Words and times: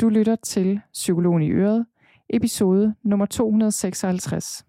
Du 0.00 0.08
lytter 0.08 0.36
til 0.36 0.80
Psykologen 0.92 1.42
i 1.42 1.50
Øret, 1.50 1.86
episode 2.30 2.94
nummer 3.02 3.26
256. 3.26 4.64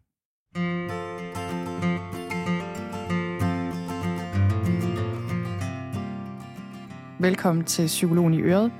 Velkommen 7.20 7.66
til 7.66 7.86
Psykologen 7.86 8.34
i 8.34 8.41
Øret. 8.41 8.71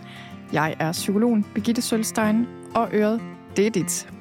Jeg 0.54 0.76
er 0.79 0.92
psykologen 0.92 1.46
Birgitte 1.56 1.82
Sølstein, 1.82 2.45
og 2.75 2.89
Øret, 2.93 3.21
det 3.57 3.68
er 3.68 3.71
dit. 3.71 4.21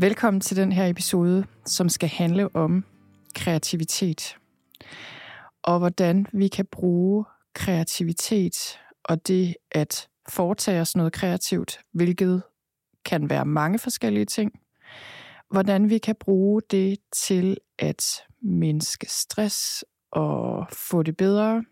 Velkommen 0.00 0.40
til 0.40 0.56
den 0.56 0.72
her 0.72 0.86
episode, 0.86 1.46
som 1.66 1.88
skal 1.88 2.08
handle 2.08 2.56
om 2.56 2.84
kreativitet. 3.34 4.36
Og 5.62 5.78
hvordan 5.78 6.26
vi 6.32 6.48
kan 6.48 6.66
bruge 6.66 7.24
kreativitet 7.54 8.78
og 9.04 9.28
det 9.28 9.56
at 9.70 10.08
foretage 10.28 10.80
os 10.80 10.96
noget 10.96 11.12
kreativt, 11.12 11.80
hvilket 11.92 12.42
kan 13.04 13.30
være 13.30 13.44
mange 13.44 13.78
forskellige 13.78 14.24
ting. 14.24 14.60
Hvordan 15.50 15.90
vi 15.90 15.98
kan 15.98 16.14
bruge 16.20 16.62
det 16.70 16.98
til 17.12 17.56
at 17.78 18.04
mindske 18.42 19.06
stress 19.10 19.84
og 20.10 20.66
få 20.72 21.02
det 21.02 21.16
bedre, 21.16 21.64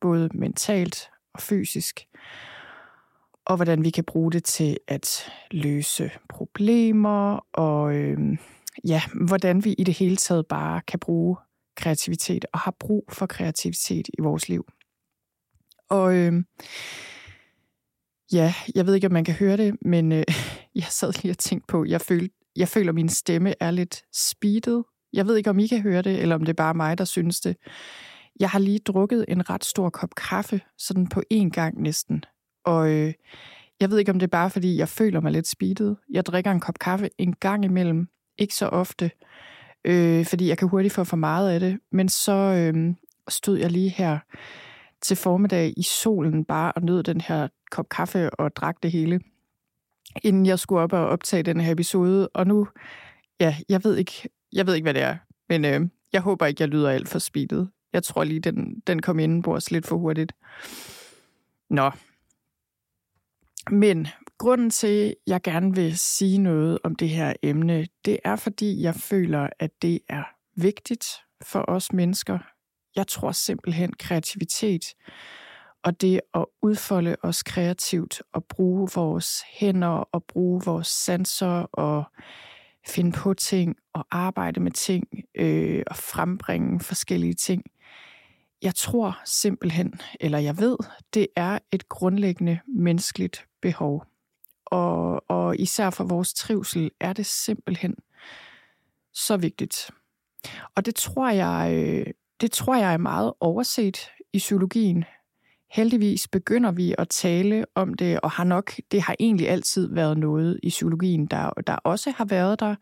både 0.00 0.28
mentalt 0.34 1.10
og 1.34 1.40
fysisk 1.40 2.06
og 3.48 3.56
hvordan 3.56 3.84
vi 3.84 3.90
kan 3.90 4.04
bruge 4.04 4.32
det 4.32 4.44
til 4.44 4.78
at 4.88 5.32
løse 5.50 6.10
problemer, 6.28 7.46
og 7.52 7.94
øh, 7.94 8.18
ja, 8.84 9.02
hvordan 9.26 9.64
vi 9.64 9.72
i 9.72 9.84
det 9.84 9.94
hele 9.94 10.16
taget 10.16 10.46
bare 10.46 10.80
kan 10.80 10.98
bruge 10.98 11.36
kreativitet 11.76 12.44
og 12.52 12.58
har 12.58 12.76
brug 12.80 13.04
for 13.12 13.26
kreativitet 13.26 14.08
i 14.18 14.22
vores 14.22 14.48
liv. 14.48 14.66
Og 15.90 16.16
øh, 16.16 16.32
ja, 18.32 18.54
jeg 18.74 18.86
ved 18.86 18.94
ikke, 18.94 19.06
om 19.06 19.12
man 19.12 19.24
kan 19.24 19.34
høre 19.34 19.56
det, 19.56 19.76
men 19.82 20.12
øh, 20.12 20.24
jeg 20.74 20.86
sad 20.90 21.22
lige 21.22 21.32
og 21.32 21.38
tænkte 21.38 21.66
på, 21.66 21.84
jeg 21.84 22.00
følte, 22.00 22.34
jeg 22.56 22.68
føler, 22.68 22.88
at 22.88 22.94
min 22.94 23.08
stemme 23.08 23.54
er 23.60 23.70
lidt 23.70 24.02
speedet. 24.14 24.84
Jeg 25.12 25.26
ved 25.26 25.36
ikke, 25.36 25.50
om 25.50 25.58
I 25.58 25.66
kan 25.66 25.82
høre 25.82 26.02
det, 26.02 26.20
eller 26.20 26.34
om 26.34 26.40
det 26.40 26.48
er 26.48 26.62
bare 26.62 26.74
mig, 26.74 26.98
der 26.98 27.04
synes 27.04 27.40
det. 27.40 27.56
Jeg 28.40 28.50
har 28.50 28.58
lige 28.58 28.78
drukket 28.78 29.24
en 29.28 29.50
ret 29.50 29.64
stor 29.64 29.90
kop 29.90 30.14
kaffe, 30.14 30.60
sådan 30.78 31.06
på 31.06 31.22
én 31.34 31.48
gang 31.48 31.82
næsten. 31.82 32.24
Og 32.64 32.90
øh, 32.90 33.12
jeg 33.80 33.90
ved 33.90 33.98
ikke, 33.98 34.12
om 34.12 34.18
det 34.18 34.26
er 34.26 34.30
bare, 34.30 34.50
fordi 34.50 34.76
jeg 34.76 34.88
føler 34.88 35.20
mig 35.20 35.32
lidt 35.32 35.46
speedet. 35.46 35.96
Jeg 36.10 36.26
drikker 36.26 36.50
en 36.50 36.60
kop 36.60 36.78
kaffe 36.78 37.10
en 37.18 37.32
gang 37.32 37.64
imellem. 37.64 38.08
Ikke 38.38 38.54
så 38.54 38.66
ofte, 38.66 39.10
øh, 39.84 40.26
fordi 40.26 40.48
jeg 40.48 40.58
kan 40.58 40.68
hurtigt 40.68 40.94
få 40.94 41.04
for 41.04 41.16
meget 41.16 41.50
af 41.50 41.60
det. 41.60 41.78
Men 41.92 42.08
så 42.08 42.32
øh, 42.32 42.94
stod 43.28 43.58
jeg 43.58 43.70
lige 43.70 43.88
her 43.88 44.18
til 45.02 45.16
formiddag 45.16 45.74
i 45.76 45.82
solen 45.82 46.44
bare 46.44 46.72
og 46.72 46.82
nød 46.82 47.02
den 47.02 47.20
her 47.20 47.48
kop 47.70 47.88
kaffe 47.88 48.30
og 48.30 48.56
drak 48.56 48.82
det 48.82 48.92
hele, 48.92 49.20
inden 50.22 50.46
jeg 50.46 50.58
skulle 50.58 50.82
op 50.82 50.92
og 50.92 51.06
optage 51.06 51.42
den 51.42 51.60
her 51.60 51.72
episode. 51.72 52.28
Og 52.28 52.46
nu, 52.46 52.68
ja, 53.40 53.56
jeg 53.68 53.84
ved 53.84 53.96
ikke, 53.96 54.28
jeg 54.52 54.66
ved 54.66 54.74
ikke 54.74 54.84
hvad 54.84 54.94
det 54.94 55.02
er, 55.02 55.16
men 55.48 55.64
øh, 55.64 55.80
jeg 56.12 56.20
håber 56.20 56.46
ikke, 56.46 56.62
jeg 56.62 56.68
lyder 56.68 56.90
alt 56.90 57.08
for 57.08 57.18
speedet. 57.18 57.70
Jeg 57.92 58.02
tror 58.02 58.24
lige, 58.24 58.40
den, 58.40 58.82
den 58.86 59.02
kom 59.02 59.18
indenbords 59.18 59.70
lidt 59.70 59.86
for 59.86 59.96
hurtigt. 59.96 60.32
Nå, 61.70 61.90
men 63.70 64.06
grunden 64.38 64.70
til, 64.70 65.06
at 65.08 65.14
jeg 65.26 65.42
gerne 65.42 65.74
vil 65.74 65.98
sige 65.98 66.38
noget 66.38 66.78
om 66.84 66.94
det 66.94 67.08
her 67.08 67.32
emne, 67.42 67.86
det 68.04 68.18
er, 68.24 68.36
fordi 68.36 68.82
jeg 68.82 68.94
føler, 68.94 69.48
at 69.58 69.70
det 69.82 70.00
er 70.08 70.24
vigtigt 70.56 71.06
for 71.42 71.64
os 71.68 71.92
mennesker. 71.92 72.38
Jeg 72.96 73.06
tror 73.06 73.32
simpelthen 73.32 73.92
kreativitet 73.92 74.84
og 75.82 76.00
det 76.00 76.20
at 76.34 76.44
udfolde 76.62 77.16
os 77.22 77.42
kreativt 77.42 78.22
og 78.32 78.44
bruge 78.44 78.88
vores 78.94 79.42
hænder 79.58 79.88
og 79.88 80.24
bruge 80.24 80.62
vores 80.64 80.88
sanser 80.88 81.62
og 81.72 82.04
finde 82.86 83.12
på 83.12 83.34
ting 83.34 83.76
og 83.92 84.06
arbejde 84.10 84.60
med 84.60 84.70
ting 84.70 85.04
øh, 85.34 85.82
og 85.86 85.96
frembringe 85.96 86.80
forskellige 86.80 87.34
ting– 87.34 87.62
jeg 88.62 88.74
tror 88.74 89.20
simpelthen, 89.24 90.00
eller 90.20 90.38
jeg 90.38 90.58
ved, 90.58 90.76
det 91.14 91.26
er 91.36 91.58
et 91.72 91.88
grundlæggende 91.88 92.58
menneskeligt 92.66 93.47
behov. 93.62 94.04
Og, 94.66 95.30
og 95.30 95.60
især 95.60 95.90
for 95.90 96.04
vores 96.04 96.34
trivsel 96.34 96.90
er 97.00 97.12
det 97.12 97.26
simpelthen 97.26 97.94
så 99.12 99.36
vigtigt. 99.36 99.90
Og 100.74 100.86
det 100.86 100.94
tror 100.94 101.30
jeg, 101.30 101.72
øh, 101.74 102.06
det 102.40 102.52
tror 102.52 102.76
jeg 102.76 102.92
er 102.92 102.98
meget 102.98 103.32
overset 103.40 104.10
i 104.32 104.38
psykologien. 104.38 105.04
Heldigvis 105.70 106.28
begynder 106.28 106.72
vi 106.72 106.94
at 106.98 107.08
tale 107.08 107.64
om 107.74 107.94
det, 107.94 108.20
og 108.20 108.30
har 108.30 108.44
nok, 108.44 108.72
det 108.92 109.02
har 109.02 109.16
egentlig 109.20 109.48
altid 109.48 109.94
været 109.94 110.18
noget 110.18 110.60
i 110.62 110.68
psykologien, 110.68 111.26
der, 111.26 111.50
der 111.66 111.74
også 111.74 112.10
har 112.10 112.24
været 112.24 112.60
der. 112.60 112.74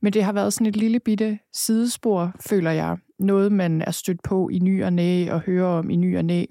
Men 0.00 0.12
det 0.12 0.24
har 0.24 0.32
været 0.32 0.52
sådan 0.52 0.66
et 0.66 0.76
lille 0.76 1.00
bitte 1.00 1.38
sidespor, 1.52 2.32
føler 2.48 2.70
jeg. 2.70 2.96
Noget, 3.18 3.52
man 3.52 3.82
er 3.82 3.90
stødt 3.90 4.22
på 4.22 4.48
i 4.48 4.58
ny 4.58 4.84
og 4.84 4.92
næ 4.92 5.30
og 5.30 5.40
hører 5.40 5.66
om 5.66 5.90
i 5.90 5.96
ny 5.96 6.18
og 6.18 6.24
næ. 6.24 6.44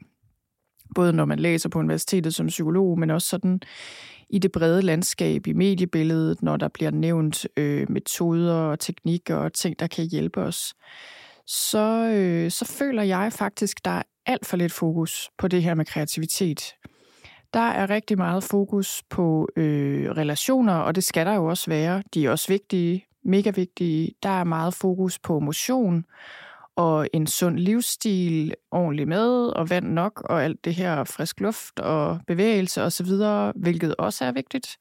Både 0.95 1.13
når 1.13 1.25
man 1.25 1.39
læser 1.39 1.69
på 1.69 1.79
universitetet 1.79 2.35
som 2.35 2.47
psykolog, 2.47 2.99
men 2.99 3.09
også 3.09 3.27
sådan 3.27 3.61
i 4.29 4.39
det 4.39 4.51
brede 4.51 4.81
landskab, 4.81 5.47
i 5.47 5.53
mediebilledet, 5.53 6.43
når 6.43 6.57
der 6.57 6.67
bliver 6.67 6.91
nævnt 6.91 7.47
øh, 7.57 7.91
metoder 7.91 8.55
og 8.55 8.79
teknikker 8.79 9.35
og 9.35 9.53
ting, 9.53 9.79
der 9.79 9.87
kan 9.87 10.05
hjælpe 10.05 10.41
os, 10.41 10.73
så, 11.47 12.09
øh, 12.13 12.51
så 12.51 12.65
føler 12.65 13.03
jeg 13.03 13.33
faktisk, 13.33 13.85
der 13.85 13.91
er 13.91 14.03
alt 14.25 14.45
for 14.45 14.57
lidt 14.57 14.71
fokus 14.71 15.29
på 15.37 15.47
det 15.47 15.63
her 15.63 15.73
med 15.73 15.85
kreativitet. 15.85 16.75
Der 17.53 17.59
er 17.59 17.89
rigtig 17.89 18.17
meget 18.17 18.43
fokus 18.43 19.03
på 19.09 19.49
øh, 19.55 20.11
relationer, 20.11 20.73
og 20.73 20.95
det 20.95 21.03
skal 21.03 21.25
der 21.25 21.33
jo 21.33 21.45
også 21.45 21.69
være. 21.69 22.03
De 22.13 22.25
er 22.25 22.29
også 22.29 22.47
vigtige, 22.47 23.05
mega 23.23 23.49
vigtige. 23.49 24.13
Der 24.23 24.29
er 24.29 24.43
meget 24.43 24.73
fokus 24.73 25.19
på 25.19 25.39
motion 25.39 26.05
og 26.75 27.07
en 27.13 27.28
sund 27.28 27.57
livsstil, 27.57 28.53
ordentlig 28.72 29.07
mad 29.07 29.47
og 29.56 29.69
vand 29.69 29.85
nok 29.85 30.22
og 30.22 30.44
alt 30.44 30.66
det 30.66 30.75
her 30.75 31.03
frisk 31.03 31.39
luft 31.39 31.79
og 31.79 32.19
bevægelse 32.28 32.84
osv., 32.84 33.07
hvilket 33.56 33.95
også 33.95 34.25
er 34.25 34.31
vigtigt. 34.31 34.78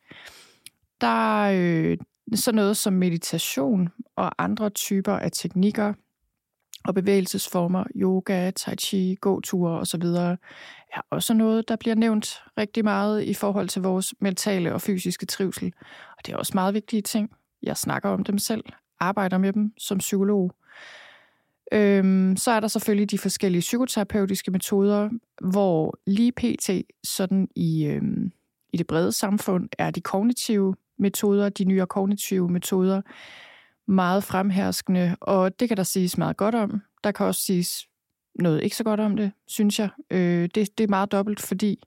Der 1.01 1.43
er 1.45 1.53
øh, 1.57 1.99
sådan 2.35 2.57
noget 2.57 2.77
som 2.77 2.93
meditation 2.93 3.89
og 4.17 4.43
andre 4.43 4.71
typer 4.71 5.13
af 5.13 5.31
teknikker 5.33 5.93
og 6.85 6.95
bevægelsesformer, 6.95 7.85
yoga, 7.97 8.51
tai 8.51 8.77
chi, 8.77 9.17
gåture 9.21 9.81
osv., 9.81 10.03
er 10.93 11.01
også 11.11 11.35
noget, 11.35 11.69
der 11.69 11.77
bliver 11.77 11.95
nævnt 11.95 12.43
rigtig 12.59 12.85
meget 12.85 13.23
i 13.23 13.35
forhold 13.35 13.69
til 13.69 13.83
vores 13.83 14.15
mentale 14.21 14.75
og 14.75 14.81
fysiske 14.81 15.27
trivsel. 15.27 15.73
Og 16.19 16.27
det 16.27 16.33
er 16.33 16.37
også 16.37 16.53
meget 16.55 16.75
vigtige 16.75 17.03
ting. 17.03 17.31
Jeg 17.63 17.77
snakker 17.77 18.09
om 18.09 18.25
dem 18.25 18.39
selv, 18.39 18.65
arbejder 19.01 19.39
med 19.39 19.53
dem 19.53 19.73
som 19.79 19.99
psykolog. 19.99 20.53
Øhm, 21.73 22.37
så 22.37 22.51
er 22.51 22.61
der 22.61 22.69
selvfølgelig 22.69 23.11
de 23.11 23.19
forskellige 23.19 23.61
psykoterapeutiske 23.61 24.51
metoder, 24.51 25.11
hvor 25.51 25.99
lige 26.07 26.33
pt. 26.33 26.71
sådan 27.05 27.49
i, 27.57 27.85
øhm, 27.85 28.33
i 28.73 28.77
det 28.77 28.87
brede 28.87 29.13
samfund 29.13 29.69
er 29.79 29.91
de 29.91 30.01
kognitive 30.01 30.75
metoder, 30.99 31.49
de 31.49 31.65
nye 31.65 31.87
kognitive 31.87 32.49
metoder, 32.49 33.03
meget 33.89 34.25
fremherskende, 34.25 35.17
og 35.21 35.61
det 35.61 35.69
kan 35.69 35.77
der 35.77 35.83
siges 35.83 36.19
meget 36.19 36.37
godt 36.37 36.55
om. 36.55 36.81
Der 37.05 37.13
kan 37.13 37.27
også 37.27 37.43
siges 37.43 37.87
noget 38.35 38.63
ikke 38.63 38.77
så 38.77 38.85
godt 38.85 39.01
om 39.01 39.17
det, 39.17 39.33
synes 39.47 39.79
jeg. 39.79 39.89
Øh, 40.11 40.49
det, 40.55 40.79
det 40.79 40.85
er 40.85 40.89
meget 40.89 41.13
dobbelt, 41.13 41.41
fordi 41.41 41.83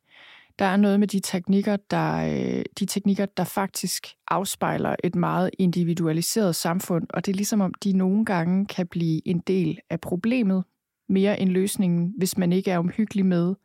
der 0.60 0.66
er 0.66 0.78
noget 0.78 1.00
med 1.00 1.08
de 1.08 1.20
teknikker, 1.20 1.78
der, 1.92 2.16
øh, 2.16 2.64
de 2.80 2.86
teknikker, 2.86 3.26
der 3.26 3.44
faktisk 3.44 4.08
afspejler 4.28 4.96
et 5.04 5.16
meget 5.16 5.50
individualiseret 5.60 6.56
samfund, 6.56 7.08
og 7.10 7.26
det 7.26 7.32
er 7.32 7.36
ligesom 7.36 7.62
om, 7.62 7.74
de 7.74 7.94
nogle 7.94 8.26
gange 8.26 8.66
kan 8.66 8.88
blive 8.88 9.28
en 9.28 9.40
del 9.40 9.80
af 9.90 10.02
problemet, 10.02 10.64
mere 11.10 11.40
end 11.40 11.50
løsningen, 11.50 12.14
hvis 12.18 12.38
man 12.38 12.52
ikke 12.52 12.72
er 12.72 12.80
omhyggelig 12.80 13.26
med, 13.26 13.56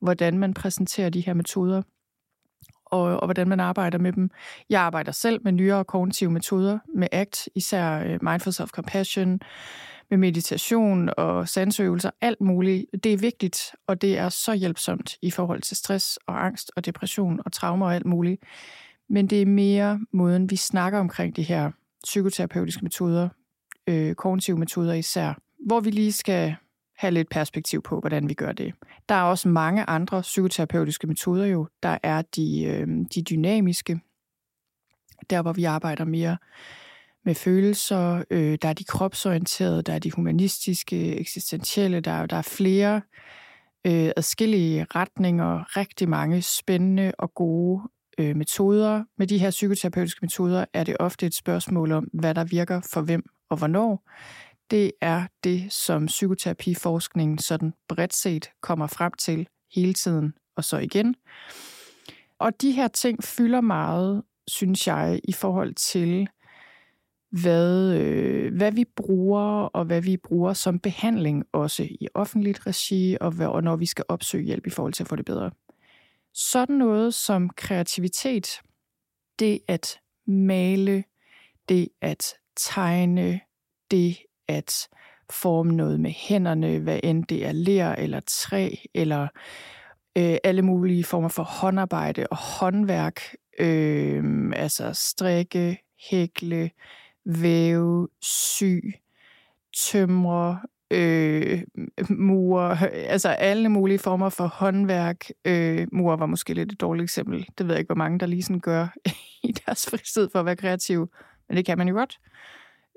hvordan 0.00 0.38
man 0.38 0.54
præsenterer 0.54 1.10
de 1.10 1.20
her 1.20 1.34
metoder, 1.34 1.82
og, 2.86 3.02
og 3.02 3.26
hvordan 3.26 3.48
man 3.48 3.60
arbejder 3.60 3.98
med 3.98 4.12
dem. 4.12 4.30
Jeg 4.70 4.80
arbejder 4.80 5.12
selv 5.12 5.40
med 5.44 5.52
nyere 5.52 5.84
kognitive 5.84 6.30
metoder, 6.30 6.78
med 6.94 7.08
ACT, 7.12 7.48
især 7.54 7.98
øh, 7.98 8.18
Mindful 8.22 8.52
Self-Compassion, 8.52 9.38
med 10.10 10.18
meditation 10.18 11.10
og 11.16 11.48
sansøvelser, 11.48 12.10
alt 12.20 12.40
muligt. 12.40 12.86
Det 13.04 13.12
er 13.12 13.18
vigtigt, 13.18 13.74
og 13.86 14.02
det 14.02 14.18
er 14.18 14.28
så 14.28 14.54
hjælpsomt 14.54 15.16
i 15.22 15.30
forhold 15.30 15.62
til 15.62 15.76
stress 15.76 16.18
og 16.26 16.44
angst 16.44 16.70
og 16.76 16.86
depression 16.86 17.40
og 17.44 17.52
traumer 17.52 17.86
og 17.86 17.94
alt 17.94 18.06
muligt. 18.06 18.42
Men 19.08 19.26
det 19.26 19.42
er 19.42 19.46
mere 19.46 20.00
måden, 20.12 20.50
vi 20.50 20.56
snakker 20.56 20.98
omkring 20.98 21.36
de 21.36 21.42
her 21.42 21.70
psykoterapeutiske 22.04 22.82
metoder, 22.82 23.28
øh, 23.86 24.14
kognitive 24.14 24.58
metoder 24.58 24.94
især, 24.94 25.34
hvor 25.66 25.80
vi 25.80 25.90
lige 25.90 26.12
skal 26.12 26.56
have 26.96 27.10
lidt 27.10 27.30
perspektiv 27.30 27.82
på, 27.82 28.00
hvordan 28.00 28.28
vi 28.28 28.34
gør 28.34 28.52
det. 28.52 28.74
Der 29.08 29.14
er 29.14 29.22
også 29.22 29.48
mange 29.48 29.84
andre 29.84 30.22
psykoterapeutiske 30.22 31.06
metoder 31.06 31.46
jo. 31.46 31.68
Der 31.82 31.98
er 32.02 32.22
de, 32.22 32.64
øh, 32.64 32.88
de 33.14 33.22
dynamiske, 33.22 34.00
der 35.30 35.42
hvor 35.42 35.52
vi 35.52 35.64
arbejder 35.64 36.04
mere 36.04 36.36
med 37.26 37.34
følelser. 37.34 38.24
Øh, 38.30 38.58
der 38.62 38.68
er 38.68 38.72
de 38.72 38.84
kropsorienterede, 38.84 39.82
der 39.82 39.92
er 39.92 39.98
de 39.98 40.10
humanistiske, 40.10 41.16
eksistentielle. 41.16 42.00
Der, 42.00 42.26
der 42.26 42.36
er 42.36 42.42
flere 42.42 43.00
øh, 43.86 44.10
adskillige 44.16 44.86
retninger, 44.94 45.76
rigtig 45.76 46.08
mange 46.08 46.42
spændende 46.42 47.12
og 47.18 47.34
gode 47.34 47.82
øh, 48.18 48.36
metoder. 48.36 49.04
Med 49.18 49.26
de 49.26 49.38
her 49.38 49.50
psykoterapeutiske 49.50 50.18
metoder 50.22 50.64
er 50.72 50.84
det 50.84 50.96
ofte 51.00 51.26
et 51.26 51.34
spørgsmål 51.34 51.92
om, 51.92 52.08
hvad 52.12 52.34
der 52.34 52.44
virker 52.44 52.80
for 52.92 53.00
hvem 53.00 53.24
og 53.50 53.56
hvornår. 53.56 54.10
Det 54.70 54.92
er 55.00 55.26
det, 55.44 55.72
som 55.72 56.06
psykoterapiforskningen 56.06 57.38
sådan 57.38 57.72
bredt 57.88 58.14
set 58.14 58.50
kommer 58.62 58.86
frem 58.86 59.12
til 59.18 59.48
hele 59.74 59.94
tiden 59.94 60.34
og 60.56 60.64
så 60.64 60.78
igen. 60.78 61.14
Og 62.38 62.62
de 62.62 62.72
her 62.72 62.88
ting 62.88 63.24
fylder 63.24 63.60
meget, 63.60 64.22
synes 64.48 64.86
jeg, 64.86 65.20
i 65.24 65.32
forhold 65.32 65.74
til, 65.74 66.28
hvad, 67.42 67.94
øh, 67.94 68.54
hvad 68.54 68.72
vi 68.72 68.84
bruger, 68.96 69.64
og 69.64 69.84
hvad 69.84 70.00
vi 70.02 70.16
bruger 70.16 70.52
som 70.52 70.78
behandling, 70.78 71.44
også 71.52 71.82
i 71.82 72.08
offentligt 72.14 72.66
regi, 72.66 73.16
og, 73.20 73.34
og 73.40 73.62
når 73.62 73.76
vi 73.76 73.86
skal 73.86 74.04
opsøge 74.08 74.44
hjælp 74.44 74.66
i 74.66 74.70
forhold 74.70 74.92
til 74.92 75.02
at 75.02 75.08
få 75.08 75.16
det 75.16 75.24
bedre. 75.24 75.50
Sådan 76.34 76.76
noget 76.76 77.14
som 77.14 77.50
kreativitet, 77.50 78.60
det 79.38 79.60
at 79.68 79.98
male, 80.26 81.04
det 81.68 81.88
at 82.00 82.34
tegne, 82.56 83.40
det 83.90 84.16
at 84.48 84.88
forme 85.30 85.72
noget 85.72 86.00
med 86.00 86.10
hænderne, 86.10 86.78
hvad 86.78 87.00
end 87.02 87.24
det 87.24 87.46
er 87.46 87.52
ler 87.52 87.92
eller 87.92 88.20
træ, 88.26 88.70
eller 88.94 89.28
øh, 90.18 90.36
alle 90.44 90.62
mulige 90.62 91.04
former 91.04 91.28
for 91.28 91.42
håndarbejde 91.42 92.26
og 92.30 92.36
håndværk, 92.36 93.20
øh, 93.58 94.52
altså 94.56 94.92
strikke, 94.92 95.78
hækle, 96.10 96.70
væve, 97.26 98.08
sy, 98.22 98.80
tømre, 99.76 100.60
øh, 100.90 101.62
mure, 102.10 102.90
altså 102.92 103.28
alle 103.28 103.68
mulige 103.68 103.98
former 103.98 104.28
for 104.28 104.46
håndværk. 104.46 105.26
Øh, 105.44 105.86
mure 105.92 106.18
var 106.18 106.26
måske 106.26 106.54
lidt 106.54 106.72
et 106.72 106.80
dårligt 106.80 107.04
eksempel. 107.04 107.46
Det 107.58 107.66
ved 107.66 107.74
jeg 107.74 107.78
ikke, 107.78 107.88
hvor 107.88 107.94
mange 107.94 108.18
der 108.18 108.26
lige 108.26 108.42
sådan 108.42 108.60
gør 108.60 108.94
i 109.48 109.52
deres 109.66 109.86
fritid 109.90 110.28
for 110.32 110.40
at 110.40 110.46
være 110.46 110.56
kreativ. 110.56 111.10
Men 111.48 111.56
det 111.56 111.66
kan 111.66 111.78
man 111.78 111.88
jo 111.88 111.94
godt, 111.94 112.18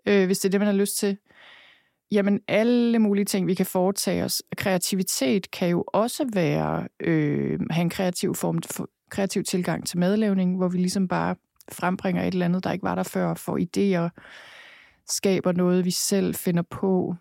øh, 0.05 0.25
hvis 0.25 0.39
det 0.39 0.49
er 0.49 0.51
det, 0.51 0.59
man 0.59 0.67
har 0.67 0.75
lyst 0.75 0.97
til. 0.97 1.17
Jamen 2.11 2.39
alle 2.47 2.99
mulige 2.99 3.25
ting, 3.25 3.47
vi 3.47 3.53
kan 3.53 3.65
foretage 3.65 4.23
os. 4.23 4.43
Kreativitet 4.57 5.51
kan 5.51 5.69
jo 5.69 5.83
også 5.87 6.29
være 6.33 6.87
øh, 6.99 7.59
have 7.69 7.81
en 7.81 7.89
kreativ 7.89 8.35
form, 8.35 8.87
kreativ 9.09 9.43
tilgang 9.43 9.87
til 9.87 9.99
madlavning, 9.99 10.57
hvor 10.57 10.67
vi 10.67 10.77
ligesom 10.77 11.07
bare 11.07 11.35
frembringer 11.71 12.23
et 12.23 12.33
eller 12.33 12.45
andet, 12.45 12.63
der 12.63 12.71
ikke 12.71 12.83
var 12.83 12.95
der 12.95 13.03
før, 13.03 13.33
får 13.33 13.57
idéer, 13.57 14.09
skaber 15.09 15.51
noget, 15.51 15.85
vi 15.85 15.91
selv 15.91 16.35
finder 16.35 16.63
på. 16.63 17.15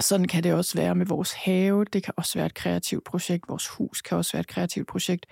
Sådan 0.00 0.28
kan 0.28 0.42
det 0.42 0.54
også 0.54 0.78
være 0.78 0.94
med 0.94 1.06
vores 1.06 1.32
have. 1.32 1.84
Det 1.84 2.02
kan 2.02 2.14
også 2.16 2.38
være 2.38 2.46
et 2.46 2.54
kreativt 2.54 3.04
projekt. 3.04 3.44
Vores 3.48 3.68
hus 3.68 4.02
kan 4.02 4.16
også 4.16 4.32
være 4.32 4.40
et 4.40 4.46
kreativt 4.46 4.88
projekt. 4.88 5.26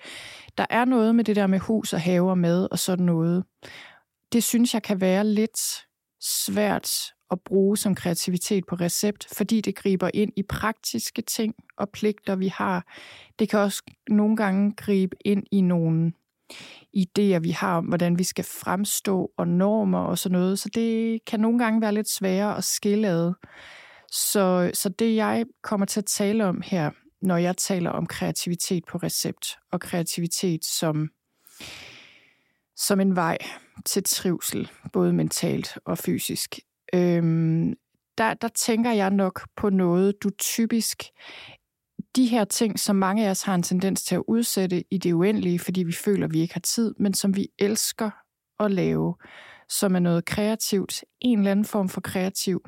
Der 0.57 0.65
er 0.69 0.85
noget 0.85 1.15
med 1.15 1.23
det 1.23 1.35
der 1.35 1.47
med 1.47 1.59
hus 1.59 1.93
og 1.93 2.01
have 2.01 2.29
og 2.29 2.37
mad 2.37 2.67
og 2.71 2.79
sådan 2.79 3.05
noget. 3.05 3.43
Det 4.33 4.43
synes 4.43 4.73
jeg 4.73 4.83
kan 4.83 5.01
være 5.01 5.25
lidt 5.25 5.59
svært 6.21 6.89
at 7.31 7.41
bruge 7.41 7.77
som 7.77 7.95
kreativitet 7.95 8.65
på 8.65 8.75
recept, 8.75 9.27
fordi 9.35 9.61
det 9.61 9.75
griber 9.75 10.09
ind 10.13 10.31
i 10.35 10.43
praktiske 10.43 11.21
ting 11.21 11.55
og 11.77 11.89
pligter, 11.89 12.35
vi 12.35 12.47
har. 12.47 12.87
Det 13.39 13.49
kan 13.49 13.59
også 13.59 13.83
nogle 14.09 14.37
gange 14.37 14.73
gribe 14.77 15.15
ind 15.25 15.43
i 15.51 15.61
nogle 15.61 16.13
idéer, 16.93 17.39
vi 17.39 17.51
har 17.51 17.77
om, 17.77 17.85
hvordan 17.85 18.17
vi 18.17 18.23
skal 18.23 18.45
fremstå 18.45 19.31
og 19.37 19.47
normer 19.47 19.99
og 19.99 20.17
sådan 20.17 20.39
noget. 20.39 20.59
Så 20.59 20.69
det 20.69 21.19
kan 21.25 21.39
nogle 21.39 21.59
gange 21.59 21.81
være 21.81 21.93
lidt 21.93 22.09
sværere 22.09 22.57
at 22.57 22.63
skille 22.63 23.07
ad. 23.07 23.33
Så, 24.11 24.71
så 24.73 24.89
det, 24.89 25.15
jeg 25.15 25.45
kommer 25.63 25.85
til 25.85 25.99
at 25.99 26.05
tale 26.05 26.45
om 26.45 26.61
her, 26.65 26.91
når 27.21 27.37
jeg 27.37 27.57
taler 27.57 27.89
om 27.89 28.05
kreativitet 28.05 28.83
på 28.85 28.97
recept, 28.97 29.57
og 29.71 29.79
kreativitet 29.79 30.65
som, 30.65 31.09
som 32.75 32.99
en 32.99 33.15
vej 33.15 33.37
til 33.85 34.03
trivsel, 34.03 34.71
både 34.93 35.13
mentalt 35.13 35.77
og 35.85 35.97
fysisk, 35.97 36.59
øhm, 36.93 37.73
der, 38.17 38.33
der 38.33 38.47
tænker 38.47 38.91
jeg 38.91 39.09
nok 39.09 39.47
på 39.55 39.69
noget, 39.69 40.23
du 40.23 40.29
typisk 40.39 41.03
de 42.15 42.25
her 42.25 42.45
ting, 42.45 42.79
som 42.79 42.95
mange 42.95 43.25
af 43.25 43.29
os 43.29 43.41
har 43.41 43.55
en 43.55 43.63
tendens 43.63 44.03
til 44.03 44.15
at 44.15 44.23
udsætte 44.27 44.83
i 44.91 44.97
det 44.97 45.13
uendelige, 45.13 45.59
fordi 45.59 45.83
vi 45.83 45.91
føler, 45.91 46.25
at 46.25 46.33
vi 46.33 46.39
ikke 46.39 46.53
har 46.53 46.61
tid, 46.61 46.95
men 46.99 47.13
som 47.13 47.35
vi 47.35 47.47
elsker 47.59 48.09
at 48.59 48.71
lave, 48.71 49.15
som 49.69 49.95
er 49.95 49.99
noget 49.99 50.25
kreativt, 50.25 51.03
en 51.21 51.37
eller 51.37 51.51
anden 51.51 51.65
form 51.65 51.89
for 51.89 52.01
kreativ 52.01 52.65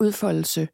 udfoldelse, 0.00 0.68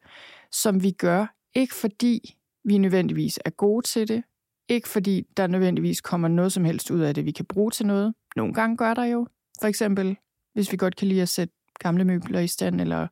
som 0.51 0.83
vi 0.83 0.91
gør, 0.91 1.35
ikke 1.55 1.75
fordi 1.75 2.37
vi 2.63 2.77
nødvendigvis 2.77 3.39
er 3.45 3.49
gode 3.49 3.87
til 3.87 4.07
det, 4.07 4.23
ikke 4.69 4.87
fordi 4.87 5.27
der 5.37 5.47
nødvendigvis 5.47 6.01
kommer 6.01 6.27
noget 6.27 6.51
som 6.51 6.65
helst 6.65 6.91
ud 6.91 6.99
af 6.99 7.13
det, 7.13 7.25
vi 7.25 7.31
kan 7.31 7.45
bruge 7.45 7.71
til 7.71 7.85
noget. 7.85 8.13
Nogle 8.35 8.53
gange 8.53 8.77
gør 8.77 8.93
der 8.93 9.03
jo. 9.03 9.27
For 9.61 9.67
eksempel, 9.67 10.17
hvis 10.53 10.71
vi 10.71 10.77
godt 10.77 10.95
kan 10.95 11.07
lide 11.07 11.21
at 11.21 11.29
sætte 11.29 11.53
gamle 11.79 12.03
møbler 12.03 12.39
i 12.39 12.47
stand, 12.47 12.81
eller 12.81 13.07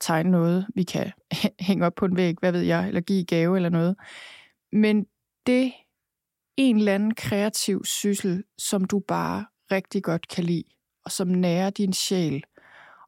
tegne 0.00 0.30
noget, 0.30 0.66
vi 0.74 0.82
kan 0.82 1.12
hænge 1.68 1.86
op 1.86 1.94
på 1.94 2.04
en 2.04 2.16
væg, 2.16 2.34
hvad 2.40 2.52
ved 2.52 2.60
jeg, 2.60 2.88
eller 2.88 3.00
give 3.00 3.20
i 3.20 3.24
gave 3.24 3.56
eller 3.56 3.68
noget. 3.68 3.96
Men 4.72 5.06
det 5.46 5.72
en 6.56 6.76
eller 6.76 6.94
anden 6.94 7.14
kreativ 7.14 7.84
syssel, 7.84 8.44
som 8.58 8.84
du 8.84 8.98
bare 9.08 9.46
rigtig 9.70 10.02
godt 10.02 10.28
kan 10.28 10.44
lide, 10.44 10.64
og 11.04 11.10
som 11.10 11.28
nærer 11.28 11.70
din 11.70 11.92
sjæl, 11.92 12.44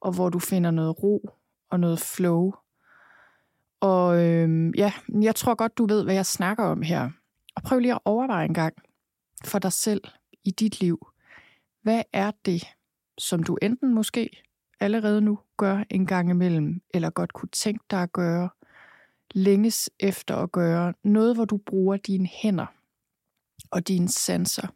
og 0.01 0.15
hvor 0.15 0.29
du 0.29 0.39
finder 0.39 0.71
noget 0.71 1.03
ro 1.03 1.31
og 1.71 1.81
noget 1.81 2.01
flow. 2.01 2.53
Og 3.81 4.25
øhm, 4.25 4.71
ja, 4.71 4.93
jeg 5.23 5.35
tror 5.35 5.55
godt, 5.55 5.79
du 5.79 5.87
ved, 5.87 6.05
hvad 6.05 6.15
jeg 6.15 6.27
snakker 6.27 6.65
om 6.65 6.83
her. 6.83 7.11
Og 7.57 7.63
prøv 7.63 7.79
lige 7.79 7.95
at 7.95 8.01
overveje 8.05 8.45
en 8.45 8.55
gang 8.55 8.75
for 9.45 9.59
dig 9.59 9.73
selv 9.73 10.03
i 10.45 10.51
dit 10.51 10.81
liv. 10.81 11.07
Hvad 11.83 12.03
er 12.13 12.31
det, 12.45 12.63
som 13.19 13.43
du 13.43 13.59
enten 13.63 13.95
måske 13.95 14.43
allerede 14.83 15.21
nu 15.21 15.39
gør 15.57 15.85
en 15.91 16.07
gang 16.07 16.31
imellem, 16.31 16.83
eller 16.95 17.11
godt 17.11 17.33
kunne 17.33 17.49
tænke 17.53 17.85
dig 17.91 18.03
at 18.03 18.13
gøre, 18.13 18.49
længes 19.35 19.91
efter 20.01 20.37
at 20.37 20.53
gøre, 20.53 20.95
noget, 21.05 21.37
hvor 21.37 21.45
du 21.45 21.57
bruger 21.57 21.97
dine 21.97 22.29
hænder 22.43 22.67
og 23.71 23.89
dine 23.89 24.09
sanser, 24.09 24.67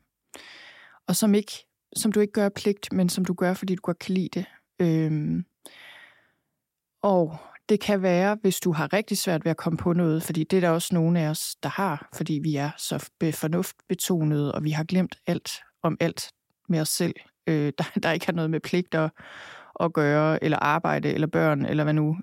og 1.07 1.17
som, 1.17 1.35
ikke, 1.35 1.53
som 1.97 2.13
du 2.13 2.21
ikke 2.21 2.33
gør 2.33 2.49
pligt, 2.49 2.93
men 2.93 3.09
som 3.09 3.25
du 3.25 3.35
gør, 3.35 3.55
fordi 3.55 3.75
du 3.75 3.81
godt 3.81 3.99
kan 3.99 4.15
lide 4.15 4.29
det. 4.35 4.47
Øhm, 4.81 5.45
og 7.03 7.37
det 7.69 7.81
kan 7.81 8.03
være, 8.03 8.39
hvis 8.41 8.61
du 8.61 8.73
har 8.73 8.93
rigtig 8.93 9.19
svært 9.19 9.45
ved 9.45 9.51
at 9.51 9.57
komme 9.57 9.77
på 9.77 9.93
noget, 9.93 10.23
fordi 10.23 10.45
det 10.45 10.57
er 10.57 10.61
der 10.61 10.71
også 10.71 10.95
nogle 10.95 11.21
af 11.21 11.29
os, 11.29 11.57
der 11.63 11.69
har, 11.69 12.09
fordi 12.15 12.41
vi 12.43 12.57
er 12.57 12.71
så 12.77 13.11
fornuftbetonede, 13.35 14.53
og 14.53 14.65
vi 14.65 14.71
har 14.71 14.85
glemt 14.85 15.17
alt 15.27 15.51
om 15.83 15.97
alt 16.01 16.31
med 16.69 16.81
os 16.81 16.89
selv, 16.89 17.15
øh, 17.47 17.73
der, 17.79 17.85
der 18.03 18.13
ikke 18.13 18.27
har 18.27 18.33
noget 18.33 18.51
med 18.51 18.61
pligter 18.61 19.09
at 19.81 19.93
gøre, 19.93 20.45
eller 20.45 20.59
arbejde, 20.59 21.13
eller 21.13 21.27
børn, 21.27 21.67
eller 21.67 21.85
hvad 21.85 21.95
nu. 21.95 22.17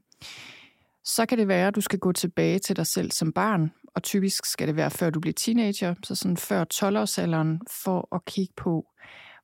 Så 1.04 1.26
kan 1.26 1.38
det 1.38 1.48
være, 1.48 1.68
at 1.68 1.76
du 1.76 1.82
skal 1.82 2.00
gå 2.00 2.12
tilbage 2.12 2.60
til 2.60 2.76
dig 2.76 2.88
selv 2.88 3.12
som 3.12 3.34
barn, 3.34 3.72
og 3.88 4.04
typisk 4.04 4.46
skal 4.46 4.68
det 4.68 4.76
være, 4.76 4.92
før 4.92 5.10
du 5.10 5.20
bliver 5.20 5.34
teenager, 5.34 5.96
så 6.04 6.16
sådan 6.16 6.38
før 6.38 6.64
12-årsalderen, 6.74 7.60
for 7.84 8.16
at 8.16 8.26
kigge 8.26 8.54
på, 8.58 8.86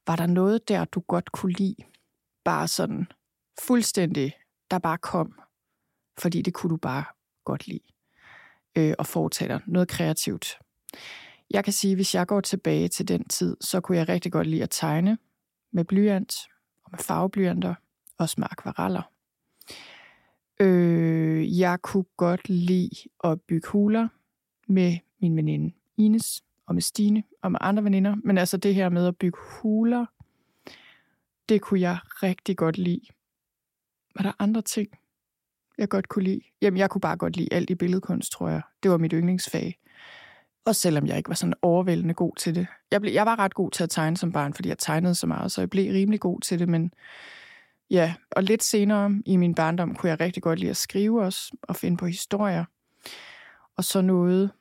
var 0.08 0.16
der 0.16 0.28
noget 0.28 0.68
der, 0.68 0.86
du 0.86 1.00
godt 1.00 1.32
kunne 1.32 1.52
lide? 1.54 1.76
Bare 2.46 2.68
sådan 2.68 3.08
fuldstændig, 3.62 4.34
der 4.72 4.80
bare 4.80 4.98
kom, 4.98 5.40
fordi 6.20 6.42
det 6.42 6.54
kunne 6.54 6.70
du 6.70 6.78
bare 6.78 7.04
godt 7.46 7.68
lide, 7.68 7.84
øh, 8.78 8.94
og 9.00 9.06
foretage 9.06 9.48
dig 9.48 9.62
noget 9.68 9.88
kreativt. 9.88 10.58
Jeg 11.52 11.64
kan 11.64 11.74
sige, 11.74 11.92
at 11.92 11.98
hvis 11.98 12.16
jeg 12.16 12.28
går 12.28 12.42
tilbage 12.42 12.88
til 12.88 13.08
den 13.08 13.28
tid, 13.28 13.58
så 13.62 13.82
kunne 13.82 13.98
jeg 13.98 14.10
rigtig 14.10 14.32
godt 14.32 14.48
lide 14.48 14.64
at 14.64 14.70
tegne 14.70 15.18
med 15.72 15.86
blyant 15.86 16.34
og 16.86 16.90
med 16.92 17.00
farveblyanter 17.00 17.76
også 18.20 18.36
med 18.38 18.48
akvareller. 18.52 19.12
Øh, 20.62 21.60
jeg 21.60 21.82
kunne 21.82 22.06
godt 22.18 22.50
lide 22.50 23.10
at 23.24 23.42
bygge 23.42 23.68
huler 23.68 24.08
med 24.68 24.98
min 25.20 25.36
veninde 25.36 25.76
Ines 25.98 26.44
og 26.68 26.74
med 26.76 26.82
Stine 26.82 27.24
og 27.42 27.52
med 27.52 27.60
andre 27.62 27.84
veninder. 27.84 28.16
Men 28.24 28.38
altså 28.38 28.58
det 28.58 28.76
her 28.76 28.90
med 28.90 29.08
at 29.08 29.18
bygge 29.18 29.38
huler, 29.62 30.06
det 31.50 31.62
kunne 31.62 31.80
jeg 31.80 31.98
rigtig 32.24 32.58
godt 32.58 32.78
lide. 32.78 33.02
Var 34.16 34.24
der 34.24 34.32
andre 34.40 34.62
ting, 34.62 34.90
jeg 35.78 35.90
godt 35.90 36.10
kunne 36.10 36.24
lide? 36.24 36.42
Jamen, 36.62 36.78
jeg 36.78 36.90
kunne 36.90 37.02
bare 37.02 37.18
godt 37.18 37.38
lide 37.38 37.54
alt 37.54 37.70
i 37.70 37.76
billedkunst, 37.76 38.32
tror 38.32 38.50
jeg. 38.50 38.62
Det 38.84 38.92
var 38.92 38.98
mit 38.98 39.12
yndlingsfag. 39.16 39.80
Og 40.66 40.76
selvom 40.76 41.08
jeg 41.08 41.18
ikke 41.18 41.30
var 41.30 41.36
sådan 41.36 41.54
overvældende 41.62 42.14
god 42.14 42.36
til 42.36 42.56
det. 42.56 42.68
Jeg, 42.92 43.02
blev, 43.02 43.14
jeg 43.14 43.26
var 43.26 43.40
ret 43.40 43.54
god 43.54 43.72
til 43.72 43.84
at 43.84 43.90
tegne 43.90 44.18
som 44.18 44.32
barn, 44.32 44.54
fordi 44.54 44.70
jeg 44.70 44.78
tegnede 44.78 45.16
så 45.16 45.28
meget, 45.28 45.52
så 45.52 45.62
jeg 45.62 45.70
blev 45.70 45.92
rimelig 45.92 46.20
god 46.20 46.42
til 46.42 46.60
det, 46.60 46.70
men 46.70 46.94
Ja, 47.92 48.14
og 48.32 48.44
lidt 48.44 48.64
senere 48.64 49.22
i 49.26 49.38
min 49.38 49.56
barndom 49.56 49.96
kunne 49.96 50.10
jeg 50.10 50.20
rigtig 50.20 50.44
godt 50.44 50.60
lide 50.60 50.70
at 50.70 50.78
skrive 50.78 51.24
også, 51.24 51.58
og 51.62 51.76
finde 51.76 51.98
på 51.98 52.06
historier. 52.06 52.66
og 53.78 53.84
så 53.84 54.02
noget 54.02 54.52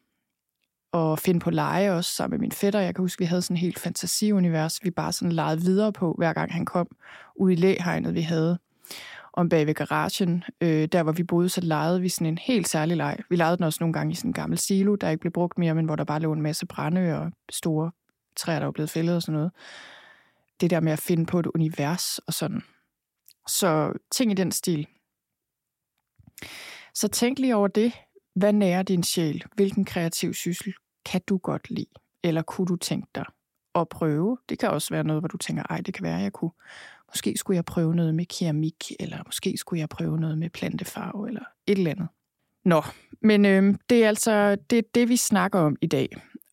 at 0.93 1.19
finde 1.19 1.41
på 1.41 1.51
lege 1.51 1.93
også 1.93 2.13
sammen 2.13 2.31
med 2.35 2.41
min 2.41 2.53
fætter. 2.53 2.81
Jeg 2.81 2.95
kan 2.95 3.03
huske, 3.03 3.21
vi 3.21 3.25
havde 3.25 3.43
sådan 3.43 3.57
et 3.57 3.61
helt 3.61 3.79
fantasiunivers, 3.79 4.85
vi 4.85 4.91
bare 4.91 5.13
sådan 5.13 5.33
legede 5.33 5.61
videre 5.61 5.93
på, 5.93 6.15
hver 6.19 6.33
gang 6.33 6.53
han 6.53 6.65
kom 6.65 6.89
ud 7.37 7.51
i 7.51 7.55
læhegnet, 7.55 8.15
vi 8.15 8.21
havde 8.21 8.59
om 9.33 9.49
bag 9.49 9.67
ved 9.67 9.75
garagen. 9.75 10.45
Øh, 10.61 10.89
der, 10.93 11.03
hvor 11.03 11.13
vi 11.13 11.23
boede, 11.23 11.49
så 11.49 11.61
legede 11.61 12.01
vi 12.01 12.09
sådan 12.09 12.27
en 12.27 12.39
helt 12.39 12.69
særlig 12.69 12.97
leg. 12.97 13.19
Vi 13.31 13.37
legede 13.37 13.57
den 13.57 13.65
også 13.65 13.79
nogle 13.81 13.93
gange 13.93 14.13
i 14.13 14.15
sådan 14.15 14.29
en 14.29 14.33
gammel 14.33 14.59
silo, 14.59 14.95
der 14.95 15.11
ikke 15.11 15.21
blev 15.21 15.33
brugt 15.33 15.59
mere, 15.59 15.75
men 15.75 15.85
hvor 15.85 15.97
der 15.97 16.05
bare 16.05 16.21
lå 16.21 16.33
en 16.33 16.43
masse 16.43 16.67
brænde 16.67 17.19
og 17.19 17.33
store 17.51 17.91
træer, 18.37 18.59
der 18.59 18.67
var 18.67 18.73
blevet 18.73 18.91
fældet 18.91 19.17
og 19.17 19.23
sådan 19.23 19.35
noget. 19.35 19.53
Det 20.61 20.71
der 20.71 20.81
med 20.81 20.93
at 20.93 20.99
finde 20.99 21.27
på 21.27 21.39
et 21.39 21.47
univers 21.47 22.19
og 22.19 22.35
sådan. 22.35 22.63
Så 23.49 23.93
ting 24.11 24.31
i 24.31 24.35
den 24.35 24.53
stil. 24.53 24.87
Så 26.95 27.09
tænk 27.09 27.39
lige 27.39 27.57
over 27.57 27.69
det. 27.69 27.93
Hvad 28.35 28.53
nærer 28.53 28.83
din 28.83 29.03
sjæl? 29.03 29.45
Hvilken 29.55 29.85
kreativ 29.85 30.35
syssel 30.35 30.75
kan 31.05 31.21
du 31.29 31.37
godt 31.37 31.71
lide? 31.71 31.91
Eller 32.25 32.43
kunne 32.43 32.67
du 32.67 32.77
tænke 32.77 33.09
dig 33.15 33.25
at 33.75 33.89
prøve? 33.89 34.39
Det 34.49 34.59
kan 34.59 34.71
også 34.71 34.95
være 34.95 35.05
noget, 35.05 35.23
hvor 35.23 35.29
du 35.29 35.37
tænker, 35.37 35.63
ej, 35.71 35.81
det 35.81 35.95
kan 35.95 36.05
være, 36.05 36.17
jeg 36.17 36.33
kunne. 36.33 36.51
Måske 37.09 37.37
skulle 37.37 37.57
jeg 37.57 37.65
prøve 37.65 37.95
noget 37.95 38.15
med 38.15 38.27
keramik, 38.27 38.93
eller 39.01 39.19
måske 39.27 39.57
skulle 39.57 39.81
jeg 39.81 39.89
prøve 39.89 40.21
noget 40.21 40.39
med 40.39 40.51
plantefarve, 40.51 41.29
eller 41.29 41.45
et 41.67 41.79
eller 41.79 41.91
andet. 41.91 42.09
Nå, 42.65 42.83
men 43.23 43.45
øh, 43.45 43.75
det 43.91 44.05
er 44.05 44.09
altså 44.09 44.57
det, 44.71 44.95
det, 44.95 45.09
vi 45.09 45.17
snakker 45.17 45.59
om 45.59 45.77
i 45.81 45.87
dag. 45.87 46.09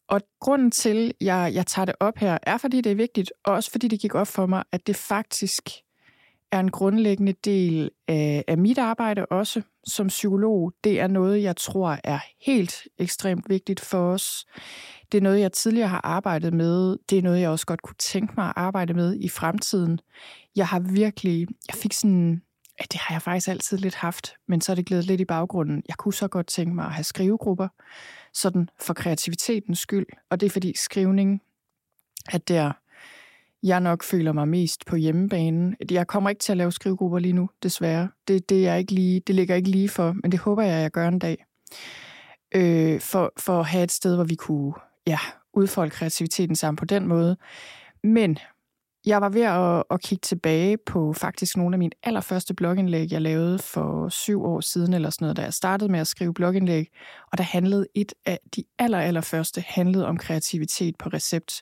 Og 0.08 0.22
grunden 0.40 0.72
til, 0.72 1.08
at 1.08 1.25
jeg, 1.25 1.52
jeg 1.54 1.68
tager 1.68 1.86
det 1.86 1.96
op 2.00 2.18
her, 2.18 2.38
er 2.44 2.58
fordi 2.58 2.82
det 2.82 2.92
er 2.92 2.96
vigtigt, 2.96 3.32
og 3.44 3.54
også 3.54 3.72
fordi 3.72 3.88
det 3.88 4.00
gik 4.00 4.16
op 4.16 4.28
for 4.28 4.46
mig, 4.46 4.64
at 4.72 4.88
det 4.88 4.96
faktisk 4.96 5.70
er 6.56 6.60
en 6.60 6.72
grundlæggende 6.72 7.34
del 7.34 7.92
af, 8.08 8.44
af 8.48 8.58
mit 8.58 8.78
arbejde 8.78 9.26
også 9.26 9.62
som 9.88 10.08
psykolog. 10.08 10.74
Det 10.84 11.00
er 11.00 11.08
noget, 11.08 11.44
jeg 11.44 11.56
tror 11.56 11.98
er 12.04 12.20
helt 12.42 12.88
ekstremt 12.98 13.50
vigtigt 13.50 13.80
for 13.80 14.14
os. 14.14 14.46
Det 15.12 15.18
er 15.18 15.22
noget, 15.22 15.40
jeg 15.40 15.52
tidligere 15.52 15.88
har 15.88 16.02
arbejdet 16.04 16.54
med. 16.54 16.98
Det 17.10 17.18
er 17.18 17.22
noget, 17.22 17.42
jeg 17.42 17.50
også 17.50 17.66
godt 17.66 17.82
kunne 17.82 17.96
tænke 18.00 18.34
mig 18.38 18.46
at 18.46 18.54
arbejde 18.56 18.94
med 18.94 19.16
i 19.20 19.30
fremtiden. 19.30 20.00
Jeg 20.56 20.68
har 20.68 20.80
virkelig, 20.80 21.48
jeg 21.68 21.76
fik 21.76 21.94
sådan, 21.94 22.42
ja, 22.80 22.86
det 22.92 23.00
har 23.00 23.16
jeg 23.16 23.22
faktisk 23.22 23.48
altid 23.48 23.78
lidt 23.78 23.96
haft, 23.96 24.34
men 24.48 24.62
så 24.62 24.72
er 24.72 24.76
det 24.76 24.86
glædet 24.86 25.06
lidt 25.06 25.22
i 25.22 25.26
baggrunden. 25.26 25.84
Jeg 25.88 25.96
kunne 25.96 26.14
så 26.14 26.28
godt 26.28 26.48
tænke 26.48 26.76
mig 26.76 26.86
at 26.86 26.94
have 26.94 27.04
skrivegrupper, 27.04 27.68
sådan 28.34 28.70
for 28.82 28.94
kreativitetens 28.94 29.80
skyld. 29.80 30.06
Og 30.30 30.40
det 30.40 30.46
er 30.46 30.52
fordi 30.52 30.74
skrivning 30.78 31.42
er 32.34 32.38
der, 32.38 32.72
jeg 33.66 33.80
nok 33.80 34.04
føler 34.04 34.32
mig 34.32 34.48
mest 34.48 34.86
på 34.86 34.96
hjemmebanen. 34.96 35.76
Jeg 35.92 36.08
kommer 36.08 36.30
ikke 36.30 36.40
til 36.40 36.54
at 36.54 36.58
lave 36.58 36.72
skrivegrupper 36.72 37.20
lige 37.20 37.34
nu, 37.34 37.50
desværre. 37.64 38.10
Det, 38.28 38.50
det, 38.50 38.68
er 38.68 38.76
ikke 38.76 38.92
lige, 38.92 39.20
det 39.20 39.36
ligger 39.36 39.56
ikke 39.56 39.70
lige 39.70 39.90
for, 39.90 40.16
men 40.24 40.32
det 40.32 40.40
håber 40.40 40.64
jeg, 40.64 40.76
at 40.76 40.82
jeg 40.82 40.92
gør 40.92 41.08
en 41.08 41.20
dag. 41.20 41.46
Øh, 42.56 43.02
for, 43.02 43.34
for 43.38 43.60
at 43.60 43.66
have 43.66 43.84
et 43.84 43.92
sted, 43.92 44.16
hvor 44.16 44.24
vi 44.24 44.36
kunne 44.36 44.74
ja, 45.08 45.20
udfolde 45.54 45.92
kreativiteten 45.92 46.56
sammen 46.56 46.76
på 46.76 46.86
den 46.86 47.08
måde. 47.08 47.38
Men 48.04 48.38
jeg 49.06 49.22
var 49.22 49.30
ved 49.30 49.42
at, 49.42 49.84
at 49.92 50.02
kigge 50.02 50.22
tilbage 50.22 50.78
på 50.78 51.14
faktisk 51.14 51.58
nogle 51.58 51.76
af 51.76 51.80
mine 51.80 51.92
allerførste 52.04 52.54
blogindlæg, 52.54 53.12
jeg 53.12 53.22
lavede 53.22 53.60
for 53.60 54.10
syv 54.10 54.44
år 54.44 54.62
siden 54.62 54.94
eller 54.94 55.10
sådan 55.10 55.26
noget, 55.26 55.38
da 55.38 55.42
jeg 55.42 55.54
startede 55.54 55.92
med 55.92 56.00
at 56.00 56.08
skrive 56.08 56.34
blogindlæg. 56.34 56.88
Og 57.32 57.38
der 57.38 57.44
handlede 57.44 57.88
et 57.96 58.14
af 58.26 58.40
de 58.56 58.64
aller, 58.80 59.00
allerførste 59.00 59.62
handlede 59.68 60.08
om 60.08 60.18
kreativitet 60.18 60.96
på 60.98 61.10
recept. 61.10 61.62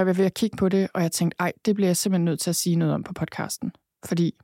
Og 0.00 0.06
jeg 0.06 0.06
var 0.06 0.12
ved 0.22 0.26
at 0.26 0.34
kigge 0.34 0.56
på 0.56 0.68
det, 0.68 0.88
og 0.94 1.02
jeg 1.02 1.12
tænkte, 1.12 1.36
ej, 1.40 1.52
det 1.64 1.74
bliver 1.74 1.88
jeg 1.88 1.96
simpelthen 1.96 2.24
nødt 2.24 2.40
til 2.40 2.50
at 2.50 2.56
sige 2.56 2.76
noget 2.76 2.94
om 2.94 3.02
på 3.02 3.12
podcasten. 3.12 3.72
Fordi 4.04 4.34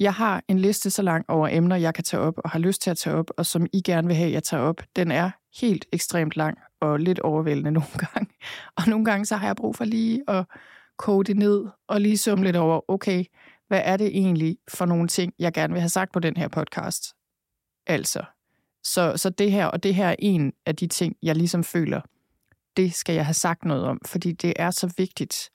jeg 0.00 0.14
har 0.14 0.42
en 0.48 0.58
liste 0.58 0.90
så 0.90 1.02
lang 1.02 1.24
over 1.30 1.48
emner, 1.48 1.76
jeg 1.76 1.94
kan 1.94 2.04
tage 2.04 2.20
op 2.20 2.34
og 2.38 2.50
har 2.50 2.58
lyst 2.58 2.82
til 2.82 2.90
at 2.90 2.98
tage 2.98 3.16
op, 3.16 3.30
og 3.36 3.46
som 3.46 3.66
I 3.72 3.82
gerne 3.82 4.06
vil 4.06 4.16
have, 4.16 4.32
jeg 4.32 4.42
tager 4.42 4.62
op. 4.62 4.82
Den 4.96 5.10
er 5.10 5.30
helt 5.60 5.86
ekstremt 5.92 6.36
lang 6.36 6.58
og 6.80 6.98
lidt 6.98 7.18
overvældende 7.18 7.70
nogle 7.80 7.88
gange. 7.98 8.34
Og 8.76 8.82
nogle 8.86 9.04
gange 9.04 9.26
så 9.26 9.36
har 9.36 9.46
jeg 9.46 9.56
brug 9.56 9.76
for 9.76 9.84
lige 9.84 10.22
at 10.28 10.44
koge 10.96 11.24
det 11.24 11.36
ned 11.36 11.66
og 11.88 12.00
lige 12.00 12.18
summe 12.18 12.44
lidt 12.44 12.56
over, 12.56 12.90
okay, 12.90 13.24
hvad 13.68 13.80
er 13.84 13.96
det 13.96 14.06
egentlig 14.06 14.58
for 14.70 14.86
nogle 14.86 15.08
ting, 15.08 15.32
jeg 15.38 15.52
gerne 15.52 15.72
vil 15.72 15.80
have 15.80 15.88
sagt 15.88 16.12
på 16.12 16.20
den 16.20 16.36
her 16.36 16.48
podcast? 16.48 17.14
Altså, 17.86 18.22
så, 18.84 19.12
så 19.16 19.30
det 19.30 19.52
her, 19.52 19.66
og 19.66 19.82
det 19.82 19.94
her 19.94 20.08
er 20.08 20.16
en 20.18 20.52
af 20.66 20.76
de 20.76 20.86
ting, 20.86 21.16
jeg 21.22 21.36
ligesom 21.36 21.64
føler, 21.64 22.00
det 22.78 22.94
skal 22.94 23.14
jeg 23.14 23.26
have 23.26 23.34
sagt 23.34 23.64
noget 23.64 23.84
om, 23.84 24.00
fordi 24.06 24.32
det 24.32 24.52
er 24.56 24.70
så 24.70 24.92
vigtigt 24.96 25.50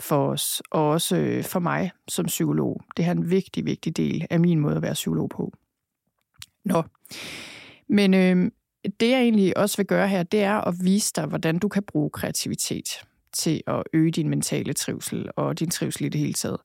for 0.00 0.28
os, 0.28 0.62
og 0.70 0.88
også 0.90 1.16
øh, 1.16 1.44
for 1.44 1.60
mig 1.60 1.90
som 2.08 2.26
psykolog. 2.26 2.80
Det 2.96 3.04
er 3.04 3.10
en 3.10 3.30
vigtig, 3.30 3.66
vigtig 3.66 3.96
del 3.96 4.26
af 4.30 4.40
min 4.40 4.58
måde 4.58 4.76
at 4.76 4.82
være 4.82 4.94
psykolog 4.94 5.30
på. 5.30 5.52
Nå, 6.64 6.82
men 7.88 8.14
øh, 8.14 8.50
det 9.00 9.10
jeg 9.10 9.20
egentlig 9.20 9.56
også 9.56 9.76
vil 9.76 9.86
gøre 9.86 10.08
her, 10.08 10.22
det 10.22 10.42
er 10.42 10.60
at 10.60 10.74
vise 10.82 11.12
dig, 11.16 11.26
hvordan 11.26 11.58
du 11.58 11.68
kan 11.68 11.82
bruge 11.82 12.10
kreativitet 12.10 12.88
til 13.32 13.62
at 13.66 13.82
øge 13.92 14.10
din 14.10 14.28
mentale 14.28 14.72
trivsel 14.72 15.28
og 15.36 15.58
din 15.58 15.70
trivsel 15.70 16.04
i 16.04 16.08
det 16.08 16.20
hele 16.20 16.32
taget. 16.32 16.60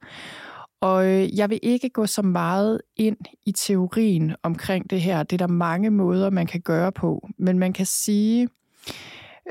Og 0.82 1.08
øh, 1.08 1.38
jeg 1.38 1.50
vil 1.50 1.60
ikke 1.62 1.89
gå 1.89 2.06
så 2.06 2.22
meget 2.22 2.82
ind 2.96 3.18
i 3.46 3.51
teorien 3.51 4.36
omkring 4.44 4.89
det 4.89 5.01
her. 5.01 5.24
Det 5.24 5.41
er 5.41 5.48
der 5.48 5.53
mange 5.53 5.89
måder, 5.89 6.29
man 6.29 6.48
kan 6.48 6.62
gøre 6.62 6.91
på. 6.91 7.29
Men 7.38 7.60
man 7.60 7.74
kan 7.74 7.86
sige, 7.86 8.50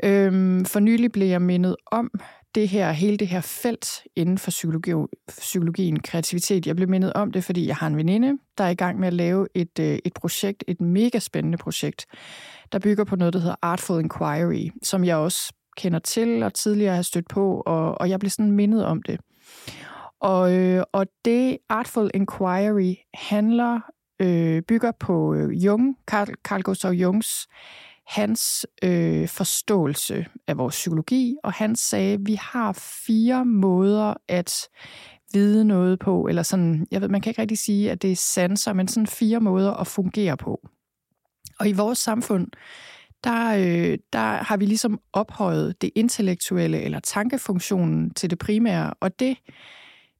øhm, 0.03 0.65
for 0.65 0.79
nylig 0.79 1.11
blev 1.11 1.27
jeg 1.27 1.41
mindet 1.41 1.75
om 1.91 2.11
det 2.55 2.69
her, 2.69 2.91
hele 2.91 3.17
det 3.17 3.27
her 3.27 3.41
felt 3.41 3.87
inden 4.15 4.37
for 4.37 4.51
psykologi, 4.51 4.91
psykologien, 5.27 5.99
kreativitet. 5.99 6.67
Jeg 6.67 6.75
blev 6.75 6.89
mindet 6.89 7.13
om 7.13 7.31
det, 7.31 7.43
fordi 7.43 7.67
jeg 7.67 7.75
har 7.75 7.87
en 7.87 7.97
veninde, 7.97 8.37
der 8.57 8.63
er 8.63 8.69
i 8.69 8.75
gang 8.75 8.99
med 8.99 9.07
at 9.07 9.13
lave 9.13 9.47
et, 9.55 9.79
øh, 9.79 9.99
et 10.05 10.13
projekt, 10.13 10.63
et 10.67 10.81
mega 10.81 11.19
spændende 11.19 11.57
projekt, 11.57 12.05
der 12.71 12.79
bygger 12.79 13.03
på 13.03 13.15
noget, 13.15 13.33
der 13.33 13.39
hedder 13.39 13.55
Artful 13.61 13.99
Inquiry, 13.99 14.69
som 14.83 15.03
jeg 15.03 15.15
også 15.15 15.53
kender 15.77 15.99
til 15.99 16.43
og 16.43 16.53
tidligere 16.53 16.95
har 16.95 17.01
stødt 17.01 17.29
på, 17.29 17.63
og, 17.65 18.01
og 18.01 18.09
jeg 18.09 18.19
blev 18.19 18.29
sådan 18.29 18.51
mindet 18.51 18.85
om 18.85 19.01
det. 19.01 19.19
Og, 20.21 20.55
øh, 20.55 20.83
og 20.93 21.05
det 21.25 21.57
Artful 21.69 22.11
Inquiry 22.13 22.95
handler, 23.13 23.79
øh, 24.21 24.61
bygger 24.61 24.91
på 24.99 25.33
øh, 25.33 25.65
Jung, 25.65 25.97
Carl, 26.07 26.33
Carl 26.43 26.61
Gustav 26.61 26.91
Jungs, 26.91 27.47
hans 28.09 28.65
øh, 28.83 29.27
forståelse 29.27 30.25
af 30.47 30.57
vores 30.57 30.75
psykologi, 30.75 31.35
og 31.43 31.53
han 31.53 31.75
sagde, 31.75 32.13
at 32.13 32.19
vi 32.25 32.33
har 32.33 32.73
fire 33.05 33.45
måder 33.45 34.13
at 34.27 34.69
vide 35.33 35.65
noget 35.65 35.99
på, 35.99 36.27
eller 36.27 36.43
sådan, 36.43 36.87
jeg 36.91 37.01
ved, 37.01 37.07
man 37.07 37.21
kan 37.21 37.31
ikke 37.31 37.41
rigtig 37.41 37.57
sige, 37.57 37.91
at 37.91 38.01
det 38.01 38.11
er 38.11 38.15
sanser, 38.15 38.73
men 38.73 38.87
sådan 38.87 39.07
fire 39.07 39.39
måder 39.39 39.73
at 39.73 39.87
fungere 39.87 40.37
på. 40.37 40.67
Og 41.59 41.69
i 41.69 41.71
vores 41.71 41.97
samfund, 41.97 42.47
der, 43.23 43.55
øh, 43.57 43.97
der 44.13 44.43
har 44.43 44.57
vi 44.57 44.65
ligesom 44.65 44.99
ophøjet 45.13 45.81
det 45.81 45.91
intellektuelle 45.95 46.81
eller 46.81 46.99
tankefunktionen 46.99 48.13
til 48.13 48.29
det 48.29 48.39
primære, 48.39 48.93
og 48.99 49.19
det, 49.19 49.37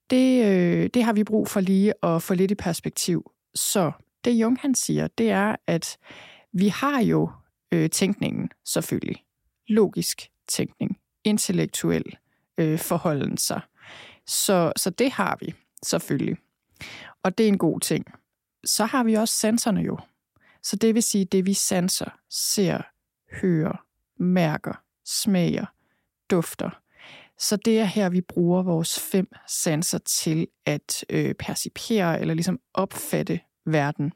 det, 0.09 0.45
øh, 0.45 0.89
det 0.93 1.03
har 1.03 1.13
vi 1.13 1.23
brug 1.23 1.47
for 1.47 1.59
lige 1.59 1.93
at 2.03 2.21
få 2.21 2.33
lidt 2.33 2.51
i 2.51 2.55
perspektiv. 2.55 3.31
Så 3.55 3.91
det 4.25 4.31
Jung 4.31 4.57
han 4.61 4.75
siger, 4.75 5.07
det 5.07 5.29
er, 5.29 5.55
at 5.67 5.97
vi 6.53 6.67
har 6.67 7.01
jo 7.01 7.29
øh, 7.71 7.89
tænkningen 7.89 8.49
selvfølgelig. 8.65 9.23
Logisk 9.67 10.29
tænkning, 10.47 10.99
intellektuel 11.23 12.17
øh, 12.57 12.79
forholden 12.79 13.37
sig. 13.37 13.61
Så, 14.27 14.73
så 14.77 14.89
det 14.89 15.11
har 15.11 15.37
vi 15.39 15.53
selvfølgelig. 15.83 16.37
Og 17.23 17.37
det 17.37 17.43
er 17.43 17.47
en 17.47 17.57
god 17.57 17.79
ting. 17.79 18.05
Så 18.65 18.85
har 18.85 19.03
vi 19.03 19.13
også 19.13 19.33
sanserne 19.33 19.81
jo. 19.81 19.97
Så 20.63 20.75
det 20.75 20.95
vil 20.95 21.03
sige, 21.03 21.25
det 21.25 21.45
vi 21.45 21.53
sanser, 21.53 22.09
ser, 22.29 22.81
hører, 23.41 23.85
mærker, 24.17 24.81
smager, 25.05 25.65
dufter. 26.29 26.69
Så 27.37 27.55
det 27.55 27.79
er 27.79 27.85
her, 27.85 28.09
vi 28.09 28.21
bruger 28.21 28.63
vores 28.63 28.99
fem 28.99 29.31
sanser 29.47 29.97
til 29.97 30.47
at 30.65 31.05
øh, 31.09 31.35
percipere 31.35 32.21
eller 32.21 32.33
ligesom 32.33 32.59
opfatte 32.73 33.39
verden, 33.65 34.13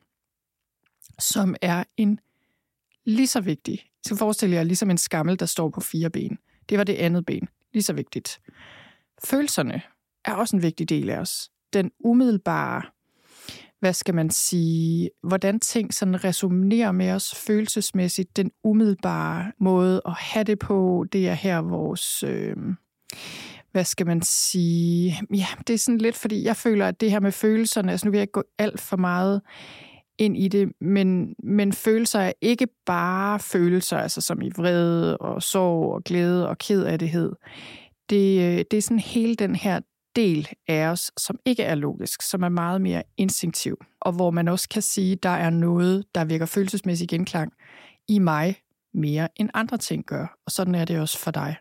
som 1.19 1.55
er 1.61 1.83
en 1.97 2.19
lige 3.05 3.27
så 3.27 3.41
vigtig. 3.41 3.85
Så 4.07 4.15
forestil 4.15 4.51
jer 4.51 4.63
ligesom 4.63 4.89
en 4.89 4.97
skammel, 4.97 5.39
der 5.39 5.45
står 5.45 5.69
på 5.69 5.81
fire 5.81 6.09
ben. 6.09 6.37
Det 6.69 6.77
var 6.77 6.83
det 6.83 6.95
andet 6.95 7.25
ben. 7.25 7.47
Lige 7.73 7.83
så 7.83 7.93
vigtigt. 7.93 8.41
Følelserne 9.25 9.81
er 10.25 10.33
også 10.33 10.55
en 10.55 10.61
vigtig 10.61 10.89
del 10.89 11.09
af 11.09 11.17
os. 11.17 11.49
Den 11.73 11.91
umiddelbare 11.99 12.81
hvad 13.83 13.93
skal 13.93 14.15
man 14.15 14.29
sige, 14.29 15.09
hvordan 15.23 15.59
ting 15.59 15.93
sådan 15.93 16.23
resonerer 16.23 16.91
med 16.91 17.11
os 17.11 17.35
følelsesmæssigt, 17.35 18.37
den 18.37 18.51
umiddelbare 18.63 19.51
måde 19.59 20.01
at 20.05 20.13
have 20.13 20.43
det 20.43 20.59
på, 20.59 21.05
det 21.11 21.27
er 21.27 21.33
her 21.33 21.57
vores, 21.61 22.23
øh, 22.23 22.55
hvad 23.71 23.85
skal 23.85 24.05
man 24.05 24.21
sige, 24.21 25.21
ja, 25.33 25.45
det 25.67 25.73
er 25.73 25.77
sådan 25.77 25.97
lidt, 25.97 26.15
fordi 26.15 26.43
jeg 26.43 26.55
føler, 26.55 26.87
at 26.87 27.01
det 27.01 27.11
her 27.11 27.19
med 27.19 27.31
følelserne, 27.31 27.91
altså 27.91 28.07
nu 28.07 28.11
vil 28.11 28.17
jeg 28.17 28.23
ikke 28.23 28.31
gå 28.31 28.43
alt 28.57 28.81
for 28.81 28.97
meget 28.97 29.41
ind 30.17 30.37
i 30.37 30.47
det, 30.47 30.71
men, 30.81 31.35
men 31.43 31.73
følelser 31.73 32.19
er 32.19 32.33
ikke 32.41 32.67
bare 32.85 33.39
følelser, 33.39 33.97
altså 33.97 34.21
som 34.21 34.41
i 34.41 34.49
vrede 34.49 35.17
og 35.17 35.43
sorg 35.43 35.93
og 35.93 36.03
glæde 36.03 36.49
og 36.49 36.57
kedelighed. 36.57 37.31
Det, 38.09 38.39
øh, 38.39 38.65
det 38.71 38.73
er 38.73 38.81
sådan 38.81 38.99
hele 38.99 39.35
den 39.35 39.55
her 39.55 39.79
del 40.15 40.49
af 40.67 40.87
os, 40.87 41.11
som 41.17 41.39
ikke 41.45 41.63
er 41.63 41.75
logisk, 41.75 42.21
som 42.21 42.43
er 42.43 42.49
meget 42.49 42.81
mere 42.81 43.03
instinktiv, 43.17 43.77
og 44.01 44.11
hvor 44.11 44.31
man 44.31 44.47
også 44.47 44.69
kan 44.69 44.81
sige, 44.81 45.15
der 45.15 45.29
er 45.29 45.49
noget, 45.49 46.05
der 46.15 46.25
virker 46.25 46.45
følelsesmæssig 46.45 47.07
genklang 47.07 47.53
i 48.07 48.19
mig 48.19 48.55
mere 48.93 49.27
end 49.35 49.49
andre 49.53 49.77
ting 49.77 50.05
gør, 50.05 50.37
og 50.45 50.51
sådan 50.51 50.75
er 50.75 50.85
det 50.85 50.99
også 50.99 51.19
for 51.19 51.31
dig. 51.31 51.55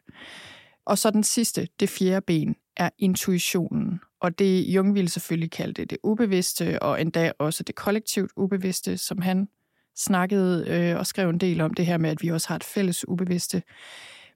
Og 0.86 0.98
så 0.98 1.10
den 1.10 1.24
sidste, 1.24 1.68
det 1.80 1.88
fjerde 1.88 2.20
ben, 2.26 2.56
er 2.76 2.90
intuitionen. 2.98 4.00
Og 4.22 4.38
det 4.38 4.62
Jung 4.62 4.94
ville 4.94 5.08
selvfølgelig 5.08 5.50
kalde 5.50 5.72
det 5.72 5.90
det 5.90 5.98
ubevidste, 6.02 6.82
og 6.82 7.00
endda 7.00 7.32
også 7.38 7.62
det 7.62 7.74
kollektivt 7.74 8.30
ubevidste, 8.36 8.98
som 8.98 9.22
han 9.22 9.48
snakkede 9.96 10.66
øh, 10.68 10.98
og 10.98 11.06
skrev 11.06 11.30
en 11.30 11.38
del 11.38 11.60
om 11.60 11.74
det 11.74 11.86
her 11.86 11.98
med, 11.98 12.10
at 12.10 12.22
vi 12.22 12.28
også 12.28 12.48
har 12.48 12.56
et 12.56 12.64
fælles 12.64 13.08
ubevidste. 13.08 13.62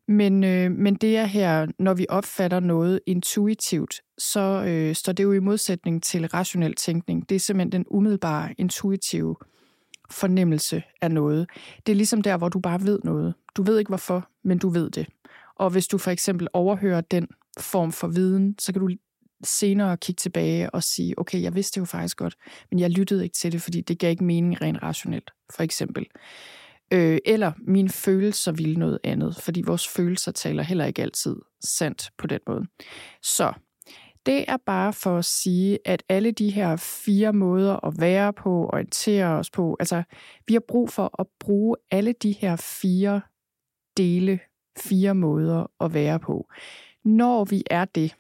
Men, 0.09 0.45
øh, 0.45 0.71
men 0.71 0.95
det 0.95 1.17
er 1.17 1.25
her, 1.25 1.67
når 1.79 1.95
vi 1.95 2.07
opfatter 2.09 2.61
noget 2.61 3.01
intuitivt, 3.07 4.01
så 4.19 4.65
øh, 4.69 4.95
står 4.95 5.13
det 5.13 5.25
jo 5.25 5.33
i 5.33 5.39
modsætning 5.39 6.03
til 6.03 6.27
rationel 6.27 6.75
tænkning. 6.75 7.29
Det 7.29 7.35
er 7.35 7.41
simpelthen 7.41 7.73
den 7.73 7.85
umiddelbare, 7.91 8.55
intuitive 8.59 9.37
fornemmelse 10.11 10.83
af 11.03 11.11
noget. 11.11 11.51
Det 11.87 11.93
er 11.93 11.97
ligesom 11.97 12.23
der, 12.23 12.37
hvor 12.37 12.49
du 12.49 12.61
bare 12.61 12.83
ved 12.83 12.99
noget. 13.05 13.35
Du 13.57 13.63
ved 13.63 13.79
ikke 13.79 13.89
hvorfor, 13.89 14.29
men 14.45 14.59
du 14.59 14.69
ved 14.69 14.91
det. 14.91 15.07
Og 15.57 15.71
hvis 15.71 15.89
du 15.89 15.99
for 15.99 16.11
eksempel 16.11 16.49
overhører 16.53 17.01
den 17.01 17.29
form 17.61 17.93
for 17.93 18.09
viden, 18.09 18.55
så 18.59 18.73
kan 18.73 18.81
du 18.81 18.89
senere 19.45 19.97
kigge 19.97 20.19
tilbage 20.19 20.71
og 20.71 20.83
sige, 20.83 21.19
okay, 21.19 21.43
jeg 21.43 21.55
vidste 21.55 21.75
det 21.75 21.81
jo 21.81 21.85
faktisk 21.85 22.17
godt, 22.17 22.37
men 22.71 22.81
jeg 22.81 22.91
lyttede 22.91 23.25
ikke 23.25 23.35
til 23.35 23.53
det, 23.53 23.63
fordi 23.63 23.81
det 23.81 23.99
gav 23.99 24.11
ikke 24.11 24.25
mening 24.25 24.63
rent 24.63 24.83
rationelt, 24.83 25.31
for 25.55 25.63
eksempel. 25.63 26.07
Øh, 26.93 27.19
eller 27.25 27.53
mine 27.59 27.89
følelser 27.89 28.53
ville 28.53 28.77
noget 28.77 28.99
andet, 29.05 29.37
fordi 29.37 29.63
vores 29.67 29.89
følelser 29.89 30.33
taler 30.33 30.63
heller 30.63 30.85
ikke 30.85 31.03
altid 31.03 31.37
sandt 31.65 32.11
på 32.19 32.27
den 32.27 32.41
måde. 32.47 32.65
Så 33.23 33.53
det 34.27 34.45
er 34.49 34.57
bare 34.67 34.93
for 34.93 35.19
at 35.19 35.25
sige, 35.25 35.79
at 35.85 36.03
alle 36.09 36.31
de 36.31 36.51
her 36.51 36.77
fire 36.77 37.33
måder 37.33 37.87
at 37.87 38.01
være 38.01 38.33
på, 38.33 38.71
orientere 38.73 39.27
os 39.27 39.51
på, 39.51 39.77
altså 39.81 40.03
vi 40.47 40.53
har 40.53 40.63
brug 40.69 40.91
for 40.91 41.21
at 41.21 41.27
bruge 41.41 41.77
alle 41.91 42.13
de 42.13 42.33
her 42.33 42.57
fire 42.57 43.21
dele, 43.97 44.41
fire 44.79 45.15
måder 45.15 45.67
at 45.81 45.95
være 45.95 46.21
på. 46.21 46.49
Når 47.05 47.45
vi 47.45 47.63
er 47.71 47.85
det, 47.85 48.15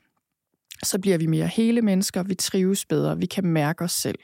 så 0.82 0.98
bliver 0.98 1.18
vi 1.18 1.26
mere 1.26 1.46
hele 1.46 1.82
mennesker, 1.82 2.22
vi 2.22 2.34
trives 2.34 2.86
bedre, 2.86 3.18
vi 3.18 3.26
kan 3.26 3.46
mærke 3.46 3.84
os 3.84 3.92
selv. 3.92 4.18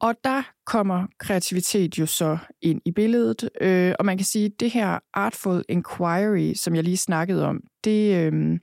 Og 0.00 0.14
der 0.24 0.42
kommer 0.66 1.06
kreativitet 1.18 1.98
jo 1.98 2.06
så 2.06 2.38
ind 2.62 2.80
i 2.84 2.90
billedet, 2.90 3.50
øh, 3.60 3.94
og 3.98 4.04
man 4.04 4.18
kan 4.18 4.24
sige, 4.24 4.44
at 4.44 4.60
det 4.60 4.70
her 4.70 4.98
Artful 5.14 5.64
Inquiry, 5.68 6.54
som 6.54 6.74
jeg 6.74 6.84
lige 6.84 6.96
snakkede 6.96 7.46
om, 7.46 7.60
det, 7.84 8.16
øh, 8.16 8.58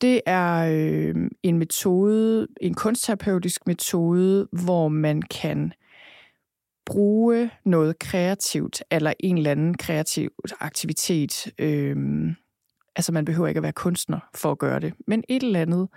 det 0.00 0.20
er 0.26 0.68
øh, 0.72 1.14
en 1.42 1.58
metode, 1.58 2.46
en 2.60 2.74
kunstterapeutisk 2.74 3.66
metode, 3.66 4.48
hvor 4.52 4.88
man 4.88 5.22
kan 5.22 5.72
bruge 6.86 7.50
noget 7.64 7.98
kreativt, 7.98 8.82
eller 8.90 9.12
en 9.20 9.36
eller 9.36 9.50
anden 9.50 9.76
kreativ 9.76 10.30
aktivitet. 10.60 11.52
Øh, 11.58 11.96
altså 12.96 13.12
man 13.12 13.24
behøver 13.24 13.48
ikke 13.48 13.58
at 13.58 13.62
være 13.62 13.72
kunstner 13.72 14.18
for 14.34 14.50
at 14.50 14.58
gøre 14.58 14.80
det, 14.80 14.92
men 15.06 15.24
et 15.28 15.42
eller 15.42 15.60
andet. 15.60 15.88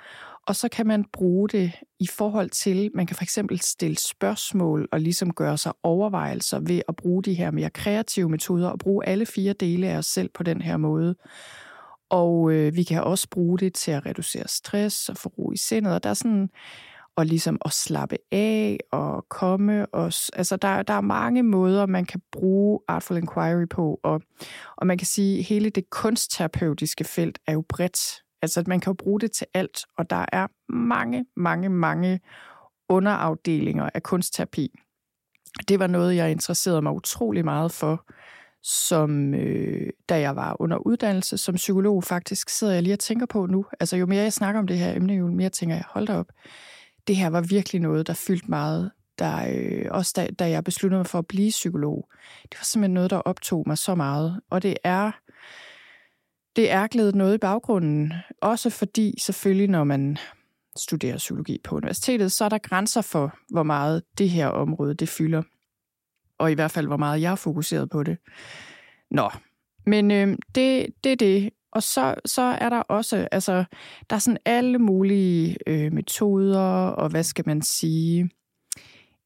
Og 0.48 0.56
så 0.56 0.70
kan 0.70 0.88
man 0.88 1.06
bruge 1.14 1.50
det 1.50 1.72
i 2.00 2.08
forhold 2.08 2.50
til, 2.50 2.92
man 2.94 3.06
kan 3.06 3.16
for 3.16 3.24
eksempel 3.24 3.62
stille 3.62 3.98
spørgsmål 3.98 4.88
og 4.92 5.00
ligesom 5.00 5.34
gøre 5.34 5.58
sig 5.58 5.74
overvejelser 5.84 6.60
ved 6.60 6.82
at 6.88 6.96
bruge 6.96 7.24
de 7.24 7.34
her 7.34 7.52
mere 7.52 7.70
kreative 7.70 8.30
metoder 8.30 8.70
og 8.70 8.80
bruge 8.80 9.08
alle 9.08 9.26
fire 9.26 9.54
dele 9.54 9.88
af 9.88 9.98
os 9.98 10.06
selv 10.06 10.30
på 10.34 10.44
den 10.44 10.62
her 10.62 10.78
måde. 10.78 11.16
Og 12.10 12.52
øh, 12.52 12.76
vi 12.76 12.84
kan 12.84 13.04
også 13.04 13.28
bruge 13.30 13.60
det 13.60 13.74
til 13.74 13.92
at 13.92 14.06
reducere 14.06 14.48
stress 14.48 15.10
og 15.10 15.18
få 15.18 15.30
ro 15.30 15.52
i 15.52 15.58
sindet. 15.58 15.94
Og 15.94 16.04
der 16.04 16.10
er 16.10 16.14
sådan, 16.14 16.50
og 17.18 17.26
ligesom 17.26 17.58
at 17.66 17.72
slappe 17.72 18.18
af 18.32 18.78
og 18.92 19.26
komme. 19.30 19.86
Og, 19.86 20.06
altså 20.34 20.58
der, 20.62 20.84
der 20.84 20.94
er 20.94 21.02
mange 21.02 21.44
måder, 21.44 21.86
man 21.86 22.06
kan 22.06 22.22
bruge 22.32 22.80
Artful 22.88 23.18
Inquiry 23.18 23.68
på, 23.70 24.00
og, 24.04 24.22
og 24.78 24.88
man 24.88 24.98
kan 24.98 25.08
sige, 25.08 25.40
at 25.40 25.44
hele 25.44 25.70
det 25.70 25.90
kunstterapeutiske 25.90 27.04
felt 27.04 27.40
er 27.48 27.54
jo 27.54 27.64
bredt. 27.70 28.00
Altså 28.42 28.60
at 28.60 28.68
man 28.68 28.80
kan 28.80 28.92
jo 28.92 28.96
bruge 28.96 29.20
det 29.20 29.32
til 29.32 29.48
alt, 29.54 29.80
og 29.98 30.10
der 30.10 30.26
er 30.32 30.48
mange, 30.74 31.26
mange, 31.36 31.70
mange 31.70 32.20
underafdelinger 32.90 33.90
af 33.94 34.04
kunstterapi. 34.04 34.72
Det 35.68 35.80
var 35.80 35.88
noget, 35.88 36.16
jeg 36.16 36.32
interesserede 36.32 36.82
mig 36.82 36.92
utrolig 36.92 37.46
meget 37.46 37.72
for, 37.72 38.06
som 38.64 39.34
øh, 39.34 39.90
da 40.10 40.20
jeg 40.20 40.36
var 40.36 40.62
under 40.62 40.78
uddannelse 40.78 41.38
som 41.38 41.56
psykolog, 41.56 42.04
faktisk 42.04 42.50
sidder 42.50 42.74
jeg 42.74 42.84
lige 42.84 42.94
og 42.94 43.00
tænker 43.00 43.26
på 43.26 43.46
nu. 43.46 43.66
Altså 43.80 43.98
jo 43.98 44.06
mere 44.06 44.24
jeg 44.24 44.34
snakker 44.34 44.60
om 44.60 44.68
det 44.68 44.78
her 44.78 44.96
emne, 44.96 45.14
jo 45.14 45.28
mere 45.28 45.50
tænker 45.50 45.76
jeg, 45.76 45.86
hold 45.90 46.08
da 46.08 46.14
op. 46.14 46.28
Det 47.08 47.16
her 47.16 47.30
var 47.30 47.42
virkelig 47.42 47.82
noget, 47.82 48.08
der 48.08 48.14
fyldte 48.14 48.50
meget. 48.50 48.92
Der, 49.20 49.48
øh, 49.50 49.86
også 49.92 50.14
da, 50.16 50.28
da 50.40 50.50
jeg 50.50 50.64
besluttede 50.64 51.00
mig 51.00 51.08
for 51.08 51.20
at 51.20 51.28
blive 51.28 51.50
psykolog. 51.50 52.10
Det 52.42 52.60
var 52.60 52.64
simpelthen 52.64 52.94
noget, 52.94 53.10
der 53.10 53.18
optog 53.18 53.64
mig 53.68 53.78
så 53.78 53.96
meget. 53.96 54.42
Og 54.50 54.64
det 54.64 54.78
er, 54.84 55.12
det 56.56 56.72
er 56.72 56.88
glædet 56.88 57.16
noget 57.16 57.36
i 57.36 57.38
baggrunden. 57.38 58.14
Også 58.42 58.70
fordi 58.70 59.16
selvfølgelig, 59.20 59.68
når 59.68 59.84
man 59.84 60.18
studerer 60.78 61.18
psykologi 61.18 61.60
på 61.64 61.76
universitetet, 61.76 62.32
så 62.32 62.46
er 62.46 62.50
der 62.50 62.58
grænser 62.58 63.02
for, 63.02 63.38
hvor 63.50 63.64
meget 63.64 64.04
det 64.18 64.30
her 64.30 64.48
område 64.48 64.94
det 64.94 65.10
fylder 65.10 65.42
og 66.38 66.52
i 66.52 66.54
hvert 66.54 66.72
fald, 66.72 66.88
hvor 66.88 66.98
meget 66.98 67.22
jeg 67.22 67.32
er 67.32 67.36
fokuseret 67.36 67.90
på 67.90 68.04
det. 68.04 68.18
Nå, 69.12 69.30
men 69.86 70.12
øh, 70.12 70.28
det, 70.56 70.88
det 71.04 71.12
er 71.12 71.16
det. 71.16 71.50
Og 71.78 71.84
så, 71.84 72.16
så 72.26 72.42
er 72.42 72.70
der 72.70 72.80
også, 72.80 73.28
altså, 73.32 73.66
der 74.10 74.16
er 74.16 74.20
sådan 74.20 74.38
alle 74.46 74.80
mulige 74.80 75.58
øh, 75.68 75.94
metoder, 75.94 76.88
og 76.88 77.10
hvad 77.10 77.24
skal 77.24 77.44
man 77.48 77.62
sige, 77.62 78.30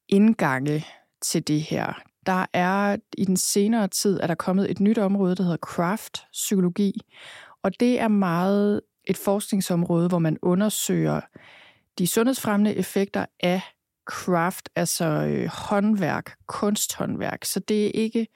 indgange 0.09 0.85
til 1.21 1.47
det 1.47 1.61
her. 1.61 2.01
Der 2.25 2.45
er 2.53 2.97
i 3.17 3.25
den 3.25 3.37
senere 3.37 3.87
tid, 3.87 4.19
er 4.19 4.27
der 4.27 4.35
kommet 4.35 4.71
et 4.71 4.79
nyt 4.79 4.97
område, 4.97 5.35
der 5.35 5.43
hedder 5.43 5.57
craft-psykologi, 5.57 6.93
og 7.63 7.79
det 7.79 7.99
er 7.99 8.07
meget 8.07 8.81
et 9.05 9.17
forskningsområde, 9.17 10.07
hvor 10.07 10.19
man 10.19 10.37
undersøger 10.41 11.21
de 11.97 12.07
sundhedsfremmende 12.07 12.75
effekter 12.75 13.25
af 13.39 13.61
craft, 14.05 14.69
altså 14.75 15.05
øh, 15.05 15.49
håndværk, 15.53 16.37
kunsthåndværk. 16.47 17.45
Så 17.45 17.59
det 17.59 17.85
er 17.85 17.91
ikke, 17.93 18.27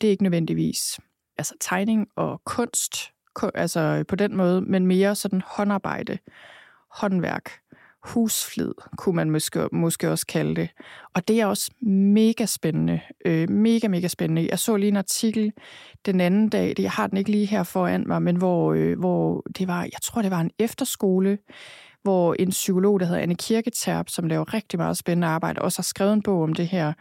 det 0.00 0.06
er 0.06 0.10
ikke 0.10 0.22
nødvendigvis 0.22 1.00
altså 1.38 1.54
tegning 1.60 2.08
og 2.16 2.40
kunst, 2.44 3.12
altså 3.54 4.04
på 4.08 4.16
den 4.16 4.36
måde, 4.36 4.60
men 4.60 4.86
mere 4.86 5.14
sådan 5.14 5.42
håndarbejde, 5.46 6.18
håndværk, 6.90 7.50
husflid, 8.04 8.72
kunne 8.96 9.16
man 9.16 9.30
måske, 9.30 9.68
måske 9.72 10.10
også 10.10 10.26
kalde 10.26 10.54
det. 10.54 10.70
Og 11.14 11.28
det 11.28 11.40
er 11.40 11.46
også 11.46 11.70
mega 11.82 12.46
spændende. 12.46 13.00
Øh, 13.26 13.50
mega, 13.50 13.88
mega 13.88 14.08
spændende. 14.08 14.48
Jeg 14.50 14.58
så 14.58 14.76
lige 14.76 14.88
en 14.88 14.96
artikel 14.96 15.52
den 16.06 16.20
anden 16.20 16.48
dag, 16.48 16.74
jeg 16.78 16.90
har 16.90 17.06
den 17.06 17.18
ikke 17.18 17.30
lige 17.30 17.46
her 17.46 17.62
foran 17.62 18.04
mig, 18.06 18.22
men 18.22 18.36
hvor, 18.36 18.72
øh, 18.72 18.98
hvor 18.98 19.42
det 19.58 19.68
var, 19.68 19.82
jeg 19.82 20.00
tror 20.02 20.22
det 20.22 20.30
var 20.30 20.40
en 20.40 20.50
efterskole, 20.58 21.38
hvor 22.02 22.34
en 22.38 22.50
psykolog, 22.50 23.00
der 23.00 23.06
hedder 23.06 23.22
Anne 23.22 23.34
Kirketerp, 23.34 24.08
som 24.08 24.26
laver 24.26 24.54
rigtig 24.54 24.78
meget 24.78 24.96
spændende 24.96 25.26
arbejde, 25.26 25.62
også 25.62 25.78
har 25.78 25.82
skrevet 25.82 26.12
en 26.12 26.22
bog 26.22 26.42
om 26.42 26.52
det 26.52 26.68
her. 26.68 26.92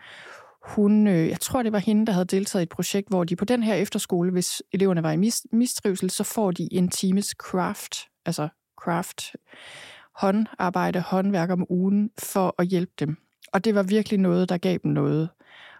Hun, 0.67 1.07
øh, 1.07 1.29
jeg 1.29 1.39
tror, 1.39 1.63
det 1.63 1.71
var 1.71 1.79
hende, 1.79 2.05
der 2.05 2.11
havde 2.13 2.25
deltaget 2.25 2.61
i 2.61 2.63
et 2.63 2.69
projekt, 2.69 3.09
hvor 3.09 3.23
de 3.23 3.35
på 3.35 3.45
den 3.45 3.63
her 3.63 3.75
efterskole, 3.75 4.31
hvis 4.31 4.63
eleverne 4.71 5.03
var 5.03 5.11
i 5.11 5.17
mistrivsel, 5.51 6.09
så 6.09 6.23
får 6.23 6.51
de 6.51 6.73
en 6.73 6.89
times 6.89 7.25
craft, 7.25 7.95
altså 8.25 8.47
craft, 8.81 9.35
håndarbejde, 10.15 11.01
håndværk 11.01 11.49
om 11.49 11.65
ugen, 11.69 12.11
for 12.19 12.55
at 12.59 12.67
hjælpe 12.67 12.91
dem. 12.99 13.17
Og 13.53 13.65
det 13.65 13.75
var 13.75 13.83
virkelig 13.83 14.19
noget, 14.19 14.49
der 14.49 14.57
gav 14.57 14.77
dem 14.83 14.91
noget. 14.91 15.29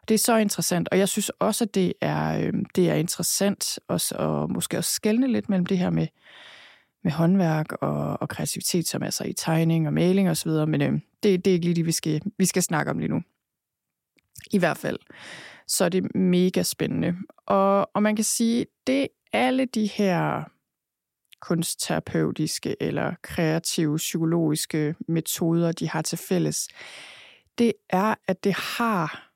Det 0.08 0.14
er 0.14 0.20
så 0.20 0.38
interessant, 0.38 0.90
og 0.92 0.98
jeg 0.98 1.10
synes 1.10 1.30
også, 1.30 1.64
at 1.64 1.76
det 1.76 1.94
er, 2.02 2.40
øh, 2.40 2.54
det 2.76 2.90
er 2.90 2.96
interessant 2.96 3.80
også, 3.88 4.16
og 4.16 4.52
måske 4.52 4.78
også 4.78 4.92
skælne 4.92 5.28
lidt 5.28 5.50
mellem 5.50 5.66
det 5.66 5.78
her 5.78 5.90
med 5.90 6.08
med 7.04 7.12
håndværk 7.12 7.72
og, 7.72 8.22
og 8.22 8.30
kreativitet, 8.30 8.88
som 8.88 9.04
altså 9.04 9.24
i 9.24 9.34
tegning 9.34 9.88
og 9.88 9.94
maling 9.94 10.30
osv., 10.30 10.52
men 10.52 10.82
øh, 10.82 10.94
det, 11.24 11.46
det 11.46 11.48
er 11.48 11.54
ikke 11.54 11.66
lige 11.66 11.76
det, 11.76 11.86
vi 11.86 11.92
skal, 11.92 12.22
vi 12.38 12.46
skal 12.46 12.64
snakke 12.64 12.92
om 12.92 13.00
lige 13.00 13.10
nu. 13.10 13.22
I 14.52 14.58
hvert 14.58 14.78
fald. 14.78 14.98
Så 15.68 15.86
er 15.86 15.90
det 15.90 16.16
mega 16.16 16.64
spændende. 16.64 17.16
Og, 17.46 17.90
og 17.94 18.04
man 18.04 18.16
kan 18.16 18.26
sige, 18.26 18.66
det 18.88 19.08
alle 19.34 19.66
de 19.66 19.86
her 19.86 20.44
kunstterapeutiske 21.42 22.76
eller 22.84 23.14
kreative 23.22 23.98
psykologiske 23.98 24.96
metoder, 25.08 25.72
de 25.72 25.90
har 25.90 26.02
til 26.02 26.18
fælles, 26.18 26.68
det 27.58 27.74
er, 27.90 28.16
at 28.28 28.44
det 28.44 28.54
har 28.54 29.32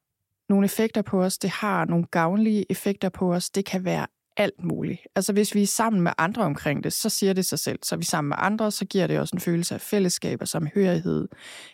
nogle 0.50 0.66
effekter 0.66 1.02
på 1.02 1.24
os, 1.24 1.38
det 1.38 1.50
har 1.50 1.86
nogle 1.86 2.06
gavnlige 2.06 2.66
effekter 2.70 3.10
på 3.10 3.34
os. 3.34 3.50
Det 3.50 3.66
kan 3.66 3.86
være 3.86 4.08
alt 4.38 4.64
muligt. 4.64 5.02
Altså 5.16 5.34
hvis 5.34 5.56
vi 5.56 5.62
er 5.62 5.68
sammen 5.68 6.02
med 6.02 6.12
andre 6.18 6.44
omkring 6.44 6.84
det, 6.84 6.94
så 6.94 7.10
siger 7.10 7.34
det 7.34 7.46
sig 7.46 7.60
selv. 7.60 7.80
Så 7.84 7.96
er 7.96 7.98
vi 7.98 8.06
sammen 8.06 8.30
med 8.30 8.38
andre, 8.40 8.72
så 8.72 8.86
giver 8.86 9.08
det 9.08 9.20
også 9.20 9.36
en 9.36 9.42
følelse 9.42 9.76
af 9.76 9.82
fællesskab 9.82 10.42
og 10.42 10.48
samhørighed. 10.48 11.28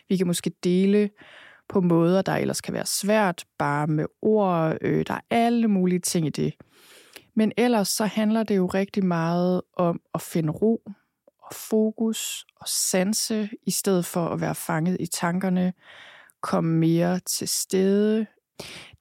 Vi 0.08 0.16
kan 0.16 0.26
måske 0.26 0.50
dele 0.64 1.10
på 1.68 1.80
måder, 1.80 2.22
der 2.22 2.32
ellers 2.32 2.60
kan 2.60 2.74
være 2.74 2.86
svært, 2.86 3.44
bare 3.58 3.86
med 3.86 4.06
ord. 4.22 4.76
Øh, 4.80 5.06
der 5.06 5.14
er 5.14 5.20
alle 5.30 5.68
mulige 5.68 5.98
ting 5.98 6.26
i 6.26 6.30
det. 6.30 6.54
Men 7.34 7.52
ellers 7.56 7.88
så 7.88 8.04
handler 8.04 8.42
det 8.42 8.56
jo 8.56 8.66
rigtig 8.66 9.04
meget 9.04 9.62
om 9.76 10.00
at 10.14 10.22
finde 10.22 10.52
ro 10.52 10.82
og 11.42 11.54
fokus 11.54 12.46
og 12.56 12.68
sanse, 12.68 13.50
i 13.66 13.70
stedet 13.70 14.06
for 14.06 14.28
at 14.28 14.40
være 14.40 14.54
fanget 14.54 14.96
i 15.00 15.06
tankerne, 15.06 15.72
komme 16.40 16.78
mere 16.78 17.20
til 17.20 17.48
stede, 17.48 18.26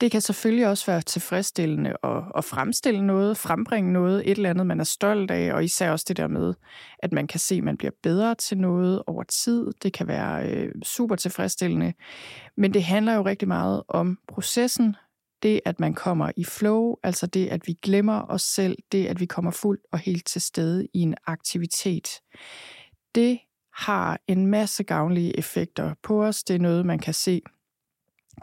det 0.02 0.12
kan 0.12 0.22
selvfølgelig 0.22 0.68
også 0.68 0.86
være 0.86 1.02
tilfredsstillende 1.02 1.94
at, 2.04 2.24
at 2.38 2.46
fremstille 2.46 3.08
noget, 3.08 3.38
frembringe 3.38 3.94
noget, 3.94 4.32
et 4.32 4.38
eller 4.38 4.50
andet, 4.50 4.68
man 4.68 4.80
er 4.80 4.84
stolt 4.84 5.32
af, 5.32 5.54
og 5.54 5.64
især 5.64 5.92
også 5.92 6.06
det 6.08 6.18
der 6.18 6.28
med, 6.28 6.54
at 7.00 7.12
man 7.12 7.28
kan 7.28 7.40
se, 7.40 7.56
at 7.56 7.64
man 7.64 7.78
bliver 7.78 7.92
bedre 8.04 8.36
til 8.36 8.58
noget 8.58 9.04
over 9.08 9.24
tid. 9.24 9.72
Det 9.84 9.94
kan 9.94 10.08
være 10.08 10.50
øh, 10.50 10.72
super 10.84 11.16
tilfredsstillende. 11.16 11.94
Men 12.58 12.74
det 12.74 12.84
handler 12.84 13.14
jo 13.14 13.26
rigtig 13.26 13.48
meget 13.48 13.84
om 13.88 14.20
processen, 14.28 14.96
det 15.44 15.62
at 15.66 15.80
man 15.80 15.94
kommer 15.94 16.32
i 16.36 16.44
flow, 16.44 16.96
altså 17.04 17.28
det 17.28 17.48
at 17.48 17.68
vi 17.68 17.74
glemmer 17.74 18.22
os 18.30 18.42
selv, 18.42 18.78
det 18.92 19.08
at 19.08 19.20
vi 19.20 19.26
kommer 19.26 19.52
fuldt 19.52 19.82
og 19.92 20.00
helt 20.00 20.26
til 20.26 20.42
stede 20.42 20.88
i 20.94 21.00
en 21.00 21.16
aktivitet. 21.28 22.08
Det 23.16 23.40
har 23.74 24.20
en 24.28 24.48
masse 24.48 24.84
gavnlige 24.84 25.38
effekter 25.38 25.94
på 26.04 26.24
os. 26.24 26.44
Det 26.44 26.56
er 26.56 26.60
noget, 26.60 26.86
man 26.86 27.00
kan 27.00 27.14
se 27.14 27.42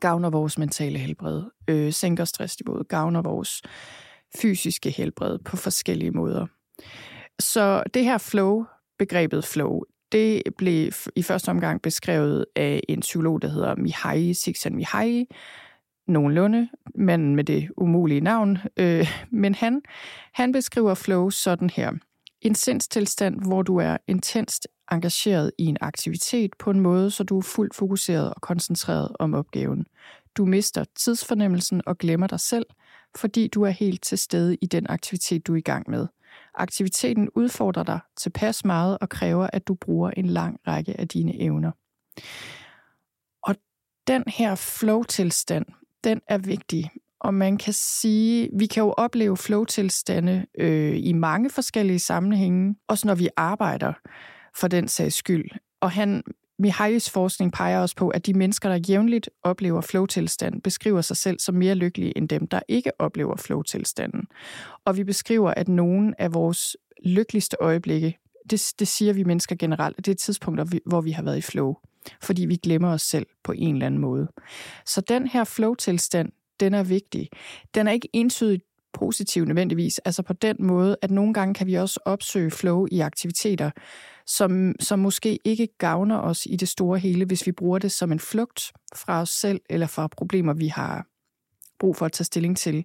gavner 0.01 0.31
vores 0.31 0.59
mentale 0.59 0.99
helbred, 0.99 1.43
øh, 1.69 1.93
sænker 1.93 2.25
stressniveauet, 2.25 2.89
gavner 2.89 3.23
vores 3.23 3.63
fysiske 4.41 4.91
helbred 4.91 5.39
på 5.39 5.57
forskellige 5.57 6.11
måder. 6.11 6.47
Så 7.39 7.83
det 7.95 8.05
her 8.05 8.19
flow, 8.19 8.65
begrebet 8.99 9.45
flow, 9.45 9.81
det 10.13 10.43
blev 10.59 10.93
i 11.17 11.23
første 11.23 11.49
omgang 11.49 11.83
beskrevet 11.83 12.47
af 12.57 12.81
en 12.89 13.01
psykolog, 13.01 13.43
der 13.43 13.49
hedder 13.49 13.75
Mihai 13.77 14.35
Csikszentmihalyi, 14.35 15.27
nogenlunde, 16.07 16.69
manden 16.95 17.37
med 17.37 17.45
det 17.45 17.69
umulige 17.77 18.21
navn. 18.21 18.59
Øh, 18.77 19.09
men 19.31 19.55
han, 19.55 19.83
han 20.33 20.53
beskriver 20.53 20.95
flow 20.95 21.31
sådan 21.31 21.71
her. 21.71 21.93
En 22.45 22.55
sindstilstand, 22.55 23.47
hvor 23.47 23.63
du 23.63 23.77
er 23.77 23.97
intenst 24.09 24.69
engageret 24.93 25.53
i 25.59 25.65
en 25.65 25.77
aktivitet 25.81 26.51
på 26.59 26.71
en 26.71 26.81
måde, 26.81 27.11
så 27.11 27.25
du 27.25 27.39
er 27.39 27.43
fuldt 27.43 27.75
fokuseret 27.75 28.35
og 28.35 28.41
koncentreret 28.41 29.09
om 29.19 29.35
opgaven. 29.35 29.87
Du 30.37 30.45
mister 30.45 30.85
tidsfornemmelsen 30.97 31.83
og 31.87 31.99
glemmer 31.99 32.27
dig 32.27 32.41
selv, 32.41 32.67
fordi 33.17 33.49
du 33.49 33.63
er 33.63 33.71
helt 33.71 34.03
til 34.03 34.19
stede 34.19 34.57
i 34.61 34.67
den 34.67 34.87
aktivitet, 34.89 35.47
du 35.47 35.53
er 35.53 35.57
i 35.57 35.61
gang 35.61 35.91
med. 35.91 36.07
Aktiviteten 36.55 37.29
udfordrer 37.35 37.83
dig 37.83 38.01
tilpas 38.17 38.65
meget 38.65 38.99
og 39.01 39.09
kræver, 39.09 39.49
at 39.53 39.69
du 39.69 39.75
bruger 39.75 40.11
en 40.11 40.27
lang 40.27 40.61
række 40.67 41.01
af 41.01 41.09
dine 41.09 41.41
evner. 41.41 41.71
Og 43.43 43.57
den 44.07 44.25
her 44.27 44.55
flow-tilstand, 44.55 45.67
den 46.05 46.21
er 46.29 46.39
vigtig. 46.39 46.91
Og 47.25 47.35
man 47.35 47.57
kan 47.57 47.73
sige, 47.73 48.49
vi 48.59 48.67
kan 48.67 48.83
jo 48.83 48.95
opleve 48.97 49.37
flow-tilstande 49.37 50.47
øh, 50.59 50.97
i 50.97 51.13
mange 51.13 51.51
forskellige 51.51 51.99
sammenhænge, 51.99 52.75
også 52.89 53.07
når 53.07 53.15
vi 53.15 53.29
arbejder 53.37 53.93
for 54.57 54.69
den 54.69 54.89
sags 54.89 55.17
skyld. 55.17 55.51
Og 55.81 55.91
han, 55.91 56.23
Mihai's 56.63 57.11
forskning 57.11 57.53
peger 57.53 57.79
også 57.79 57.97
på, 57.97 58.09
at 58.09 58.27
de 58.27 58.35
mennesker, 58.35 58.69
der 58.69 58.81
jævnligt 58.89 59.31
oplever 59.43 59.81
flow-tilstand, 59.81 60.63
beskriver 60.63 61.01
sig 61.01 61.17
selv 61.17 61.39
som 61.39 61.55
mere 61.55 61.75
lykkelige 61.75 62.19
end 62.19 62.29
dem, 62.29 62.47
der 62.47 62.61
ikke 62.69 63.01
oplever 63.01 63.37
flow-tilstanden. 63.37 64.23
Og 64.85 64.97
vi 64.97 65.05
beskriver, 65.05 65.51
at 65.51 65.69
nogle 65.69 66.21
af 66.21 66.35
vores 66.35 66.77
lykkeligste 67.05 67.57
øjeblikke, 67.61 68.19
det, 68.51 68.73
det 68.79 68.89
siger 68.89 69.13
vi 69.13 69.25
mennesker 69.25 69.57
generelt, 69.57 69.99
at 69.99 70.07
det 70.07 70.13
er 70.13 70.17
tidspunkter, 70.17 70.67
hvor 70.87 71.01
vi 71.01 71.11
har 71.11 71.23
været 71.23 71.39
i 71.39 71.43
flow 71.43 71.75
fordi 72.23 72.47
vi 72.47 72.57
glemmer 72.57 72.93
os 72.93 73.03
selv 73.03 73.27
på 73.45 73.53
en 73.53 73.75
eller 73.75 73.87
anden 73.87 74.01
måde. 74.01 74.29
Så 74.87 75.01
den 75.01 75.27
her 75.27 75.45
flow-tilstand, 75.45 76.33
den 76.61 76.75
er 76.75 76.83
vigtig. 76.83 77.29
Den 77.75 77.89
er 77.89 77.93
ikke 77.93 78.09
entydigt 78.13 78.63
positiv 78.95 79.45
nødvendigvis, 79.45 79.99
altså 79.99 80.23
på 80.23 80.33
den 80.33 80.57
måde, 80.59 80.97
at 81.03 81.11
nogle 81.11 81.35
gange 81.35 81.55
kan 81.55 81.67
vi 81.67 81.75
også 81.75 82.01
opsøge 82.05 82.51
flow 82.51 82.87
i 82.91 83.01
aktiviteter, 83.01 83.71
som, 84.27 84.73
som 84.81 84.99
måske 84.99 85.39
ikke 85.45 85.69
gavner 85.79 86.19
os 86.19 86.47
i 86.51 86.57
det 86.57 86.69
store 86.69 86.99
hele, 86.99 87.25
hvis 87.25 87.47
vi 87.47 87.53
bruger 87.53 87.79
det 87.79 87.93
som 87.93 88.13
en 88.13 88.21
flugt 88.21 88.73
fra 88.97 89.21
os 89.21 89.31
selv 89.31 89.61
eller 89.71 89.87
fra 89.87 90.07
problemer, 90.07 90.53
vi 90.53 90.69
har 90.69 91.07
brug 91.79 91.97
for 91.97 92.07
at 92.07 92.13
tage 92.13 92.25
stilling 92.25 92.57
til. 92.57 92.85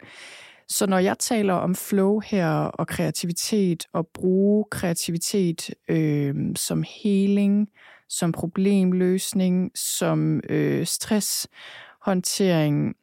Så 0.67 0.87
når 0.87 0.97
jeg 0.97 1.19
taler 1.19 1.53
om 1.53 1.75
flow 1.75 2.19
her 2.19 2.49
og 2.49 2.87
kreativitet 2.87 3.87
og 3.93 4.07
bruge 4.07 4.65
kreativitet 4.71 5.69
øh, 5.89 6.35
som 6.55 6.83
healing, 7.03 7.67
som 8.09 8.31
problemløsning, 8.31 9.71
som 9.75 10.41
øh, 10.49 10.85
stresshåndtering, 10.85 12.95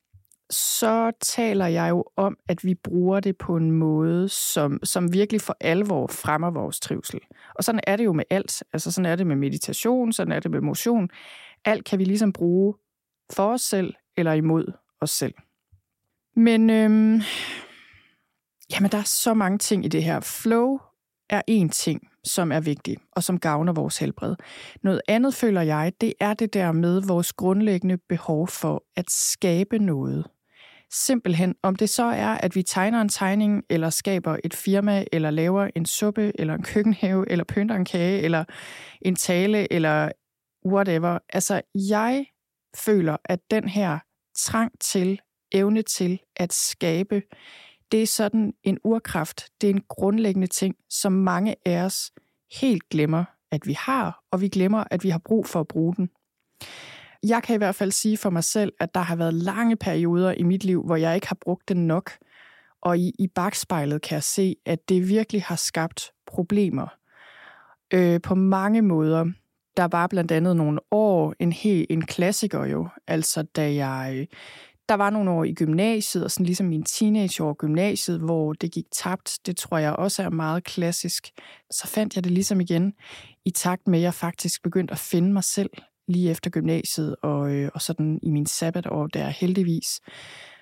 så 0.50 1.12
taler 1.20 1.66
jeg 1.66 1.90
jo 1.90 2.04
om, 2.16 2.36
at 2.48 2.64
vi 2.64 2.74
bruger 2.74 3.20
det 3.20 3.38
på 3.38 3.56
en 3.56 3.70
måde, 3.70 4.28
som, 4.28 4.80
som 4.84 5.12
virkelig 5.12 5.40
for 5.40 5.56
alvor 5.60 6.06
fremmer 6.06 6.50
vores 6.50 6.80
trivsel. 6.80 7.20
Og 7.54 7.64
sådan 7.64 7.80
er 7.86 7.96
det 7.96 8.04
jo 8.04 8.12
med 8.12 8.24
alt. 8.30 8.62
Altså 8.72 8.92
sådan 8.92 9.12
er 9.12 9.16
det 9.16 9.26
med 9.26 9.36
meditation, 9.36 10.12
sådan 10.12 10.32
er 10.32 10.40
det 10.40 10.50
med 10.50 10.60
motion. 10.60 11.08
Alt 11.64 11.84
kan 11.84 11.98
vi 11.98 12.04
ligesom 12.04 12.32
bruge 12.32 12.74
for 13.32 13.52
os 13.52 13.60
selv 13.60 13.94
eller 14.16 14.32
imod 14.32 14.72
os 15.00 15.10
selv. 15.10 15.34
Men 16.36 16.70
øhm, 16.70 17.20
jamen, 18.72 18.90
der 18.90 18.98
er 18.98 19.06
så 19.22 19.34
mange 19.34 19.58
ting 19.58 19.84
i 19.84 19.88
det 19.88 20.04
her. 20.04 20.20
Flow 20.20 20.78
er 21.30 21.42
en 21.46 21.68
ting, 21.68 22.08
som 22.24 22.52
er 22.52 22.60
vigtig 22.60 22.96
og 23.12 23.22
som 23.22 23.38
gavner 23.38 23.72
vores 23.72 23.98
helbred. 23.98 24.34
Noget 24.82 25.00
andet, 25.08 25.34
føler 25.34 25.62
jeg, 25.62 25.92
det 26.00 26.14
er 26.20 26.34
det 26.34 26.54
der 26.54 26.72
med 26.72 27.02
vores 27.02 27.32
grundlæggende 27.32 27.98
behov 28.08 28.48
for 28.48 28.84
at 28.96 29.10
skabe 29.10 29.78
noget. 29.78 30.26
Simpelthen, 30.92 31.54
om 31.62 31.76
det 31.76 31.90
så 31.90 32.04
er, 32.04 32.28
at 32.28 32.54
vi 32.54 32.62
tegner 32.62 33.00
en 33.00 33.08
tegning, 33.08 33.62
eller 33.70 33.90
skaber 33.90 34.36
et 34.44 34.54
firma, 34.54 35.04
eller 35.12 35.30
laver 35.30 35.70
en 35.76 35.86
suppe, 35.86 36.32
eller 36.40 36.54
en 36.54 36.62
køkkenhave, 36.62 37.30
eller 37.30 37.44
pynter 37.44 37.74
en 37.74 37.84
kage, 37.84 38.20
eller 38.22 38.44
en 39.02 39.16
tale, 39.16 39.72
eller 39.72 40.12
whatever. 40.66 41.18
Altså, 41.28 41.60
jeg 41.74 42.26
føler, 42.76 43.16
at 43.24 43.40
den 43.50 43.68
her 43.68 43.98
trang 44.36 44.72
til, 44.80 45.20
evne 45.52 45.82
til 45.82 46.20
at 46.36 46.52
skabe, 46.52 47.22
det 47.92 48.02
er 48.02 48.06
sådan 48.06 48.52
en 48.62 48.78
urkraft. 48.84 49.44
Det 49.60 49.70
er 49.70 49.74
en 49.74 49.84
grundlæggende 49.88 50.46
ting, 50.46 50.74
som 50.90 51.12
mange 51.12 51.56
af 51.66 51.80
os 51.80 52.12
helt 52.60 52.88
glemmer, 52.88 53.24
at 53.50 53.66
vi 53.66 53.72
har, 53.72 54.24
og 54.30 54.40
vi 54.40 54.48
glemmer, 54.48 54.84
at 54.90 55.04
vi 55.04 55.10
har 55.10 55.20
brug 55.24 55.46
for 55.46 55.60
at 55.60 55.68
bruge 55.68 55.94
den. 55.96 56.10
Jeg 57.28 57.42
kan 57.42 57.54
i 57.54 57.58
hvert 57.58 57.74
fald 57.74 57.92
sige 57.92 58.16
for 58.16 58.30
mig 58.30 58.44
selv, 58.44 58.72
at 58.80 58.94
der 58.94 59.00
har 59.00 59.16
været 59.16 59.34
lange 59.34 59.76
perioder 59.76 60.32
i 60.32 60.42
mit 60.42 60.64
liv, 60.64 60.82
hvor 60.82 60.96
jeg 60.96 61.14
ikke 61.14 61.28
har 61.28 61.38
brugt 61.40 61.68
den 61.68 61.86
nok. 61.86 62.10
Og 62.82 62.98
i, 62.98 63.12
i 63.18 63.26
bagspejlet 63.34 64.02
kan 64.02 64.14
jeg 64.14 64.22
se, 64.22 64.56
at 64.66 64.88
det 64.88 65.08
virkelig 65.08 65.42
har 65.42 65.56
skabt 65.56 66.12
problemer 66.26 66.86
øh, 67.94 68.20
på 68.20 68.34
mange 68.34 68.82
måder. 68.82 69.24
Der 69.76 69.88
var 69.88 70.06
blandt 70.06 70.32
andet 70.32 70.56
nogle 70.56 70.80
år, 70.90 71.34
en 71.38 71.52
helt 71.52 71.86
en 71.90 72.02
klassiker 72.02 72.64
jo, 72.64 72.88
altså 73.06 73.42
da 73.42 73.74
jeg 73.74 74.26
der 74.88 74.94
var 74.94 75.10
nogle 75.10 75.30
år 75.30 75.44
i 75.44 75.52
gymnasiet, 75.52 76.24
og 76.24 76.30
sådan 76.30 76.46
ligesom 76.46 76.66
min 76.66 76.82
teenageår 76.82 77.50
i 77.50 77.54
gymnasiet, 77.54 78.20
hvor 78.20 78.52
det 78.52 78.72
gik 78.72 78.84
tabt. 78.92 79.38
Det 79.46 79.56
tror 79.56 79.78
jeg 79.78 79.92
også 79.92 80.22
er 80.22 80.30
meget 80.30 80.64
klassisk. 80.64 81.30
Så 81.70 81.86
fandt 81.86 82.16
jeg 82.16 82.24
det 82.24 82.32
ligesom 82.32 82.60
igen 82.60 82.92
i 83.44 83.50
takt 83.50 83.88
med, 83.88 83.98
at 83.98 84.02
jeg 84.02 84.14
faktisk 84.14 84.62
begyndte 84.62 84.92
at 84.92 84.98
finde 84.98 85.32
mig 85.32 85.44
selv 85.44 85.70
lige 86.08 86.30
efter 86.30 86.50
gymnasiet, 86.50 87.16
og, 87.22 87.52
øh, 87.54 87.70
og 87.74 87.82
sådan 87.82 88.18
i 88.22 88.30
min 88.30 88.46
sabbatår 88.46 89.06
der 89.06 89.28
heldigvis. 89.28 90.00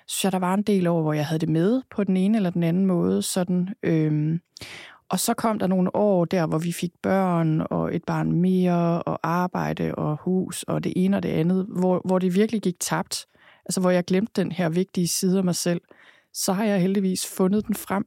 Så 0.07 0.29
der 0.29 0.39
var 0.39 0.53
en 0.53 0.63
del 0.63 0.87
år, 0.87 1.01
hvor 1.01 1.13
jeg 1.13 1.25
havde 1.25 1.39
det 1.39 1.49
med 1.49 1.81
på 1.95 2.03
den 2.03 2.17
ene 2.17 2.37
eller 2.37 2.49
den 2.49 2.63
anden 2.63 2.85
måde. 2.85 3.21
Sådan, 3.21 3.69
øh, 3.83 4.39
og 5.09 5.19
så 5.19 5.33
kom 5.33 5.59
der 5.59 5.67
nogle 5.67 5.95
år 5.95 6.25
der, 6.25 6.47
hvor 6.47 6.57
vi 6.57 6.71
fik 6.71 6.91
børn 7.03 7.61
og 7.69 7.95
et 7.95 8.03
barn 8.03 8.31
mere, 8.31 9.03
og 9.03 9.19
arbejde 9.23 9.95
og 9.95 10.17
hus 10.21 10.63
og 10.63 10.83
det 10.83 10.93
ene 10.95 11.17
og 11.17 11.23
det 11.23 11.29
andet, 11.29 11.65
hvor, 11.69 12.01
hvor 12.05 12.19
det 12.19 12.35
virkelig 12.35 12.61
gik 12.61 12.79
tabt 12.79 13.25
altså 13.65 13.81
hvor 13.81 13.89
jeg 13.89 14.05
glemte 14.05 14.41
den 14.41 14.51
her 14.51 14.69
vigtige 14.69 15.07
side 15.07 15.37
af 15.37 15.43
mig 15.43 15.55
selv, 15.55 15.81
så 16.33 16.53
har 16.53 16.65
jeg 16.65 16.81
heldigvis 16.81 17.27
fundet 17.27 17.67
den 17.67 17.75
frem 17.75 18.05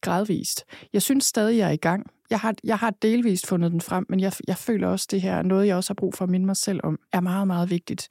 gradvist. 0.00 0.64
Jeg 0.92 1.02
synes 1.02 1.24
stadig, 1.24 1.58
jeg 1.58 1.68
er 1.68 1.72
i 1.72 1.76
gang. 1.76 2.10
Jeg 2.30 2.40
har, 2.40 2.54
jeg 2.64 2.78
har 2.78 2.90
delvist 2.90 3.46
fundet 3.46 3.72
den 3.72 3.80
frem, 3.80 4.06
men 4.08 4.20
jeg, 4.20 4.32
jeg 4.48 4.56
føler 4.56 4.88
også, 4.88 5.08
det 5.10 5.22
her 5.22 5.42
noget, 5.42 5.66
jeg 5.66 5.76
også 5.76 5.90
har 5.90 5.94
brug 5.94 6.14
for 6.14 6.24
at 6.24 6.30
minde 6.30 6.46
mig 6.46 6.56
selv 6.56 6.80
om, 6.82 6.98
er 7.12 7.20
meget, 7.20 7.46
meget 7.46 7.70
vigtigt 7.70 8.08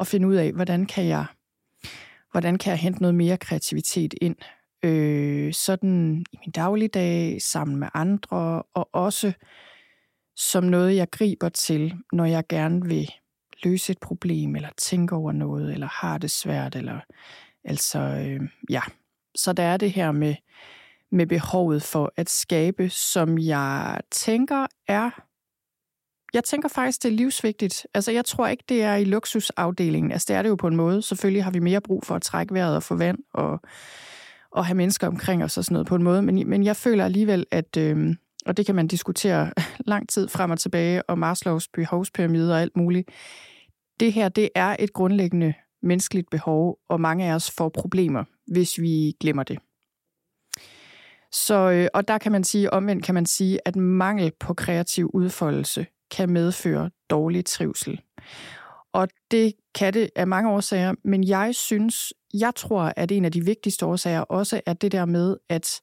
at 0.00 0.06
finde 0.06 0.28
ud 0.28 0.34
af, 0.34 0.52
hvordan 0.52 0.86
kan 0.86 1.06
jeg, 1.06 1.26
hvordan 2.30 2.58
kan 2.58 2.70
jeg 2.70 2.78
hente 2.78 3.02
noget 3.02 3.14
mere 3.14 3.36
kreativitet 3.36 4.14
ind, 4.20 4.36
øh, 4.82 5.52
sådan 5.52 6.24
i 6.32 6.36
min 6.40 6.50
dagligdag, 6.50 7.42
sammen 7.42 7.76
med 7.76 7.88
andre, 7.94 8.62
og 8.74 8.88
også 8.92 9.32
som 10.36 10.64
noget, 10.64 10.96
jeg 10.96 11.10
griber 11.10 11.48
til, 11.48 11.94
når 12.12 12.24
jeg 12.24 12.44
gerne 12.48 12.84
vil 12.84 13.10
løse 13.64 13.92
et 13.92 13.98
problem, 13.98 14.56
eller 14.56 14.68
tænke 14.76 15.14
over 15.14 15.32
noget, 15.32 15.72
eller 15.72 15.88
har 15.92 16.18
det 16.18 16.30
svært, 16.30 16.76
eller 16.76 17.00
altså, 17.64 17.98
øh, 17.98 18.40
ja. 18.70 18.80
Så 19.34 19.52
der 19.52 19.62
er 19.62 19.76
det 19.76 19.92
her 19.92 20.12
med, 20.12 20.34
med 21.12 21.26
behovet 21.26 21.82
for 21.82 22.12
at 22.16 22.30
skabe, 22.30 22.88
som 22.88 23.38
jeg 23.38 24.00
tænker 24.10 24.66
er 24.88 25.10
jeg 26.34 26.44
tænker 26.44 26.68
faktisk, 26.68 27.02
det 27.02 27.08
er 27.08 27.16
livsvigtigt. 27.16 27.86
Altså, 27.94 28.12
jeg 28.12 28.24
tror 28.24 28.46
ikke, 28.46 28.64
det 28.68 28.82
er 28.82 28.94
i 28.94 29.04
luksusafdelingen. 29.04 30.12
Altså, 30.12 30.26
det 30.28 30.36
er 30.36 30.42
det 30.42 30.48
jo 30.48 30.54
på 30.54 30.66
en 30.66 30.76
måde. 30.76 31.02
Selvfølgelig 31.02 31.44
har 31.44 31.50
vi 31.50 31.58
mere 31.58 31.80
brug 31.80 32.04
for 32.04 32.14
at 32.14 32.22
trække 32.22 32.54
vejret 32.54 32.76
og 32.76 32.82
få 32.82 32.94
vand 32.94 33.18
og, 33.34 33.60
og 34.50 34.66
have 34.66 34.76
mennesker 34.76 35.06
omkring 35.06 35.44
os 35.44 35.58
og 35.58 35.64
sådan 35.64 35.72
noget 35.72 35.86
på 35.86 35.94
en 35.94 36.02
måde. 36.02 36.22
Men, 36.22 36.48
men 36.48 36.64
jeg 36.64 36.76
føler 36.76 37.04
alligevel, 37.04 37.46
at, 37.50 37.76
øh, 37.76 38.14
og 38.46 38.56
det 38.56 38.66
kan 38.66 38.74
man 38.74 38.86
diskutere 38.88 39.52
lang 39.92 40.08
tid 40.08 40.28
frem 40.28 40.50
og 40.50 40.58
tilbage, 40.58 41.02
og 41.02 41.18
Maslows 41.18 41.68
behovspyramide 41.68 42.52
og 42.52 42.60
alt 42.60 42.76
muligt 42.76 43.08
det 44.02 44.12
her, 44.12 44.28
det 44.28 44.48
er 44.54 44.76
et 44.78 44.92
grundlæggende 44.92 45.54
menneskeligt 45.82 46.30
behov, 46.30 46.78
og 46.88 47.00
mange 47.00 47.24
af 47.24 47.34
os 47.34 47.50
får 47.50 47.68
problemer, 47.68 48.24
hvis 48.46 48.80
vi 48.80 49.16
glemmer 49.20 49.42
det. 49.42 49.58
Så, 51.32 51.70
øh, 51.70 51.88
og 51.94 52.08
der 52.08 52.18
kan 52.18 52.32
man 52.32 52.44
sige, 52.44 52.72
omvendt 52.72 53.04
kan 53.04 53.14
man 53.14 53.26
sige, 53.26 53.58
at 53.64 53.76
mangel 53.76 54.32
på 54.40 54.54
kreativ 54.54 55.10
udfoldelse 55.14 55.86
kan 56.10 56.30
medføre 56.30 56.90
dårlig 57.10 57.44
trivsel. 57.44 58.00
Og 58.92 59.08
det 59.30 59.54
kan 59.74 59.94
det 59.94 60.10
af 60.16 60.26
mange 60.26 60.50
årsager, 60.50 60.94
men 61.04 61.24
jeg 61.24 61.54
synes, 61.54 62.12
jeg 62.34 62.54
tror, 62.54 62.92
at 62.96 63.12
en 63.12 63.24
af 63.24 63.32
de 63.32 63.44
vigtigste 63.44 63.86
årsager 63.86 64.20
også 64.20 64.60
er 64.66 64.72
det 64.72 64.92
der 64.92 65.04
med, 65.04 65.36
at 65.48 65.80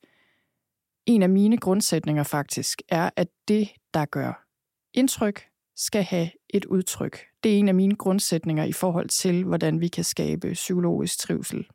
en 1.06 1.24
af 1.24 1.30
mine 1.30 1.58
grundsætninger 1.58 2.24
faktisk 2.24 2.82
er, 2.90 3.10
at 3.16 3.28
det, 3.48 3.70
der 3.94 4.06
gør 4.06 4.46
indtryk, 4.94 5.46
skal 5.76 6.04
have 6.04 6.30
et 6.50 6.66
udtryk. 6.66 7.20
Det 7.44 7.54
er 7.54 7.60
en 7.60 7.68
af 7.68 7.76
mine 7.76 7.96
grundsætninger 7.96 8.64
i 8.64 8.74
forhold 8.74 9.10
til, 9.10 9.44
hvordan 9.44 9.82
vi 9.82 9.88
kan 9.88 10.04
skabe 10.04 10.54
psykologisk 10.54 11.20
trivsel. 11.20 11.68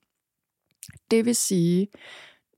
Det 1.10 1.24
vil 1.24 1.37
sige, 1.37 1.88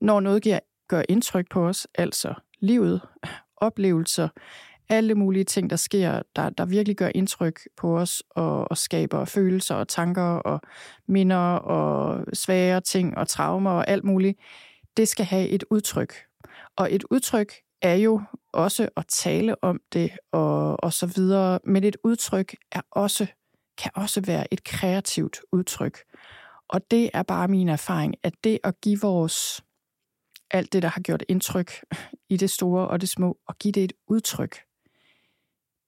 når 0.01 0.19
noget 0.19 0.43
giver, 0.43 0.59
gør 0.87 1.01
indtryk 1.09 1.45
på 1.49 1.67
os, 1.67 1.87
altså 1.95 2.33
livet, 2.59 3.01
oplevelser, 3.57 4.29
alle 4.89 5.15
mulige 5.15 5.43
ting, 5.43 5.69
der 5.69 5.75
sker, 5.75 6.21
der, 6.35 6.49
der 6.49 6.65
virkelig 6.65 6.97
gør 6.97 7.09
indtryk 7.15 7.59
på 7.77 7.99
os 7.99 8.23
og, 8.29 8.71
og 8.71 8.77
skaber 8.77 9.25
følelser 9.25 9.75
og 9.75 9.87
tanker 9.87 10.23
og 10.23 10.61
minder 11.07 11.55
og 11.55 12.25
svære 12.33 12.81
ting 12.81 13.17
og 13.17 13.27
traumer 13.27 13.71
og 13.71 13.87
alt 13.87 14.03
muligt, 14.03 14.39
det 14.97 15.07
skal 15.07 15.25
have 15.25 15.47
et 15.49 15.63
udtryk. 15.69 16.13
Og 16.75 16.93
et 16.93 17.03
udtryk 17.11 17.53
er 17.81 17.95
jo 17.95 18.21
også 18.53 18.89
at 18.97 19.05
tale 19.09 19.63
om 19.63 19.79
det 19.93 20.11
og, 20.31 20.83
og 20.83 20.93
så 20.93 21.05
videre, 21.05 21.59
men 21.63 21.83
et 21.83 21.97
udtryk 22.03 22.55
er 22.71 22.81
også, 22.91 23.27
kan 23.77 23.91
også 23.95 24.21
være 24.21 24.53
et 24.53 24.63
kreativt 24.63 25.39
udtryk. 25.51 25.99
Og 26.69 26.81
det 26.91 27.09
er 27.13 27.23
bare 27.23 27.47
min 27.47 27.69
erfaring, 27.69 28.15
at 28.23 28.33
det 28.43 28.59
at 28.63 28.81
give 28.81 28.99
vores 29.01 29.63
alt 30.51 30.73
det, 30.73 30.83
der 30.83 30.89
har 30.89 31.01
gjort 31.01 31.23
indtryk 31.27 31.71
i 32.29 32.37
det 32.37 32.49
store 32.49 32.87
og 32.87 33.01
det 33.01 33.09
små, 33.09 33.37
og 33.47 33.57
give 33.57 33.71
det 33.71 33.83
et 33.83 33.93
udtryk, 34.07 34.57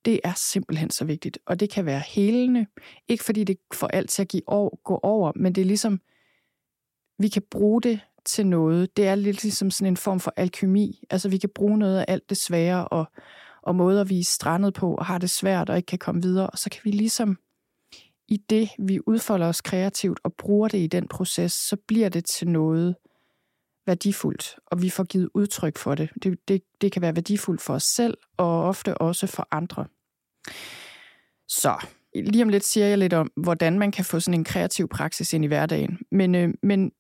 det 0.06 0.20
er 0.24 0.34
simpelthen 0.36 0.90
så 0.90 1.06
vigtigt. 1.06 1.40
Og 1.46 1.60
det 1.60 1.70
kan 1.70 1.86
være 1.86 2.00
helende. 2.00 2.66
Ikke 3.08 3.24
fordi 3.24 3.44
det 3.44 3.58
får 3.74 3.88
alt 3.88 4.10
til 4.10 4.22
at 4.22 4.28
give 4.28 4.44
over, 4.48 4.76
gå 4.84 5.00
over, 5.04 5.32
men 5.36 5.56
det 5.56 5.62
er 5.62 5.66
ligesom, 5.66 6.00
vi 7.20 7.28
kan 7.28 7.42
bruge 7.52 7.82
det 7.82 8.00
til 8.26 8.48
noget. 8.48 8.98
Det 8.98 9.08
er 9.08 9.16
lidt 9.16 9.44
ligesom 9.44 9.72
sådan 9.72 9.94
en 9.94 9.98
form 9.98 10.20
for 10.20 10.34
alkemi. 10.38 11.04
Altså 11.10 11.30
vi 11.30 11.38
kan 11.38 11.50
bruge 11.56 11.78
noget 11.78 12.00
af 12.00 12.06
alt 12.08 12.30
det 12.30 12.38
svære 12.38 12.88
og, 12.88 13.06
og 13.62 13.76
måder, 13.76 14.04
vi 14.04 14.20
er 14.20 14.24
strandet 14.24 14.74
på 14.74 14.96
og 14.96 15.06
har 15.06 15.18
det 15.18 15.30
svært 15.30 15.70
og 15.70 15.78
ikke 15.78 15.88
kan 15.88 16.00
komme 16.00 16.22
videre. 16.22 16.50
Og 16.50 16.58
så 16.58 16.70
kan 16.70 16.82
vi 16.84 16.92
ligesom 16.92 17.38
i 18.28 18.38
det, 18.38 18.70
vi 18.80 19.00
udfolder 19.08 19.48
os 19.48 19.62
kreativt 19.62 20.20
og 20.24 20.34
bruger 20.34 20.68
det 20.68 20.78
i 20.78 20.88
den 20.88 21.08
proces, 21.08 21.54
så 21.54 21.78
bliver 21.88 22.10
det 22.10 22.26
til 22.26 22.48
noget 22.48 22.96
værdifuldt, 23.90 24.56
og 24.66 24.82
vi 24.82 24.90
får 24.90 25.04
givet 25.04 25.30
udtryk 25.34 25.78
for 25.78 25.96
det. 25.96 26.10
Det, 26.24 26.40
det, 26.48 26.62
det 26.82 26.92
kan 26.92 27.02
være 27.02 27.16
værdifuldt 27.16 27.62
for 27.62 27.74
os 27.74 27.84
selv, 27.84 28.18
og 28.38 28.64
ofte 28.64 28.98
også 28.98 29.28
for 29.28 29.48
andre. 29.52 29.86
Så 31.48 31.86
lige 32.16 32.44
om 32.44 32.50
lidt 32.50 32.66
siger 32.66 32.86
jeg 32.86 32.98
lidt 32.98 33.14
om, 33.14 33.32
hvordan 33.38 33.80
man 33.80 33.92
kan 33.92 34.06
få 34.06 34.20
sådan 34.20 34.40
en 34.40 34.44
kreativ 34.44 34.88
praksis 34.88 35.34
ind 35.34 35.44
i 35.44 35.48
hverdagen. 35.48 35.98
Men, 36.12 36.36
øh, 36.36 36.50
men 36.64 36.92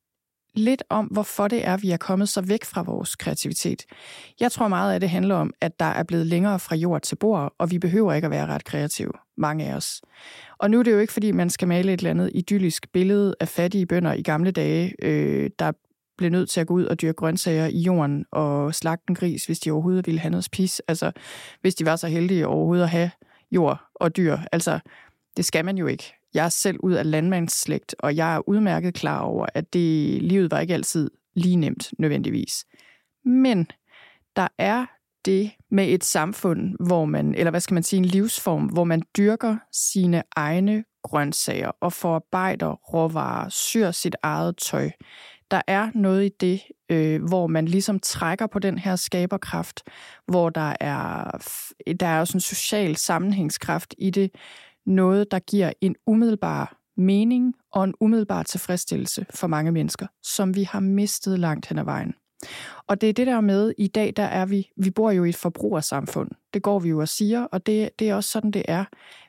lidt 0.56 0.84
om, 0.90 1.06
hvorfor 1.06 1.48
det 1.48 1.66
er, 1.66 1.78
vi 1.78 1.92
er 1.92 1.98
kommet 1.98 2.30
så 2.30 2.42
væk 2.42 2.66
fra 2.66 2.82
vores 2.82 3.16
kreativitet. 3.16 3.86
Jeg 4.40 4.52
tror 4.52 4.68
meget 4.68 4.94
af 4.94 5.00
det 5.00 5.10
handler 5.10 5.36
om, 5.36 5.54
at 5.62 5.80
der 5.80 5.86
er 5.86 6.04
blevet 6.04 6.26
længere 6.26 6.60
fra 6.60 6.76
jord 6.76 7.02
til 7.02 7.16
bord, 7.16 7.54
og 7.58 7.72
vi 7.72 7.80
behøver 7.80 8.14
ikke 8.14 8.26
at 8.26 8.32
være 8.32 8.46
ret 8.46 8.64
kreative, 8.64 9.12
mange 9.38 9.66
af 9.66 9.76
os. 9.76 10.02
Og 10.58 10.72
nu 10.72 10.80
er 10.80 10.84
det 10.84 10.92
jo 10.92 11.00
ikke, 11.00 11.14
fordi 11.14 11.32
man 11.32 11.50
skal 11.50 11.68
male 11.68 11.94
et 11.94 12.00
eller 12.00 12.10
andet 12.10 12.32
idyllisk 12.34 12.92
billede 12.94 13.36
af 13.40 13.48
fattige 13.48 13.86
bønder 13.86 14.14
i 14.14 14.22
gamle 14.22 14.52
dage, 14.52 14.96
øh, 15.02 15.50
der 15.60 15.72
blev 16.20 16.32
nødt 16.32 16.50
til 16.50 16.62
at 16.62 16.68
gå 16.68 16.74
ud 16.74 16.86
og 16.86 17.02
dyrke 17.02 17.16
grøntsager 17.16 17.66
i 17.66 17.80
jorden 17.80 18.26
og 18.32 18.76
slagte 18.76 19.04
en 19.10 19.16
gris, 19.16 19.46
hvis 19.46 19.60
de 19.60 19.72
overhovedet 19.72 20.08
ville 20.08 20.20
have 20.20 20.32
noget 20.32 20.44
spis. 20.44 20.82
Altså, 20.88 21.12
hvis 21.62 21.76
de 21.76 21.86
var 21.86 21.96
så 21.96 22.08
heldige 22.08 22.48
overhovedet 22.48 22.84
at 22.84 22.90
have 22.90 23.12
jord 23.52 23.82
og 23.96 24.18
dyr. 24.18 24.38
Altså, 24.52 24.80
det 25.38 25.46
skal 25.46 25.66
man 25.66 25.78
jo 25.78 25.88
ikke. 25.88 26.14
Jeg 26.34 26.46
er 26.46 26.50
selv 26.50 26.78
ud 26.84 26.94
af 26.94 27.12
landmandsslægt, 27.12 27.96
og 28.00 28.16
jeg 28.16 28.36
er 28.36 28.50
udmærket 28.50 28.94
klar 28.94 29.20
over, 29.20 29.46
at 29.54 29.74
det 29.74 30.22
livet 30.24 30.52
var 30.52 30.60
ikke 30.60 30.74
altid 30.74 31.12
lige 31.36 31.56
nemt 31.56 31.94
nødvendigvis. 32.00 32.66
Men 33.26 33.68
der 34.36 34.48
er 34.58 34.86
det 35.26 35.52
med 35.72 35.94
et 35.94 36.04
samfund, 36.04 36.76
hvor 36.88 37.06
man, 37.06 37.36
eller 37.36 37.52
hvad 37.52 37.60
skal 37.60 37.74
man 37.74 37.84
sige, 37.84 37.98
en 37.98 38.06
livsform, 38.06 38.66
hvor 38.66 38.84
man 38.84 39.02
dyrker 39.18 39.58
sine 39.72 40.24
egne 40.36 40.84
grøntsager 41.04 41.72
og 41.82 41.94
forarbejder 41.94 42.72
råvarer, 42.74 43.50
syr 43.50 43.92
sit 43.92 44.16
eget 44.24 44.58
tøj 44.58 44.90
der 45.52 45.62
er 45.68 45.92
noget 45.96 46.26
i 46.26 46.30
det, 46.40 46.62
øh, 46.90 47.24
hvor 47.24 47.48
man 47.48 47.66
ligesom 47.66 48.00
trækker 48.00 48.48
på 48.48 48.60
den 48.60 48.78
her 48.78 48.96
skaberkraft, 48.96 49.84
hvor 50.28 50.50
der 50.50 50.76
er, 50.80 51.32
der 52.00 52.08
er 52.08 52.20
også 52.20 52.38
en 52.38 52.42
social 52.42 52.96
sammenhængskraft 52.96 53.96
i 53.98 54.10
det, 54.10 54.32
noget, 54.86 55.32
der 55.32 55.40
giver 55.40 55.74
en 55.82 55.96
umiddelbar 56.08 56.78
mening 56.98 57.54
og 57.72 57.84
en 57.84 57.94
umiddelbar 58.00 58.44
tilfredsstillelse 58.44 59.26
for 59.30 59.48
mange 59.48 59.72
mennesker, 59.72 60.08
som 60.24 60.56
vi 60.56 60.64
har 60.64 60.80
mistet 60.80 61.40
langt 61.40 61.66
hen 61.66 61.80
ad 61.80 61.84
vejen. 61.84 62.14
Og 62.88 63.02
det 63.02 63.10
er 63.10 63.14
det 63.14 63.28
der 63.28 63.42
med, 63.42 63.74
i 63.78 63.88
dag 63.88 64.14
der 64.16 64.24
er 64.24 64.46
vi, 64.46 64.70
vi 64.78 64.90
bor 64.90 65.12
jo 65.12 65.24
i 65.24 65.30
et 65.30 65.36
forbrugersamfund. 65.36 66.30
Det 66.54 66.62
går 66.62 66.80
vi 66.80 66.90
jo 66.90 67.00
og 67.00 67.08
siger, 67.08 67.44
og 67.44 67.66
det, 67.66 67.90
det 68.00 68.10
er 68.10 68.16
også 68.16 68.30
sådan, 68.30 68.52
det 68.52 68.64
er. 68.68 68.86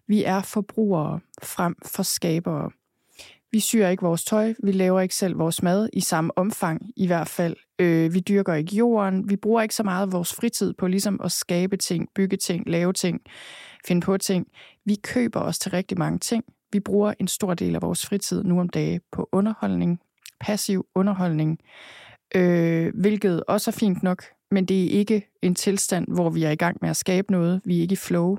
Vi 0.08 0.24
er 0.24 0.42
forbrugere 0.42 1.20
frem 1.42 1.76
for 1.86 2.02
skabere. 2.02 2.70
Vi 3.52 3.60
syr 3.60 3.88
ikke 3.88 4.02
vores 4.02 4.24
tøj, 4.24 4.54
vi 4.62 4.72
laver 4.72 5.00
ikke 5.00 5.14
selv 5.14 5.38
vores 5.38 5.62
mad 5.62 5.88
i 5.92 6.00
samme 6.00 6.38
omfang 6.38 6.90
i 6.96 7.06
hvert 7.06 7.28
fald. 7.28 7.56
Øh, 7.78 8.14
vi 8.14 8.20
dyrker 8.20 8.54
ikke 8.54 8.76
jorden, 8.76 9.30
vi 9.30 9.36
bruger 9.36 9.62
ikke 9.62 9.74
så 9.74 9.82
meget 9.82 10.06
af 10.06 10.12
vores 10.12 10.34
fritid 10.34 10.72
på 10.72 10.86
ligesom 10.86 11.20
at 11.24 11.32
skabe 11.32 11.76
ting, 11.76 12.08
bygge 12.14 12.36
ting, 12.36 12.68
lave 12.68 12.92
ting, 12.92 13.20
finde 13.86 14.00
på 14.00 14.18
ting. 14.18 14.46
Vi 14.84 14.94
køber 14.94 15.40
os 15.40 15.58
til 15.58 15.70
rigtig 15.70 15.98
mange 15.98 16.18
ting. 16.18 16.44
Vi 16.72 16.80
bruger 16.80 17.14
en 17.20 17.28
stor 17.28 17.54
del 17.54 17.74
af 17.74 17.82
vores 17.82 18.06
fritid 18.06 18.44
nu 18.44 18.60
om 18.60 18.68
dage 18.68 19.00
på 19.12 19.28
underholdning, 19.32 20.00
passiv 20.40 20.86
underholdning, 20.94 21.58
øh, 22.34 22.92
hvilket 22.94 23.44
også 23.48 23.70
er 23.70 23.72
fint 23.72 24.02
nok, 24.02 24.24
men 24.50 24.64
det 24.64 24.84
er 24.84 24.98
ikke 24.98 25.26
en 25.42 25.54
tilstand, 25.54 26.06
hvor 26.08 26.30
vi 26.30 26.44
er 26.44 26.50
i 26.50 26.56
gang 26.56 26.78
med 26.80 26.90
at 26.90 26.96
skabe 26.96 27.32
noget. 27.32 27.60
Vi 27.64 27.78
er 27.78 27.82
ikke 27.82 27.92
i 27.92 27.96
flow. 27.96 28.36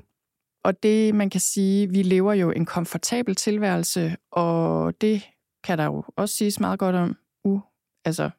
Og 0.62 0.82
det, 0.82 1.14
man 1.14 1.30
kan 1.30 1.40
sige, 1.40 1.90
vi 1.90 2.02
lever 2.02 2.32
jo 2.32 2.50
en 2.50 2.66
komfortabel 2.66 3.34
tilværelse, 3.34 4.16
og 4.30 4.94
det 5.00 5.22
kan 5.64 5.78
der 5.78 5.84
jo 5.84 6.04
også 6.16 6.34
siges 6.34 6.60
meget 6.60 6.78
godt 6.78 6.96
om. 6.96 7.16
Uh, 7.44 7.60
altså, 8.04 8.30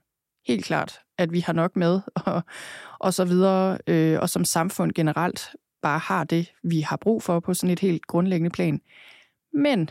helt 0.48 0.66
klart, 0.66 1.00
at 1.18 1.32
vi 1.32 1.40
har 1.40 1.54
nok 1.54 1.76
med, 1.76 2.02
og, 2.26 2.42
og 3.00 3.14
så 3.14 3.26
videre, 3.26 3.78
øh, 3.88 4.20
og 4.20 4.30
som 4.30 4.46
samfund 4.46 4.92
generelt 4.92 5.56
bare 5.82 6.00
har 6.00 6.24
det, 6.24 6.54
vi 6.64 6.82
har 6.82 6.98
brug 6.98 7.24
for 7.24 7.40
på 7.40 7.54
sådan 7.54 7.74
et 7.74 7.80
helt 7.80 8.08
grundlæggende 8.08 8.50
plan. 8.50 8.82
Men 9.54 9.90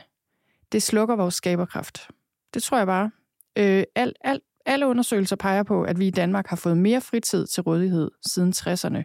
det 0.73 0.83
slukker 0.83 1.17
vores 1.17 1.35
skaberkraft. 1.35 2.11
Det 2.55 2.63
tror 2.63 2.79
jeg 2.79 2.87
bare. 2.87 3.11
Øh, 3.57 3.85
alt, 3.95 4.17
alt, 4.21 4.43
alle 4.67 4.87
undersøgelser 4.87 5.37
peger 5.37 5.63
på, 5.63 5.83
at 5.83 5.99
vi 5.99 6.07
i 6.07 6.11
Danmark 6.11 6.47
har 6.47 6.57
fået 6.57 6.79
mere 6.79 7.01
fritid 7.01 7.47
til 7.47 7.63
rådighed 7.63 8.11
siden 8.27 8.53
60'erne. 8.57 9.03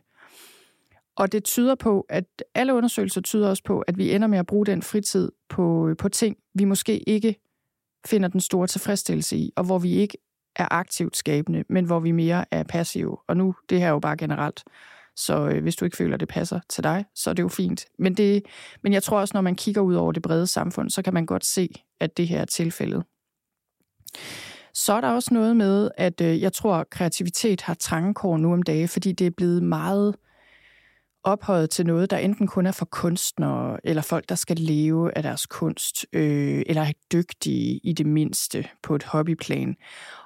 Og 1.17 1.31
det 1.31 1.43
tyder 1.43 1.75
på, 1.75 2.05
at 2.09 2.25
alle 2.55 2.73
undersøgelser 2.73 3.21
tyder 3.21 3.49
også 3.49 3.63
på, 3.63 3.79
at 3.79 3.97
vi 3.97 4.13
ender 4.13 4.27
med 4.27 4.37
at 4.37 4.45
bruge 4.45 4.65
den 4.65 4.81
fritid 4.81 5.31
på, 5.49 5.87
øh, 5.87 5.97
på 5.97 6.09
ting, 6.09 6.37
vi 6.53 6.65
måske 6.65 7.09
ikke 7.09 7.35
finder 8.07 8.29
den 8.29 8.39
store 8.39 8.67
tilfredsstillelse 8.67 9.37
i, 9.37 9.51
og 9.55 9.63
hvor 9.63 9.79
vi 9.79 9.93
ikke 9.93 10.17
er 10.55 10.67
aktivt 10.71 11.17
skabende, 11.17 11.63
men 11.69 11.85
hvor 11.85 11.99
vi 11.99 12.11
mere 12.11 12.45
er 12.51 12.63
passive. 12.63 13.17
Og 13.27 13.37
nu, 13.37 13.55
det 13.69 13.79
her 13.79 13.87
er 13.87 13.91
jo 13.91 13.99
bare 13.99 14.17
generelt. 14.17 14.63
Så 15.15 15.47
øh, 15.47 15.61
hvis 15.61 15.75
du 15.75 15.85
ikke 15.85 15.97
føler, 15.97 16.13
at 16.13 16.19
det 16.19 16.27
passer 16.27 16.59
til 16.69 16.83
dig, 16.83 17.05
så 17.15 17.29
er 17.29 17.33
det 17.33 17.43
jo 17.43 17.47
fint. 17.47 17.85
Men, 17.99 18.13
det, 18.13 18.45
men 18.83 18.93
jeg 18.93 19.03
tror 19.03 19.19
også, 19.19 19.31
når 19.35 19.41
man 19.41 19.55
kigger 19.55 19.81
ud 19.81 19.95
over 19.95 20.11
det 20.11 20.23
brede 20.23 20.47
samfund, 20.47 20.89
så 20.89 21.01
kan 21.01 21.13
man 21.13 21.25
godt 21.25 21.45
se, 21.45 21.69
at 21.99 22.17
det 22.17 22.27
her 22.27 22.41
er 22.41 22.45
tilfældet. 22.45 23.03
Så 24.73 24.93
er 24.93 25.01
der 25.01 25.09
også 25.09 25.33
noget 25.33 25.57
med, 25.57 25.91
at 25.97 26.21
øh, 26.21 26.41
jeg 26.41 26.53
tror, 26.53 26.75
at 26.75 26.89
kreativitet 26.89 27.61
har 27.61 27.73
trangekår 27.73 28.37
nu 28.37 28.53
om 28.53 28.61
dage, 28.61 28.87
fordi 28.87 29.11
det 29.11 29.27
er 29.27 29.31
blevet 29.31 29.63
meget 29.63 30.15
ophøjet 31.23 31.69
til 31.69 31.85
noget, 31.85 32.11
der 32.11 32.17
enten 32.17 32.47
kun 32.47 32.65
er 32.65 32.71
for 32.71 32.85
kunstnere, 32.85 33.77
eller 33.83 34.01
folk, 34.01 34.29
der 34.29 34.35
skal 34.35 34.57
leve 34.57 35.17
af 35.17 35.23
deres 35.23 35.45
kunst, 35.45 36.05
øh, 36.13 36.63
eller 36.65 36.81
er 36.81 36.91
dygtige 37.11 37.79
i 37.83 37.93
det 37.93 38.05
mindste 38.05 38.69
på 38.83 38.95
et 38.95 39.03
hobbyplan. 39.03 39.75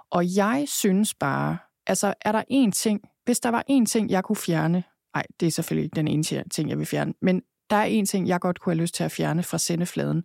Og 0.09 0.35
jeg 0.35 0.63
synes 0.67 1.13
bare, 1.13 1.57
altså 1.87 2.13
er 2.21 2.31
der 2.31 2.43
én 2.51 2.71
ting, 2.71 3.01
hvis 3.25 3.39
der 3.39 3.49
var 3.49 3.63
én 3.71 3.85
ting, 3.85 4.09
jeg 4.09 4.23
kunne 4.23 4.35
fjerne, 4.35 4.83
nej, 5.15 5.23
det 5.39 5.47
er 5.47 5.51
selvfølgelig 5.51 5.83
ikke 5.83 5.95
den 5.95 6.07
ene 6.07 6.43
ting, 6.49 6.69
jeg 6.69 6.77
vil 6.77 6.85
fjerne, 6.85 7.13
men 7.21 7.41
der 7.69 7.75
er 7.75 8.01
én 8.01 8.05
ting, 8.05 8.27
jeg 8.27 8.39
godt 8.39 8.59
kunne 8.59 8.73
have 8.73 8.81
lyst 8.81 8.95
til 8.95 9.03
at 9.03 9.11
fjerne 9.11 9.43
fra 9.43 9.57
sendefladen. 9.57 10.23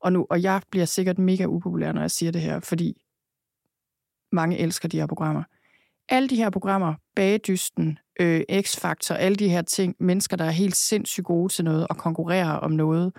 Og, 0.00 0.12
nu, 0.12 0.26
og 0.30 0.42
jeg 0.42 0.62
bliver 0.70 0.86
sikkert 0.86 1.18
mega 1.18 1.44
upopulær, 1.44 1.92
når 1.92 2.00
jeg 2.00 2.10
siger 2.10 2.32
det 2.32 2.40
her, 2.40 2.60
fordi 2.60 2.94
mange 4.32 4.58
elsker 4.58 4.88
de 4.88 4.98
her 4.98 5.06
programmer. 5.06 5.42
Alle 6.08 6.28
de 6.28 6.36
her 6.36 6.50
programmer, 6.50 6.94
Bagedysten, 7.16 7.98
øh, 8.20 8.42
X-faktor, 8.62 9.14
alle 9.14 9.36
de 9.36 9.48
her 9.48 9.62
ting, 9.62 9.96
mennesker, 9.98 10.36
der 10.36 10.44
er 10.44 10.50
helt 10.50 10.76
sindssygt 10.76 11.26
gode 11.26 11.52
til 11.52 11.64
noget 11.64 11.86
og 11.90 11.96
konkurrerer 11.96 12.52
om 12.52 12.70
noget. 12.70 13.12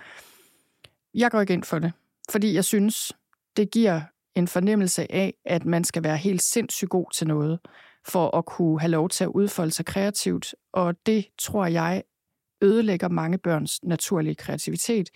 Jeg 1.14 1.32
går 1.32 1.42
ikke 1.42 1.54
ind 1.54 1.64
for 1.64 1.80
det, 1.80 1.92
fordi 2.32 2.54
jeg 2.54 2.66
synes, 2.66 3.14
Det 3.58 3.72
giver 3.72 4.02
en 4.36 4.48
fornemmelse 4.48 5.12
af, 5.12 5.34
at 5.46 5.66
man 5.66 5.84
skal 5.84 6.04
være 6.04 6.18
helt 6.18 6.42
sindssygt 6.44 6.90
god 6.90 7.12
til 7.14 7.28
noget, 7.28 7.60
for 8.08 8.38
at 8.38 8.46
kunne 8.46 8.80
have 8.80 8.92
lov 8.92 9.10
til 9.10 9.24
at 9.24 9.28
udfolde 9.28 9.72
sig 9.72 9.86
kreativt. 9.86 10.56
Og 10.74 10.96
det 11.06 11.26
tror 11.38 11.66
jeg 11.66 12.04
ødelægger 12.62 13.08
mange 13.08 13.38
børns 13.38 13.84
naturlige 13.84 14.36
kreativitet. 14.36 15.10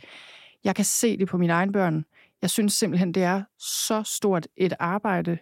Jeg 0.63 0.75
kan 0.75 0.85
se 0.85 1.17
det 1.17 1.27
på 1.27 1.37
mine 1.37 1.53
egne 1.53 1.71
børn. 1.71 2.05
Jeg 2.41 2.49
synes 2.49 2.73
simpelthen, 2.73 3.13
det 3.13 3.23
er 3.23 3.43
så 3.59 4.03
stort 4.03 4.47
et 4.57 4.73
arbejde 4.79 5.37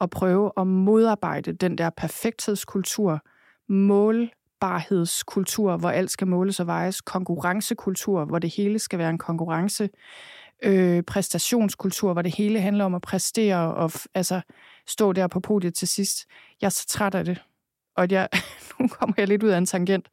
at 0.00 0.10
prøve 0.10 0.52
at 0.56 0.66
modarbejde 0.66 1.52
den 1.52 1.78
der 1.78 1.90
perfekthedskultur, 1.90 3.20
målbarhedskultur, 3.70 5.76
hvor 5.76 5.90
alt 5.90 6.10
skal 6.10 6.26
måles 6.26 6.60
og 6.60 6.66
vejes, 6.66 7.00
konkurrencekultur, 7.00 8.24
hvor 8.24 8.38
det 8.38 8.54
hele 8.56 8.78
skal 8.78 8.98
være 8.98 9.10
en 9.10 9.18
konkurrence, 9.18 9.90
øh, 10.62 11.02
præstationskultur, 11.02 12.12
hvor 12.12 12.22
det 12.22 12.36
hele 12.36 12.60
handler 12.60 12.84
om 12.84 12.94
at 12.94 13.02
præstere 13.02 13.74
og 13.74 13.92
altså, 14.14 14.40
stå 14.86 15.12
der 15.12 15.26
på 15.26 15.40
podiet 15.40 15.74
til 15.74 15.88
sidst. 15.88 16.26
Jeg 16.60 16.66
er 16.66 16.70
så 16.70 16.86
træt 16.86 17.14
af 17.14 17.24
det. 17.24 17.42
Og 17.96 18.10
jeg, 18.10 18.28
nu 18.80 18.88
kommer 18.88 19.14
jeg 19.16 19.28
lidt 19.28 19.42
ud 19.42 19.48
af 19.48 19.58
en 19.58 19.66
tangent. 19.66 20.08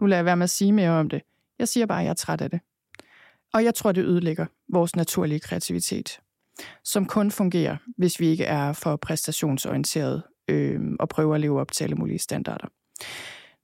Nu 0.00 0.06
lader 0.06 0.18
jeg 0.18 0.24
være 0.24 0.36
med 0.36 0.44
at 0.44 0.50
sige 0.50 0.72
mere 0.72 0.90
om 0.90 1.08
det. 1.08 1.22
Jeg 1.58 1.68
siger 1.68 1.86
bare, 1.86 1.98
at 1.98 2.04
jeg 2.04 2.10
er 2.10 2.14
træt 2.14 2.40
af 2.40 2.50
det. 2.50 2.60
Og 3.54 3.64
jeg 3.64 3.74
tror, 3.74 3.92
det 3.92 4.04
ødelægger 4.04 4.46
vores 4.72 4.96
naturlige 4.96 5.40
kreativitet, 5.40 6.20
som 6.84 7.06
kun 7.06 7.30
fungerer, 7.30 7.76
hvis 7.96 8.20
vi 8.20 8.26
ikke 8.26 8.44
er 8.44 8.72
for 8.72 8.96
præstationsorienteret 8.96 10.22
øh, 10.48 10.80
og 11.00 11.08
prøver 11.08 11.34
at 11.34 11.40
leve 11.40 11.60
op 11.60 11.72
til 11.72 11.84
alle 11.84 11.96
mulige 11.96 12.18
standarder. 12.18 12.68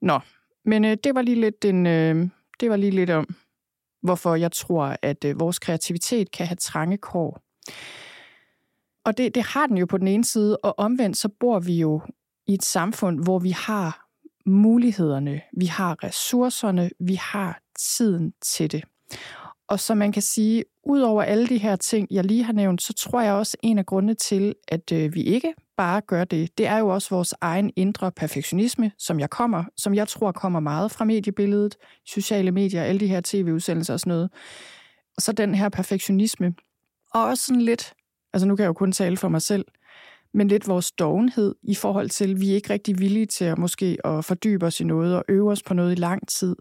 Nå, 0.03 0.20
men 0.64 0.85
øh, 0.85 0.96
det 1.05 1.14
var 1.14 1.22
lige 1.22 1.40
lidt 1.40 1.64
en, 1.64 1.87
øh, 1.87 2.29
det 2.61 2.70
var 2.70 2.77
lige 2.77 2.90
lidt 2.90 3.11
om, 3.11 3.27
hvorfor 4.03 4.35
jeg 4.35 4.53
tror, 4.53 4.96
at 5.03 5.24
øh, 5.24 5.40
vores 5.40 5.59
kreativitet 5.59 6.31
kan 6.31 6.46
have 6.46 6.57
trange 6.57 6.96
kår. 6.96 7.42
Og 9.05 9.18
det, 9.18 9.35
det 9.35 9.42
har 9.42 9.66
den 9.66 9.79
jo 9.79 9.87
på 9.87 9.98
den 9.98 10.09
ene 10.09 10.24
side, 10.24 10.57
og 10.57 10.79
omvendt 10.79 11.16
så 11.16 11.29
bor 11.29 11.59
vi 11.61 11.81
jo 11.81 12.01
i 12.46 12.55
et 12.55 12.64
samfund, 12.64 13.24
hvor 13.24 13.38
vi 13.38 13.51
har 13.51 14.09
mulighederne, 14.46 15.40
vi 15.57 15.66
har 15.66 16.05
ressourcerne, 16.05 16.90
vi 17.01 17.14
har 17.14 17.61
tiden 17.79 18.33
til 18.42 18.72
det. 18.72 18.85
Og 19.68 19.81
så 19.81 19.94
man 19.94 20.12
kan 20.12 20.22
sige, 20.22 20.64
ud 20.85 21.01
over 21.01 21.22
alle 21.22 21.46
de 21.46 21.59
her 21.59 21.77
ting, 21.77 22.09
jeg 22.11 22.24
lige 22.24 22.44
har 22.44 22.53
nævnt, 22.53 22.83
så 22.83 22.92
tror 22.92 23.20
jeg 23.20 23.35
også, 23.35 23.57
en 23.62 23.79
af 23.79 23.87
grundene 23.87 24.14
til, 24.14 24.55
at 24.68 24.92
øh, 24.92 25.14
vi 25.14 25.22
ikke 25.22 25.55
bare 25.79 26.01
gør 26.01 26.25
det, 26.25 26.59
det 26.59 26.67
er 26.67 26.79
jo 26.79 26.88
også 26.88 27.11
vores 27.11 27.35
egen 27.41 27.73
indre 27.77 28.12
perfektionisme, 28.12 28.93
som 28.99 29.21
jeg 29.21 29.31
kommer, 29.31 29.64
som 29.77 29.95
jeg 29.95 30.09
tror 30.09 30.33
kommer 30.33 30.61
meget 30.61 30.91
fra 30.91 31.05
mediebilledet, 31.05 31.77
sociale 32.07 32.51
medier, 32.51 32.83
alle 32.83 33.01
de 33.01 33.07
her 33.07 33.21
tv-udsendelser 33.25 33.93
og 33.93 34.01
sådan 34.01 34.11
noget. 34.11 34.31
Og 35.17 35.23
så 35.23 35.33
den 35.33 35.55
her 35.55 35.69
perfektionisme. 35.69 36.55
Og 37.14 37.25
også 37.25 37.45
sådan 37.45 37.62
lidt, 37.62 37.95
altså 38.33 38.49
nu 38.49 38.57
kan 38.57 38.62
jeg 38.62 38.69
jo 38.69 38.73
kun 38.73 38.93
tale 38.93 39.17
for 39.17 39.29
mig 39.29 39.43
selv, 39.43 39.64
men 40.35 40.49
lidt 40.49 40.69
vores 40.69 40.93
dovenhed 40.93 41.55
i 41.62 41.75
forhold 41.75 42.09
til, 42.09 42.31
at 42.31 42.41
vi 42.41 42.51
er 42.51 42.55
ikke 42.55 42.73
rigtig 42.73 42.99
villige 42.99 43.27
til 43.27 43.45
at 43.45 43.59
måske 43.59 43.99
at 44.05 44.25
fordybe 44.25 44.67
os 44.67 44.81
i 44.81 44.85
noget 44.85 45.17
og 45.17 45.25
øve 45.29 45.51
os 45.51 45.62
på 45.62 45.75
noget 45.75 45.93
i 45.93 46.01
lang 46.01 46.29
tid, 46.29 46.57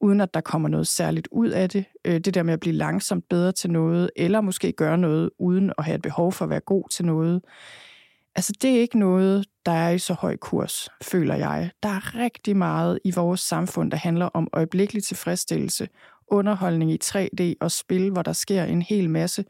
uden 0.00 0.20
at 0.20 0.34
der 0.34 0.40
kommer 0.40 0.68
noget 0.68 0.86
særligt 0.86 1.28
ud 1.30 1.48
af 1.48 1.68
det. 1.68 1.84
Øh, 2.04 2.18
det 2.20 2.34
der 2.34 2.42
med 2.42 2.52
at 2.52 2.60
blive 2.60 2.74
langsomt 2.74 3.28
bedre 3.28 3.52
til 3.52 3.70
noget, 3.70 4.10
eller 4.16 4.40
måske 4.40 4.72
gøre 4.72 4.98
noget 4.98 5.30
uden 5.38 5.72
at 5.78 5.84
have 5.84 5.94
et 5.94 6.02
behov 6.02 6.32
for 6.32 6.44
at 6.44 6.50
være 6.50 6.60
god 6.60 6.88
til 6.88 7.04
noget. 7.04 7.42
Altså 8.38 8.52
det 8.62 8.70
er 8.70 8.80
ikke 8.80 8.98
noget, 8.98 9.46
der 9.66 9.72
er 9.72 9.90
i 9.90 9.98
så 9.98 10.14
høj 10.14 10.36
kurs, 10.36 10.88
føler 11.02 11.34
jeg. 11.34 11.70
Der 11.82 11.88
er 11.88 12.14
rigtig 12.14 12.56
meget 12.56 12.98
i 13.04 13.10
vores 13.10 13.40
samfund, 13.40 13.90
der 13.90 13.96
handler 13.96 14.26
om 14.26 14.48
øjeblikkelig 14.52 15.04
tilfredsstillelse, 15.04 15.88
underholdning 16.28 16.92
i 16.92 16.98
3D 17.04 17.54
og 17.60 17.70
spil, 17.70 18.10
hvor 18.10 18.22
der 18.22 18.32
sker 18.32 18.64
en 18.64 18.82
hel 18.82 19.10
masse 19.10 19.44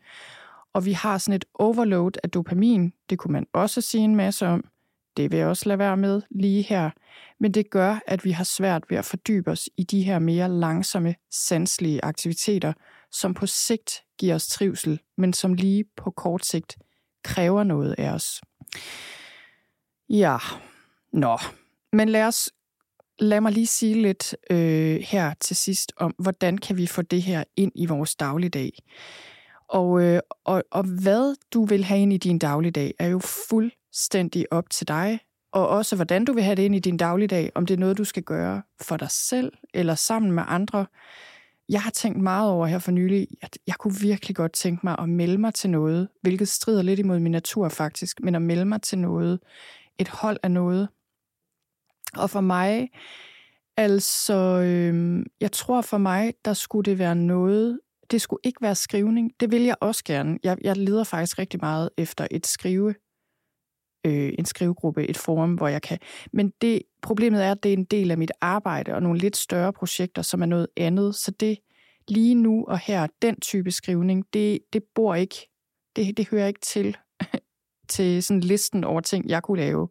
og 0.72 0.84
vi 0.84 0.92
har 0.92 1.18
sådan 1.18 1.36
et 1.36 1.44
overload 1.54 2.10
af 2.22 2.30
dopamin. 2.30 2.92
Det 3.10 3.18
kunne 3.18 3.32
man 3.32 3.46
også 3.52 3.80
sige 3.80 4.04
en 4.04 4.16
masse 4.16 4.46
om. 4.46 4.64
Det 5.16 5.30
vil 5.30 5.38
jeg 5.38 5.48
også 5.48 5.68
lade 5.68 5.78
være 5.78 5.96
med 5.96 6.22
lige 6.30 6.62
her. 6.62 6.90
Men 7.40 7.54
det 7.54 7.70
gør, 7.70 7.98
at 8.06 8.24
vi 8.24 8.30
har 8.30 8.44
svært 8.44 8.84
ved 8.90 8.98
at 8.98 9.04
fordybe 9.04 9.50
os 9.50 9.68
i 9.76 9.82
de 9.82 10.02
her 10.02 10.18
mere 10.18 10.48
langsomme, 10.48 11.14
sanselige 11.30 12.04
aktiviteter, 12.04 12.72
som 13.12 13.34
på 13.34 13.46
sigt 13.46 14.02
giver 14.18 14.34
os 14.34 14.48
trivsel, 14.48 15.00
men 15.16 15.32
som 15.32 15.54
lige 15.54 15.84
på 15.96 16.10
kort 16.10 16.46
sigt 16.46 16.76
kræver 17.24 17.64
noget 17.64 17.94
af 17.98 18.10
os. 18.10 18.40
Ja, 20.08 20.38
nå. 21.12 21.38
Men 21.92 22.08
lad 22.08 22.24
os 22.24 22.50
lad 23.18 23.40
mig 23.40 23.52
lige 23.52 23.66
sige 23.66 24.02
lidt 24.02 24.36
øh, 24.50 25.00
her 25.00 25.34
til 25.40 25.56
sidst 25.56 25.92
om, 25.96 26.14
hvordan 26.18 26.58
kan 26.58 26.76
vi 26.76 26.86
få 26.86 27.02
det 27.02 27.22
her 27.22 27.44
ind 27.56 27.72
i 27.74 27.86
vores 27.86 28.16
dagligdag. 28.16 28.72
Og, 29.68 30.02
øh, 30.02 30.20
og, 30.44 30.64
og 30.70 30.84
hvad 31.02 31.36
du 31.52 31.64
vil 31.64 31.84
have 31.84 32.00
ind 32.00 32.12
i 32.12 32.16
din 32.16 32.38
dagligdag, 32.38 32.94
er 32.98 33.06
jo 33.06 33.18
fuldstændig 33.18 34.52
op 34.52 34.70
til 34.70 34.88
dig. 34.88 35.20
Og 35.52 35.68
også 35.68 35.96
hvordan 35.96 36.24
du 36.24 36.32
vil 36.32 36.42
have 36.42 36.56
det 36.56 36.62
ind 36.62 36.74
i 36.74 36.78
din 36.78 36.96
dagligdag, 36.96 37.50
om 37.54 37.66
det 37.66 37.74
er 37.74 37.78
noget, 37.78 37.98
du 37.98 38.04
skal 38.04 38.22
gøre 38.22 38.62
for 38.80 38.96
dig 38.96 39.10
selv 39.10 39.52
eller 39.74 39.94
sammen 39.94 40.32
med 40.32 40.42
andre. 40.46 40.86
Jeg 41.68 41.82
har 41.82 41.90
tænkt 41.90 42.20
meget 42.20 42.50
over 42.50 42.66
her 42.66 42.78
for 42.78 42.90
nylig, 42.90 43.28
at 43.42 43.58
jeg 43.66 43.74
kunne 43.74 43.94
virkelig 44.00 44.36
godt 44.36 44.52
tænke 44.52 44.80
mig 44.86 44.96
at 44.98 45.08
melde 45.08 45.38
mig 45.38 45.54
til 45.54 45.70
noget, 45.70 46.08
hvilket 46.22 46.48
strider 46.48 46.82
lidt 46.82 47.00
imod 47.00 47.18
min 47.18 47.32
natur 47.32 47.68
faktisk, 47.68 48.20
men 48.20 48.34
at 48.34 48.42
melde 48.42 48.64
mig 48.64 48.82
til 48.82 48.98
noget, 48.98 49.40
et 49.98 50.08
hold 50.08 50.36
af 50.42 50.50
noget. 50.50 50.88
Og 52.16 52.30
for 52.30 52.40
mig, 52.40 52.88
altså, 53.76 54.34
øhm, 54.34 55.26
jeg 55.40 55.52
tror 55.52 55.80
for 55.80 55.98
mig, 55.98 56.34
der 56.44 56.52
skulle 56.52 56.90
det 56.90 56.98
være 56.98 57.14
noget, 57.14 57.80
det 58.10 58.20
skulle 58.20 58.40
ikke 58.44 58.62
være 58.62 58.74
skrivning. 58.74 59.32
Det 59.40 59.50
vil 59.50 59.62
jeg 59.62 59.76
også 59.80 60.04
gerne. 60.04 60.38
Jeg, 60.44 60.58
jeg 60.60 60.76
leder 60.76 61.04
faktisk 61.04 61.38
rigtig 61.38 61.60
meget 61.60 61.90
efter 61.96 62.26
et 62.30 62.46
skrive, 62.46 62.94
øh, 64.08 64.32
en 64.38 64.44
skrivegruppe, 64.44 65.06
et 65.06 65.16
forum, 65.16 65.54
hvor 65.54 65.68
jeg 65.68 65.82
kan. 65.82 65.98
Men 66.32 66.52
det 66.60 66.82
problemet 67.02 67.44
er, 67.44 67.52
at 67.52 67.62
det 67.62 67.68
er 67.68 67.76
en 67.76 67.84
del 67.84 68.10
af 68.10 68.18
mit 68.18 68.32
arbejde 68.40 68.94
og 68.94 69.02
nogle 69.02 69.18
lidt 69.18 69.36
større 69.36 69.72
projekter, 69.72 70.22
som 70.22 70.42
er 70.42 70.46
noget 70.46 70.66
andet. 70.76 71.14
Så 71.14 71.30
det 71.30 71.58
lige 72.08 72.34
nu 72.34 72.64
og 72.68 72.78
her, 72.78 73.06
den 73.22 73.40
type 73.40 73.70
skrivning, 73.70 74.24
det, 74.32 74.58
det 74.72 74.82
bor 74.94 75.14
ikke, 75.14 75.48
det, 75.96 76.16
det 76.16 76.28
hører 76.28 76.46
ikke 76.46 76.60
til, 76.60 76.96
til 77.88 78.22
sådan 78.22 78.40
listen 78.40 78.84
over 78.84 79.00
ting, 79.00 79.28
jeg 79.28 79.42
kunne 79.42 79.58
lave, 79.60 79.88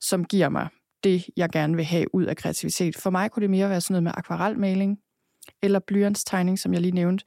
som 0.00 0.24
giver 0.24 0.48
mig 0.48 0.68
det, 1.04 1.26
jeg 1.36 1.50
gerne 1.50 1.76
vil 1.76 1.84
have 1.84 2.14
ud 2.14 2.24
af 2.24 2.36
kreativitet. 2.36 2.96
For 2.96 3.10
mig 3.10 3.30
kunne 3.30 3.40
det 3.40 3.50
mere 3.50 3.68
være 3.68 3.80
sådan 3.80 3.92
noget 3.92 4.02
med 4.02 4.12
akvarelmaling, 4.16 4.98
eller 5.62 5.78
blyantstegning, 5.78 6.58
som 6.58 6.72
jeg 6.72 6.80
lige 6.80 6.94
nævnte. 6.94 7.24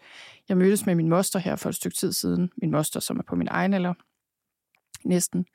Jeg 0.50 0.58
mødtes 0.58 0.86
med 0.86 0.96
min 0.96 1.10
moster 1.10 1.40
her 1.40 1.56
for 1.56 1.70
et 1.70 1.76
stykke 1.76 1.98
tid 1.98 2.14
siden. 2.14 2.52
Min 2.58 2.72
moster, 2.72 3.00
som 3.00 3.18
er 3.18 3.24
på 3.24 3.36
min 3.36 3.48
egen 3.52 3.74
alder. 3.74 3.94
Næsten. 5.04 5.46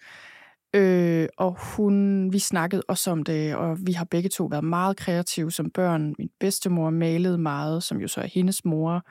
Øh, 0.74 1.28
og 1.36 1.56
hun, 1.60 2.28
vi 2.32 2.38
snakkede 2.38 2.82
også 2.88 3.10
om 3.10 3.22
det, 3.22 3.54
og 3.56 3.78
vi 3.86 3.92
har 3.92 4.04
begge 4.04 4.28
to 4.28 4.44
været 4.44 4.64
meget 4.64 4.96
kreative 4.96 5.52
som 5.52 5.70
børn. 5.70 6.14
Min 6.18 6.30
bedstemor 6.40 6.90
malede 6.90 7.38
meget, 7.38 7.82
som 7.82 8.00
jo 8.00 8.08
så 8.08 8.20
er 8.20 8.26
hendes 8.26 8.64
mor. 8.64 9.02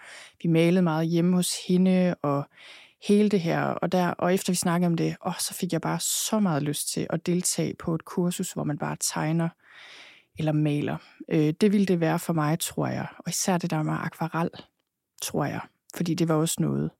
Vi 0.43 0.49
malede 0.49 0.81
meget 0.81 1.07
hjemme 1.07 1.35
hos 1.35 1.67
hende, 1.67 2.15
og 2.21 2.43
hele 3.07 3.29
det 3.29 3.41
her. 3.41 3.61
Og, 3.61 3.91
der, 3.91 4.07
og 4.07 4.33
efter 4.33 4.51
vi 4.51 4.55
snakkede 4.55 4.87
om 4.87 4.97
det, 4.97 5.15
åh, 5.25 5.37
så 5.39 5.53
fik 5.53 5.73
jeg 5.73 5.81
bare 5.81 5.99
så 5.99 6.39
meget 6.39 6.63
lyst 6.63 6.93
til 6.93 7.07
at 7.09 7.25
deltage 7.25 7.75
på 7.79 7.95
et 7.95 8.05
kursus, 8.05 8.51
hvor 8.51 8.63
man 8.63 8.77
bare 8.77 8.97
tegner 8.99 9.49
eller 10.37 10.51
maler. 10.51 10.97
Øh, 11.29 11.53
det 11.61 11.71
ville 11.71 11.85
det 11.85 11.99
være 11.99 12.19
for 12.19 12.33
mig, 12.33 12.59
tror 12.59 12.87
jeg. 12.87 13.07
Og 13.17 13.29
især 13.29 13.57
det 13.57 13.71
der 13.71 13.83
med 13.83 13.93
akvarel, 13.93 14.49
tror 15.21 15.45
jeg. 15.45 15.61
Fordi 15.95 16.13
det 16.13 16.27
var 16.27 16.35
også 16.35 16.55
noget, 16.59 16.91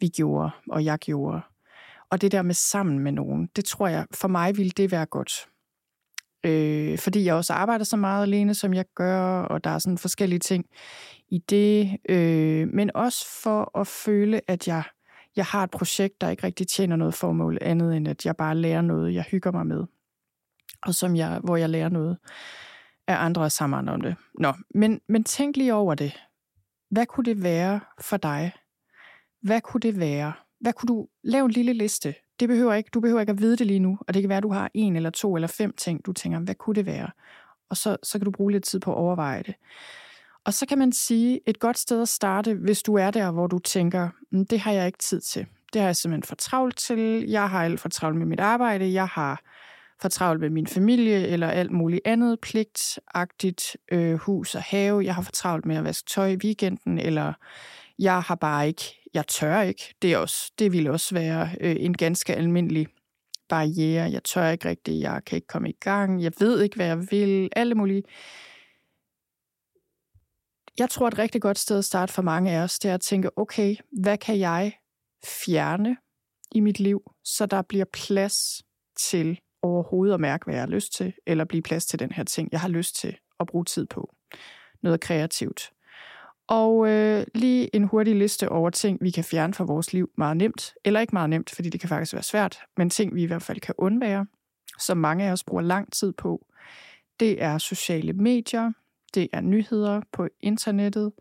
vi 0.00 0.08
gjorde, 0.08 0.50
og 0.68 0.84
jeg 0.84 0.98
gjorde. 0.98 1.40
Og 2.10 2.20
det 2.20 2.32
der 2.32 2.42
med 2.42 2.54
sammen 2.54 2.98
med 2.98 3.12
nogen, 3.12 3.48
det 3.56 3.64
tror 3.64 3.88
jeg, 3.88 4.06
for 4.14 4.28
mig 4.28 4.56
ville 4.56 4.70
det 4.70 4.92
være 4.92 5.06
godt. 5.06 5.48
Øh, 6.44 6.98
fordi 6.98 7.24
jeg 7.24 7.34
også 7.34 7.52
arbejder 7.52 7.84
så 7.84 7.96
meget 7.96 8.22
alene, 8.22 8.54
som 8.54 8.74
jeg 8.74 8.84
gør, 8.94 9.42
og 9.42 9.64
der 9.64 9.70
er 9.70 9.78
sådan 9.78 9.98
forskellige 9.98 10.38
ting 10.38 10.66
i 11.28 11.38
det. 11.38 11.98
Øh, 12.08 12.68
men 12.68 12.90
også 12.94 13.26
for 13.42 13.78
at 13.78 13.86
føle, 13.86 14.40
at 14.46 14.68
jeg, 14.68 14.82
jeg 15.36 15.44
har 15.44 15.64
et 15.64 15.70
projekt, 15.70 16.20
der 16.20 16.28
ikke 16.30 16.44
rigtig 16.44 16.68
tjener 16.68 16.96
noget 16.96 17.14
formål 17.14 17.58
andet, 17.60 17.96
end 17.96 18.08
at 18.08 18.26
jeg 18.26 18.36
bare 18.36 18.54
lærer 18.54 18.80
noget, 18.80 19.14
jeg 19.14 19.22
hygger 19.22 19.52
mig 19.52 19.66
med 19.66 19.84
og 20.82 20.94
som 20.94 21.16
jeg, 21.16 21.40
hvor 21.44 21.56
jeg 21.56 21.68
lærer 21.68 21.88
noget 21.88 22.18
af 23.06 23.24
andre 23.24 23.50
sammen 23.50 23.88
om 23.88 24.00
det. 24.00 24.16
Nå, 24.34 24.52
men, 24.74 25.00
men 25.08 25.24
tænk 25.24 25.56
lige 25.56 25.74
over 25.74 25.94
det. 25.94 26.20
Hvad 26.90 27.06
kunne 27.06 27.24
det 27.24 27.42
være 27.42 27.80
for 28.00 28.16
dig? 28.16 28.52
Hvad 29.42 29.60
kunne 29.60 29.80
det 29.80 29.98
være? 29.98 30.32
Hvad 30.60 30.72
kunne 30.72 30.88
du 30.88 31.08
lave 31.22 31.44
en 31.44 31.50
lille 31.50 31.72
liste? 31.72 32.14
Det 32.40 32.48
behøver 32.48 32.74
ikke, 32.74 32.90
du 32.94 33.00
behøver 33.00 33.20
ikke 33.20 33.30
at 33.30 33.40
vide 33.40 33.56
det 33.56 33.66
lige 33.66 33.78
nu, 33.78 33.98
og 34.08 34.14
det 34.14 34.22
kan 34.22 34.28
være, 34.28 34.36
at 34.36 34.42
du 34.42 34.52
har 34.52 34.70
en 34.74 34.96
eller 34.96 35.10
to 35.10 35.34
eller 35.34 35.48
fem 35.48 35.72
ting, 35.76 36.06
du 36.06 36.12
tænker, 36.12 36.38
hvad 36.38 36.54
kunne 36.54 36.74
det 36.74 36.86
være? 36.86 37.10
Og 37.70 37.76
så, 37.76 37.96
så 38.02 38.18
kan 38.18 38.24
du 38.24 38.30
bruge 38.30 38.52
lidt 38.52 38.64
tid 38.64 38.80
på 38.80 38.92
at 38.92 38.96
overveje 38.96 39.42
det. 39.42 39.54
Og 40.44 40.54
så 40.54 40.66
kan 40.66 40.78
man 40.78 40.92
sige, 40.92 41.40
et 41.46 41.58
godt 41.58 41.78
sted 41.78 42.02
at 42.02 42.08
starte, 42.08 42.54
hvis 42.54 42.82
du 42.82 42.94
er 42.94 43.10
der, 43.10 43.30
hvor 43.30 43.46
du 43.46 43.58
tænker, 43.58 44.08
mm, 44.30 44.46
det 44.46 44.60
har 44.60 44.72
jeg 44.72 44.86
ikke 44.86 44.98
tid 44.98 45.20
til. 45.20 45.46
Det 45.72 45.80
har 45.80 45.88
jeg 45.88 45.96
simpelthen 45.96 46.22
for 46.22 46.34
travlt 46.34 46.76
til. 46.76 47.24
Jeg 47.28 47.50
har 47.50 47.64
alt 47.64 47.80
for 47.80 47.88
travlt 47.88 48.18
med 48.18 48.26
mit 48.26 48.40
arbejde. 48.40 48.92
Jeg 48.92 49.06
har 49.06 49.42
for 50.00 50.08
travlt 50.08 50.40
med 50.40 50.50
min 50.50 50.66
familie 50.66 51.26
eller 51.26 51.48
alt 51.48 51.70
muligt 51.70 52.00
andet 52.04 52.40
pligtagtigt, 52.40 53.76
øh, 53.92 54.14
hus 54.14 54.54
og 54.54 54.62
have. 54.62 55.04
Jeg 55.04 55.14
har 55.14 55.22
for 55.22 55.32
travlt 55.32 55.66
med 55.66 55.76
at 55.76 55.84
vaske 55.84 56.10
tøj 56.10 56.28
i 56.28 56.36
weekenden, 56.36 56.98
eller 56.98 57.32
jeg 57.98 58.20
har 58.22 58.34
bare 58.34 58.68
ikke 58.68 59.07
jeg 59.14 59.26
tør 59.26 59.60
ikke. 59.60 59.94
Det, 60.02 60.12
er 60.12 60.18
også, 60.18 60.52
det 60.58 60.72
ville 60.72 60.90
også 60.90 61.14
være 61.14 61.50
øh, 61.60 61.76
en 61.78 61.96
ganske 61.96 62.34
almindelig 62.34 62.86
barriere. 63.48 64.10
Jeg 64.10 64.24
tør 64.24 64.48
ikke 64.48 64.68
rigtigt. 64.68 65.00
Jeg 65.00 65.22
kan 65.26 65.36
ikke 65.36 65.46
komme 65.46 65.70
i 65.70 65.76
gang. 65.80 66.22
Jeg 66.22 66.32
ved 66.38 66.62
ikke, 66.62 66.76
hvad 66.76 66.86
jeg 66.86 67.10
vil. 67.10 67.48
Alle 67.56 67.74
mulige. 67.74 68.02
Jeg 70.78 70.90
tror, 70.90 71.08
et 71.08 71.18
rigtig 71.18 71.42
godt 71.42 71.58
sted 71.58 71.78
at 71.78 71.84
starte 71.84 72.12
for 72.12 72.22
mange 72.22 72.50
af 72.50 72.62
os, 72.62 72.78
det 72.78 72.90
er 72.90 72.94
at 72.94 73.00
tænke, 73.00 73.38
okay, 73.38 73.76
hvad 74.02 74.18
kan 74.18 74.38
jeg 74.38 74.72
fjerne 75.24 75.96
i 76.52 76.60
mit 76.60 76.80
liv, 76.80 77.12
så 77.24 77.46
der 77.46 77.62
bliver 77.62 77.84
plads 77.92 78.62
til 78.98 79.40
overhovedet 79.62 80.14
at 80.14 80.20
mærke, 80.20 80.44
hvad 80.44 80.54
jeg 80.54 80.62
har 80.62 80.68
lyst 80.68 80.92
til, 80.92 81.12
eller 81.26 81.44
blive 81.44 81.62
plads 81.62 81.86
til 81.86 81.98
den 81.98 82.12
her 82.12 82.24
ting, 82.24 82.48
jeg 82.52 82.60
har 82.60 82.68
lyst 82.68 82.96
til 82.96 83.16
at 83.40 83.46
bruge 83.46 83.64
tid 83.64 83.86
på. 83.86 84.14
Noget 84.82 85.00
kreativt. 85.00 85.70
Og 86.48 86.88
øh, 86.88 87.26
lige 87.34 87.76
en 87.76 87.84
hurtig 87.84 88.16
liste 88.16 88.48
over 88.48 88.70
ting, 88.70 88.98
vi 89.00 89.10
kan 89.10 89.24
fjerne 89.24 89.54
fra 89.54 89.64
vores 89.64 89.92
liv 89.92 90.10
meget 90.18 90.36
nemt, 90.36 90.74
eller 90.84 91.00
ikke 91.00 91.14
meget 91.14 91.30
nemt, 91.30 91.50
fordi 91.50 91.68
det 91.68 91.80
kan 91.80 91.88
faktisk 91.88 92.12
være 92.12 92.22
svært, 92.22 92.58
men 92.76 92.90
ting, 92.90 93.14
vi 93.14 93.22
i 93.22 93.26
hvert 93.26 93.42
fald 93.42 93.60
kan 93.60 93.74
undvære, 93.78 94.26
som 94.78 94.98
mange 94.98 95.24
af 95.24 95.32
os 95.32 95.44
bruger 95.44 95.62
lang 95.62 95.92
tid 95.92 96.12
på. 96.12 96.46
Det 97.20 97.42
er 97.42 97.58
sociale 97.58 98.12
medier, 98.12 98.72
det 99.14 99.28
er 99.32 99.40
nyheder 99.40 100.00
på 100.12 100.28
internettet, 100.40 101.12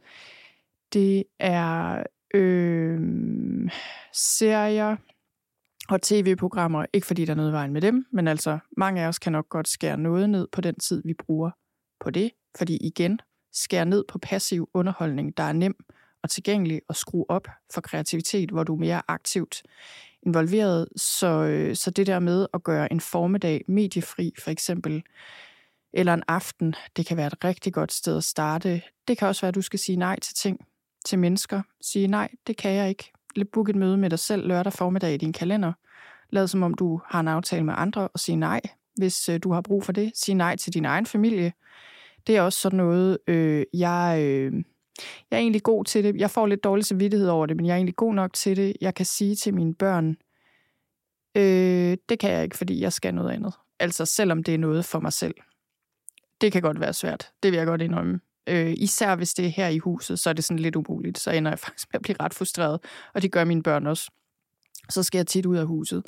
det 0.94 1.24
er 1.40 2.04
øh, 2.34 3.00
serier 4.14 4.96
og 5.90 6.02
tv-programmer. 6.02 6.86
Ikke 6.94 7.08
fordi 7.08 7.26
der 7.26 7.32
er 7.32 7.36
noget 7.38 7.54
vejen 7.54 7.74
med 7.74 7.82
dem, 7.82 8.06
men 8.12 8.28
altså 8.28 8.60
mange 8.78 9.02
af 9.02 9.08
os 9.08 9.20
kan 9.20 9.32
nok 9.32 9.50
godt 9.50 9.68
skære 9.68 9.98
noget 9.98 10.30
ned 10.30 10.48
på 10.52 10.62
den 10.62 10.76
tid, 10.76 11.02
vi 11.06 11.14
bruger 11.14 11.52
på 12.00 12.10
det. 12.10 12.32
Fordi 12.58 12.78
igen, 12.78 13.20
skære 13.58 13.86
ned 13.86 14.04
på 14.08 14.18
passiv 14.18 14.70
underholdning, 14.74 15.38
der 15.38 15.44
er 15.44 15.54
nem 15.54 15.76
og 16.24 16.30
tilgængelig 16.30 16.82
og 16.88 16.96
skrue 16.96 17.26
op 17.30 17.48
for 17.74 17.82
kreativitet, 17.82 18.50
hvor 18.50 18.64
du 18.64 18.76
er 18.76 18.80
mere 18.80 19.02
aktivt 19.08 19.64
involveret. 20.24 20.88
Så, 20.96 21.28
øh, 21.28 21.76
så 21.76 21.92
det 21.92 22.08
der 22.08 22.20
med 22.20 22.48
at 22.54 22.64
gøre 22.64 22.92
en 22.92 23.00
formiddag 23.00 23.64
mediefri, 23.68 24.34
for 24.40 24.52
eksempel, 24.52 25.04
eller 25.94 26.14
en 26.14 26.24
aften, 26.28 26.76
det 26.98 27.06
kan 27.06 27.18
være 27.18 27.28
et 27.28 27.44
rigtig 27.44 27.74
godt 27.74 27.92
sted 27.92 28.18
at 28.18 28.24
starte. 28.24 28.82
Det 29.08 29.18
kan 29.18 29.28
også 29.28 29.42
være, 29.42 29.50
at 29.50 29.56
du 29.56 29.62
skal 29.62 29.80
sige 29.80 29.96
nej 29.96 30.20
til 30.20 30.36
ting, 30.36 30.66
til 31.06 31.20
mennesker. 31.20 31.62
Sige 31.82 32.08
nej, 32.08 32.30
det 32.48 32.58
kan 32.58 32.72
jeg 32.72 32.90
ikke. 32.90 33.12
Book 33.54 33.70
et 33.70 33.76
møde 33.76 33.98
med 33.98 34.10
dig 34.10 34.20
selv 34.20 34.48
lørdag 34.48 34.74
formiddag 34.74 35.14
i 35.14 35.18
din 35.18 35.34
kalender. 35.34 35.74
Lad 36.30 36.48
som 36.48 36.64
om 36.64 36.74
du 36.74 37.02
har 37.06 37.20
en 37.20 37.28
aftale 37.28 37.64
med 37.64 37.74
andre 37.78 38.08
og 38.08 38.20
sige 38.20 38.36
nej, 38.36 38.62
hvis 38.96 39.30
øh, 39.30 39.40
du 39.44 39.52
har 39.52 39.62
brug 39.62 39.84
for 39.84 39.92
det. 39.92 40.12
Sige 40.16 40.36
nej 40.36 40.56
til 40.56 40.74
din 40.74 40.86
egen 40.86 41.06
familie. 41.06 41.54
Det 42.28 42.38
er 42.38 42.42
også 42.42 42.60
sådan 42.60 42.78
noget, 42.78 43.18
øh, 43.28 43.66
jeg, 43.74 44.18
øh, 44.22 44.54
jeg 45.32 45.38
er 45.38 45.42
egentlig 45.42 45.64
god 45.64 45.86
til 45.86 46.04
det. 46.04 46.16
Jeg 46.16 46.32
får 46.32 46.48
lidt 46.48 46.64
dårlig 46.64 46.86
samvittighed 46.86 47.30
over 47.30 47.46
det, 47.46 47.58
men 47.58 47.66
jeg 47.66 47.72
er 47.74 47.78
egentlig 47.78 47.96
god 47.96 48.14
nok 48.14 48.34
til 48.34 48.58
det. 48.58 48.74
Jeg 48.82 48.96
kan 48.96 49.06
sige 49.06 49.36
til 49.36 49.54
mine 49.54 49.76
børn, 49.76 50.18
øh, 51.36 51.98
det 52.10 52.20
kan 52.20 52.32
jeg 52.32 52.44
ikke, 52.44 52.58
fordi 52.58 52.82
jeg 52.82 52.94
skal 52.94 53.14
noget 53.14 53.32
andet. 53.32 53.54
Altså 53.80 54.06
selvom 54.06 54.44
det 54.44 54.54
er 54.54 54.58
noget 54.58 54.86
for 54.86 55.00
mig 55.00 55.14
selv. 55.14 55.36
Det 56.42 56.52
kan 56.52 56.62
godt 56.62 56.80
være 56.80 56.94
svært. 56.94 57.32
Det 57.44 57.52
vil 57.52 57.58
jeg 57.58 57.68
godt 57.68 57.82
indrømme. 57.82 58.20
Øh, 58.48 58.74
især 58.78 59.16
hvis 59.16 59.34
det 59.34 59.46
er 59.46 59.50
her 59.50 59.68
i 59.68 59.78
huset, 59.78 60.20
så 60.20 60.30
er 60.30 60.34
det 60.34 60.44
sådan 60.44 60.60
lidt 60.60 60.76
umuligt. 60.76 61.20
Så 61.20 61.32
ender 61.32 61.52
jeg 61.52 61.60
faktisk 61.66 61.88
med 61.94 62.00
at 62.00 62.02
blive 62.02 62.16
ret 62.20 62.34
frustreret, 62.34 62.80
og 63.14 63.22
det 63.22 63.32
gør 63.32 63.44
mine 63.44 63.64
børn 63.64 63.88
også. 63.88 64.12
Så 64.90 65.04
skal 65.04 65.20
jeg 65.20 65.28
tit 65.28 65.46
ud 65.46 65.58
af 65.58 65.66
huset. 65.66 66.04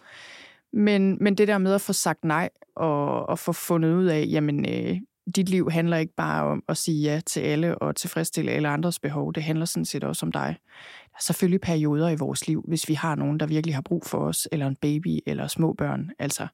Men, 0.74 1.18
men 1.24 1.36
det 1.36 1.48
der 1.48 1.58
med 1.58 1.74
at 1.74 1.82
få 1.82 1.94
sagt 1.94 2.24
nej, 2.24 2.50
og, 2.76 3.30
og 3.30 3.40
få 3.40 3.52
fundet 3.52 3.94
ud 3.94 4.06
af, 4.06 4.26
jamen, 4.30 4.66
øh, 4.70 4.98
dit 5.36 5.50
liv 5.50 5.72
handler 5.72 5.98
ikke 5.98 6.16
bare 6.16 6.44
om 6.44 6.64
at 6.68 6.78
sige 6.78 7.04
ja 7.04 7.22
til 7.26 7.40
alle 7.40 7.78
og 7.78 7.96
tilfredsstille 7.96 8.52
alle 8.52 8.70
andres 8.70 9.00
behov. 9.00 9.34
Det 9.34 9.44
handler 9.44 9.66
sådan 9.66 9.86
set 9.86 10.04
også 10.04 10.26
om 10.26 10.32
dig. 10.32 10.58
Der 11.06 11.18
er 11.18 11.22
selvfølgelig 11.22 11.62
perioder 11.62 12.10
i 12.10 12.16
vores 12.16 12.48
liv, 12.48 12.64
hvis 12.68 12.90
vi 12.90 12.94
har 12.94 13.16
nogen, 13.16 13.40
der 13.40 13.46
virkelig 13.46 13.76
har 13.76 13.82
brug 13.82 14.06
for 14.06 14.18
os, 14.18 14.48
eller 14.52 14.68
en 14.68 14.76
baby, 14.76 15.20
eller 15.26 15.48
små 15.48 15.74
børn. 15.74 16.12
Altså. 16.20 16.48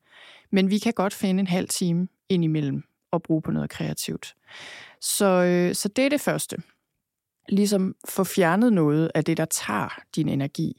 Men 0.51 0.69
vi 0.69 0.77
kan 0.77 0.93
godt 0.93 1.13
finde 1.13 1.39
en 1.39 1.47
halv 1.47 1.67
time 1.67 2.07
indimellem 2.29 2.83
og 3.11 3.23
bruge 3.23 3.41
på 3.41 3.51
noget 3.51 3.69
kreativt. 3.69 4.35
Så, 5.01 5.25
øh, 5.25 5.75
så 5.75 5.89
det 5.89 6.05
er 6.05 6.09
det 6.09 6.21
første. 6.21 6.57
Ligesom 7.49 7.95
få 8.09 8.23
fjernet 8.23 8.73
noget 8.73 9.11
af 9.15 9.23
det, 9.23 9.37
der 9.37 9.45
tager 9.45 9.99
din 10.15 10.29
energi. 10.29 10.77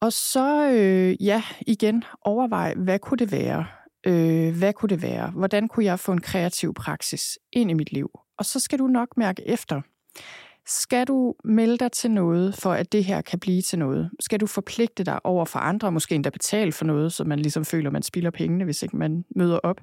Og 0.00 0.12
så, 0.12 0.70
øh, 0.70 1.24
ja, 1.24 1.42
igen, 1.66 2.04
overvej, 2.22 2.74
hvad 2.74 2.98
kunne 2.98 3.18
det 3.18 3.32
være? 3.32 3.66
Øh, 4.06 4.58
hvad 4.58 4.72
kunne 4.72 4.88
det 4.88 5.02
være? 5.02 5.30
Hvordan 5.30 5.68
kunne 5.68 5.84
jeg 5.84 5.98
få 5.98 6.12
en 6.12 6.20
kreativ 6.20 6.74
praksis 6.74 7.38
ind 7.52 7.70
i 7.70 7.74
mit 7.74 7.92
liv? 7.92 8.10
Og 8.38 8.44
så 8.44 8.60
skal 8.60 8.78
du 8.78 8.86
nok 8.86 9.16
mærke 9.16 9.48
efter. 9.48 9.80
Skal 10.66 11.06
du 11.06 11.34
melde 11.44 11.78
dig 11.78 11.92
til 11.92 12.10
noget, 12.10 12.54
for 12.54 12.72
at 12.72 12.92
det 12.92 13.04
her 13.04 13.20
kan 13.20 13.38
blive 13.38 13.62
til 13.62 13.78
noget? 13.78 14.10
Skal 14.20 14.40
du 14.40 14.46
forpligte 14.46 15.04
dig 15.04 15.26
over 15.26 15.44
for 15.44 15.58
andre, 15.58 15.92
måske 15.92 16.14
endda 16.14 16.30
betale 16.30 16.72
for 16.72 16.84
noget, 16.84 17.12
så 17.12 17.24
man 17.24 17.38
ligesom 17.38 17.64
føler, 17.64 17.90
man 17.90 18.02
spilder 18.02 18.30
pengene, 18.30 18.64
hvis 18.64 18.82
ikke 18.82 18.96
man 18.96 19.24
møder 19.36 19.58
op? 19.58 19.80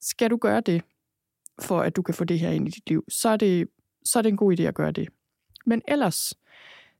Skal 0.00 0.30
du 0.30 0.36
gøre 0.36 0.60
det, 0.60 0.82
for 1.62 1.80
at 1.80 1.96
du 1.96 2.02
kan 2.02 2.14
få 2.14 2.24
det 2.24 2.38
her 2.38 2.50
ind 2.50 2.68
i 2.68 2.70
dit 2.70 2.88
liv, 2.88 3.04
så 3.08 3.28
er 3.28 3.36
det, 3.36 3.68
så 4.04 4.18
er 4.18 4.22
det 4.22 4.30
en 4.30 4.36
god 4.36 4.58
idé 4.58 4.62
at 4.62 4.74
gøre 4.74 4.92
det. 4.92 5.08
Men 5.66 5.82
ellers, 5.88 6.34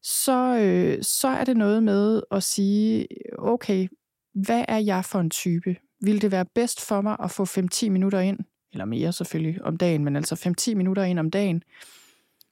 så, 0.02 0.58
øh, 0.58 1.02
så 1.02 1.28
er 1.28 1.44
det 1.44 1.56
noget 1.56 1.82
med 1.82 2.22
at 2.30 2.42
sige, 2.42 3.06
okay, 3.38 3.88
hvad 4.34 4.64
er 4.68 4.78
jeg 4.78 5.04
for 5.04 5.20
en 5.20 5.30
type? 5.30 5.76
Ville 6.00 6.20
det 6.20 6.30
være 6.30 6.44
bedst 6.54 6.80
for 6.80 7.00
mig 7.00 7.16
at 7.22 7.30
få 7.30 7.44
5-10 7.44 7.90
minutter 7.90 8.20
ind, 8.20 8.38
eller 8.72 8.84
mere 8.84 9.12
selvfølgelig 9.12 9.62
om 9.64 9.76
dagen, 9.76 10.04
men 10.04 10.16
altså 10.16 10.54
5-10 10.70 10.74
minutter 10.74 11.02
ind 11.02 11.18
om 11.18 11.30
dagen, 11.30 11.62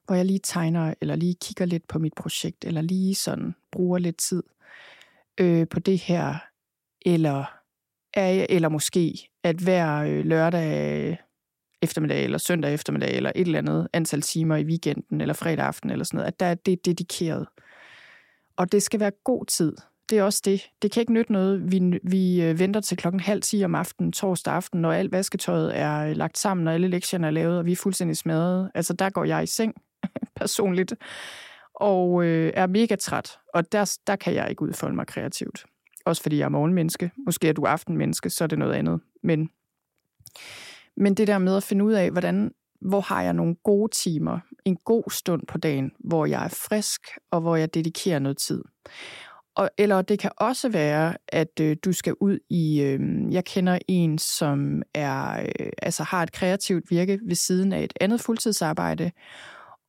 hvor 0.06 0.14
jeg 0.14 0.24
lige 0.24 0.40
tegner, 0.42 0.94
eller 1.00 1.16
lige 1.16 1.36
kigger 1.42 1.64
lidt 1.64 1.88
på 1.88 1.98
mit 1.98 2.14
projekt, 2.14 2.64
eller 2.64 2.80
lige 2.80 3.14
sådan 3.14 3.54
bruger 3.72 3.98
lidt 3.98 4.16
tid 4.16 4.42
øh, 5.40 5.68
på 5.68 5.80
det 5.80 5.98
her, 5.98 6.34
eller, 7.06 7.44
er, 8.14 8.46
eller 8.48 8.68
måske 8.68 9.28
at 9.42 9.56
hver 9.56 9.96
øh, 9.96 10.24
lørdag 10.24 11.18
eftermiddag, 11.82 12.24
eller 12.24 12.38
søndag 12.38 12.74
eftermiddag, 12.74 13.16
eller 13.16 13.32
et 13.34 13.46
eller 13.46 13.58
andet 13.58 13.88
antal 13.92 14.22
timer 14.22 14.56
i 14.56 14.64
weekenden, 14.64 15.20
eller 15.20 15.34
fredag 15.34 15.64
aften, 15.66 15.90
eller 15.90 16.04
sådan 16.04 16.16
noget, 16.16 16.28
at 16.28 16.40
der 16.40 16.46
er 16.46 16.54
det 16.54 16.84
dedikeret. 16.84 17.46
Og 18.56 18.72
det 18.72 18.82
skal 18.82 19.00
være 19.00 19.12
god 19.24 19.46
tid. 19.46 19.76
Det 20.10 20.18
er 20.18 20.22
også 20.22 20.42
det. 20.44 20.70
Det 20.82 20.90
kan 20.90 21.00
ikke 21.00 21.12
nytte 21.12 21.32
noget, 21.32 21.72
vi, 21.72 22.00
vi 22.02 22.42
øh, 22.42 22.58
venter 22.58 22.80
til 22.80 22.96
klokken 22.96 23.20
halv 23.20 23.42
10 23.42 23.64
om 23.64 23.74
aftenen, 23.74 24.12
torsdag 24.12 24.54
aften, 24.54 24.80
når 24.80 24.92
alt 24.92 25.12
vasketøjet 25.12 25.78
er 25.78 25.98
øh, 25.98 26.16
lagt 26.16 26.38
sammen, 26.38 26.68
og 26.68 26.74
alle 26.74 26.88
lektierne 26.88 27.26
er 27.26 27.30
lavet, 27.30 27.58
og 27.58 27.66
vi 27.66 27.72
er 27.72 27.76
fuldstændig 27.76 28.16
smadret. 28.16 28.70
Altså, 28.74 28.92
der 28.92 29.10
går 29.10 29.24
jeg 29.24 29.42
i 29.42 29.46
seng, 29.46 29.74
personligt, 30.36 30.94
og 31.74 32.24
øh, 32.24 32.52
er 32.54 32.66
mega 32.66 32.96
træt. 32.96 33.38
Og 33.54 33.72
der, 33.72 33.98
der 34.06 34.16
kan 34.16 34.34
jeg 34.34 34.50
ikke 34.50 34.62
udfolde 34.62 34.96
mig 34.96 35.06
kreativt. 35.06 35.64
Også 36.04 36.22
fordi 36.22 36.38
jeg 36.38 36.44
er 36.44 36.48
morgenmenneske. 36.48 37.10
Måske 37.26 37.48
er 37.48 37.52
du 37.52 37.64
aftenmenneske, 37.64 38.30
så 38.30 38.44
er 38.44 38.48
det 38.48 38.58
noget 38.58 38.74
andet. 38.74 39.00
Men 39.22 39.50
men 41.00 41.14
det 41.14 41.26
der 41.26 41.38
med 41.38 41.56
at 41.56 41.62
finde 41.62 41.84
ud 41.84 41.92
af, 41.92 42.10
hvordan, 42.10 42.50
hvor 42.80 43.00
har 43.00 43.22
jeg 43.22 43.32
nogle 43.32 43.54
gode 43.64 43.92
timer, 43.92 44.38
en 44.64 44.76
god 44.76 45.10
stund 45.10 45.42
på 45.46 45.58
dagen, 45.58 45.92
hvor 45.98 46.26
jeg 46.26 46.44
er 46.44 46.48
frisk, 46.48 47.00
og 47.30 47.40
hvor 47.40 47.56
jeg 47.56 47.74
dedikerer 47.74 48.18
noget 48.18 48.38
tid. 48.38 48.62
Og, 49.58 49.70
eller 49.78 50.02
det 50.02 50.18
kan 50.18 50.30
også 50.36 50.68
være, 50.68 51.16
at 51.28 51.60
øh, 51.60 51.76
du 51.84 51.92
skal 51.92 52.14
ud 52.20 52.38
i, 52.50 52.80
øh, 52.80 53.00
jeg 53.30 53.44
kender 53.44 53.78
en, 53.88 54.18
som 54.18 54.82
er, 54.94 55.40
øh, 55.40 55.70
altså 55.82 56.02
har 56.02 56.22
et 56.22 56.32
kreativt 56.32 56.90
virke 56.90 57.20
ved 57.26 57.34
siden 57.34 57.72
af 57.72 57.84
et 57.84 57.92
andet 58.00 58.20
fuldtidsarbejde, 58.20 59.10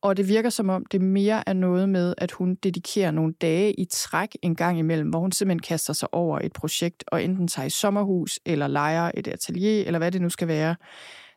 og 0.02 0.16
det 0.16 0.28
virker 0.28 0.50
som 0.50 0.68
om, 0.68 0.86
det 0.86 1.00
mere 1.00 1.48
er 1.48 1.52
noget 1.52 1.88
med, 1.88 2.14
at 2.18 2.32
hun 2.32 2.54
dedikerer 2.54 3.10
nogle 3.10 3.32
dage 3.40 3.72
i 3.72 3.84
træk 3.84 4.36
en 4.42 4.56
gang 4.56 4.78
imellem, 4.78 5.08
hvor 5.08 5.18
hun 5.18 5.32
simpelthen 5.32 5.60
kaster 5.60 5.92
sig 5.92 6.14
over 6.14 6.38
et 6.38 6.52
projekt, 6.52 7.04
og 7.06 7.24
enten 7.24 7.48
tager 7.48 7.66
i 7.66 7.70
sommerhus, 7.70 8.40
eller 8.46 8.66
leger 8.66 9.10
et 9.14 9.28
atelier, 9.28 9.84
eller 9.86 9.98
hvad 9.98 10.12
det 10.12 10.22
nu 10.22 10.28
skal 10.28 10.48
være. 10.48 10.76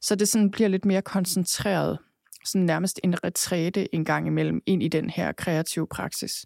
Så 0.02 0.16
det 0.16 0.28
sådan 0.28 0.52
bliver 0.52 0.68
lidt 0.68 0.86
mere 0.86 1.02
koncentreret, 1.02 1.98
sådan 2.46 2.66
nærmest 2.66 3.00
en 3.04 3.24
retræte 3.24 3.96
en 3.96 4.06
gang 4.06 4.28
imellem 4.28 4.62
ind 4.66 4.84
i 4.84 4.88
den 4.88 5.10
her 5.10 5.32
kreative 5.32 5.88
praksis. 5.88 6.46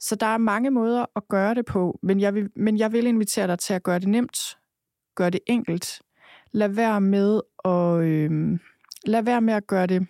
Så 0.00 0.14
der 0.16 0.26
er 0.26 0.38
mange 0.38 0.70
måder 0.70 1.06
at 1.16 1.28
gøre 1.28 1.54
det 1.54 1.64
på, 1.64 1.98
men 2.02 2.20
jeg 2.20 2.34
vil, 2.34 2.48
men 2.56 2.78
jeg 2.78 2.92
vil 2.92 3.06
invitere 3.06 3.46
dig 3.46 3.58
til 3.58 3.74
at 3.74 3.82
gøre 3.82 3.98
det 3.98 4.08
nemt, 4.08 4.58
gøre 5.14 5.30
det 5.30 5.40
enkelt. 5.46 6.02
Lad 6.52 6.68
være 6.68 7.00
med 7.00 7.40
at, 7.64 8.04
øh, 8.04 8.58
lad 9.06 9.22
være 9.22 9.40
med 9.40 9.54
at 9.54 9.66
gøre 9.66 9.86
det 9.86 10.06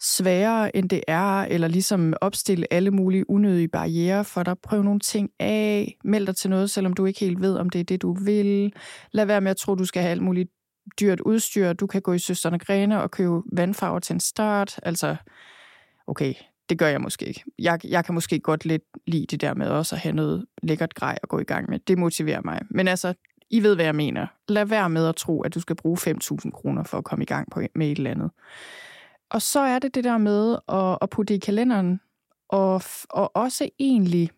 sværere, 0.00 0.76
end 0.76 0.88
det 0.88 1.02
er, 1.08 1.42
eller 1.42 1.68
ligesom 1.68 2.14
opstille 2.20 2.72
alle 2.72 2.90
mulige 2.90 3.30
unødige 3.30 3.68
barriere 3.68 4.24
for 4.24 4.42
dig. 4.42 4.58
Prøv 4.58 4.82
nogle 4.82 5.00
ting 5.00 5.30
af. 5.38 5.96
Meld 6.04 6.26
dig 6.26 6.36
til 6.36 6.50
noget, 6.50 6.70
selvom 6.70 6.92
du 6.92 7.06
ikke 7.06 7.20
helt 7.20 7.40
ved, 7.40 7.56
om 7.56 7.70
det 7.70 7.80
er 7.80 7.84
det, 7.84 8.02
du 8.02 8.12
vil. 8.12 8.72
Lad 9.12 9.24
være 9.24 9.40
med 9.40 9.50
at 9.50 9.56
tro, 9.56 9.74
du 9.74 9.84
skal 9.84 10.02
have 10.02 10.10
alt 10.10 10.22
muligt 10.22 10.50
dyrt 11.00 11.20
udstyr. 11.20 11.72
Du 11.72 11.86
kan 11.86 12.02
gå 12.02 12.12
i 12.12 12.18
Søsterne 12.18 12.58
Grene 12.58 13.02
og 13.02 13.10
købe 13.10 13.42
vandfarver 13.52 13.98
til 13.98 14.14
en 14.14 14.20
start. 14.20 14.80
Altså, 14.82 15.16
okay, 16.06 16.34
det 16.68 16.78
gør 16.78 16.88
jeg 16.88 17.00
måske 17.00 17.26
ikke. 17.26 17.44
Jeg, 17.58 17.80
jeg 17.84 18.04
kan 18.04 18.14
måske 18.14 18.40
godt 18.40 18.64
lidt 18.64 18.82
lide 19.06 19.26
det 19.26 19.40
der 19.40 19.54
med 19.54 19.66
også 19.66 19.94
at 19.94 20.00
have 20.00 20.14
noget 20.14 20.46
lækkert 20.62 20.94
grej 20.94 21.18
at 21.22 21.28
gå 21.28 21.38
i 21.38 21.44
gang 21.44 21.70
med. 21.70 21.78
Det 21.78 21.98
motiverer 21.98 22.40
mig. 22.44 22.60
Men 22.70 22.88
altså, 22.88 23.14
I 23.50 23.62
ved, 23.62 23.74
hvad 23.74 23.84
jeg 23.84 23.94
mener. 23.94 24.26
Lad 24.48 24.64
være 24.64 24.90
med 24.90 25.06
at 25.06 25.16
tro, 25.16 25.40
at 25.42 25.54
du 25.54 25.60
skal 25.60 25.76
bruge 25.76 25.98
5.000 25.98 26.50
kroner 26.50 26.82
for 26.82 26.98
at 26.98 27.04
komme 27.04 27.22
i 27.22 27.26
gang 27.26 27.50
på, 27.50 27.60
med 27.74 27.90
et 27.90 27.98
eller 27.98 28.10
andet. 28.10 28.30
Og 29.30 29.42
så 29.42 29.60
er 29.60 29.78
det 29.78 29.94
det 29.94 30.04
der 30.04 30.18
med 30.18 30.56
at, 30.68 30.98
at 31.02 31.10
putte 31.10 31.34
det 31.34 31.42
i 31.42 31.46
kalenderen, 31.46 32.00
og, 32.48 32.82
og 33.10 33.36
også 33.36 33.68
egentlig 33.78 34.30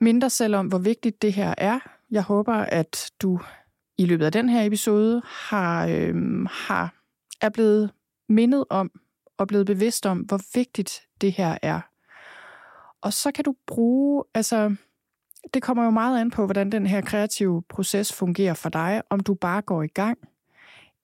mindre 0.00 0.30
selv 0.30 0.56
om, 0.56 0.66
hvor 0.66 0.78
vigtigt 0.78 1.22
det 1.22 1.32
her 1.32 1.54
er. 1.58 1.78
Jeg 2.10 2.22
håber, 2.22 2.54
at 2.54 3.10
du 3.22 3.40
i 3.98 4.06
løbet 4.06 4.24
af 4.24 4.32
den 4.32 4.48
her 4.48 4.64
episode 4.64 5.22
har, 5.24 5.86
øh, 5.86 6.44
har 6.50 6.94
er 7.40 7.48
blevet 7.48 7.90
mindet 8.28 8.64
om 8.70 8.90
og 9.38 9.48
blevet 9.48 9.66
bevidst 9.66 10.06
om, 10.06 10.18
hvor 10.18 10.40
vigtigt 10.54 11.02
det 11.20 11.32
her 11.32 11.58
er. 11.62 11.80
Og 13.00 13.12
så 13.12 13.32
kan 13.32 13.44
du 13.44 13.54
bruge, 13.66 14.24
altså 14.34 14.76
det 15.54 15.62
kommer 15.62 15.84
jo 15.84 15.90
meget 15.90 16.20
an 16.20 16.30
på, 16.30 16.44
hvordan 16.44 16.72
den 16.72 16.86
her 16.86 17.00
kreative 17.00 17.62
proces 17.68 18.12
fungerer 18.12 18.54
for 18.54 18.68
dig, 18.68 19.02
om 19.10 19.20
du 19.20 19.34
bare 19.34 19.62
går 19.62 19.82
i 19.82 19.86
gang, 19.88 20.18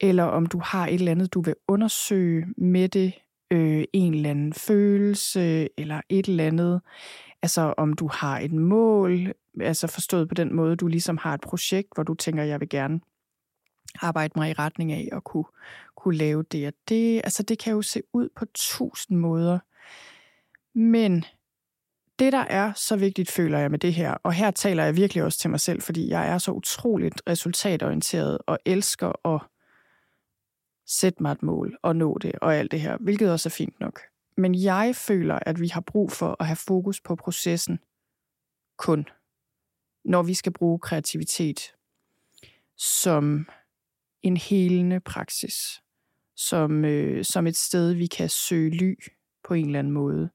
eller 0.01 0.25
om 0.25 0.47
du 0.47 0.59
har 0.59 0.87
et 0.87 0.95
eller 0.95 1.11
andet, 1.11 1.35
du 1.35 1.41
vil 1.41 1.55
undersøge 1.69 2.47
med 2.57 2.89
det, 2.89 3.13
øh, 3.51 3.85
en 3.93 4.15
eller 4.15 4.31
anden 4.31 4.53
følelse, 4.53 5.69
eller 5.79 6.01
et 6.09 6.27
eller 6.27 6.47
andet. 6.47 6.81
Altså 7.43 7.75
om 7.77 7.93
du 7.93 8.09
har 8.13 8.39
et 8.39 8.53
mål, 8.53 9.33
altså 9.61 9.87
forstået 9.87 10.29
på 10.29 10.35
den 10.35 10.55
måde, 10.55 10.77
du 10.77 10.87
ligesom 10.87 11.17
har 11.17 11.35
et 11.35 11.41
projekt, 11.41 11.89
hvor 11.95 12.03
du 12.03 12.15
tænker, 12.15 12.43
jeg 12.43 12.61
vil 12.61 12.69
gerne 12.69 13.01
arbejde 14.03 14.33
mig 14.37 14.51
i 14.51 14.53
retning 14.53 14.93
af 14.93 15.09
at 15.13 15.25
kunne, 15.25 15.45
kunne 15.97 16.17
lave 16.17 16.43
det 16.43 16.67
og 16.67 16.73
det. 16.89 17.21
Altså 17.25 17.43
det 17.43 17.59
kan 17.59 17.73
jo 17.73 17.83
se 17.83 18.03
ud 18.13 18.29
på 18.37 18.45
tusind 18.55 19.19
måder. 19.19 19.59
Men 20.79 21.25
det, 22.19 22.33
der 22.33 22.45
er 22.45 22.73
så 22.73 22.97
vigtigt, 22.97 23.31
føler 23.31 23.59
jeg 23.59 23.71
med 23.71 23.79
det 23.79 23.95
her, 23.95 24.15
og 24.23 24.33
her 24.33 24.51
taler 24.51 24.85
jeg 24.85 24.97
virkelig 24.97 25.25
også 25.25 25.39
til 25.39 25.51
mig 25.51 25.61
selv, 25.61 25.83
fordi 25.83 26.09
jeg 26.09 26.29
er 26.29 26.39
så 26.39 26.53
utroligt 26.53 27.23
resultatorienteret 27.29 28.39
og 28.47 28.59
elsker 28.65 29.27
at 29.35 29.41
sætte 30.87 31.23
mig 31.23 31.33
et 31.33 31.43
mål 31.43 31.77
og 31.83 31.97
nå 31.97 32.19
det 32.19 32.33
og 32.43 32.57
alt 32.57 32.71
det 32.71 32.81
her, 32.81 32.97
hvilket 33.01 33.33
også 33.33 33.49
er 33.49 33.51
fint 33.51 33.81
nok. 33.81 34.01
Men 34.37 34.55
jeg 34.55 34.97
føler, 34.97 35.39
at 35.43 35.61
vi 35.61 35.69
har 35.69 35.81
brug 35.81 36.13
for 36.13 36.37
at 36.41 36.47
have 36.47 36.57
fokus 36.57 37.01
på 37.01 37.17
processen 37.17 37.79
kun, 38.77 39.07
når 40.05 40.23
vi 40.23 40.35
skal 40.35 40.53
bruge 40.53 40.79
kreativitet 40.79 41.61
som 42.77 43.49
en 44.23 44.37
helende 44.37 45.01
praksis, 45.01 45.83
som, 46.37 46.85
øh, 46.85 47.25
som 47.25 47.47
et 47.47 47.57
sted, 47.57 47.93
vi 47.93 48.07
kan 48.07 48.29
søge 48.29 48.71
ly 48.71 48.99
på 49.45 49.55
en 49.55 49.67
eller 49.67 49.79
anden 49.79 49.93
måde 49.93 50.31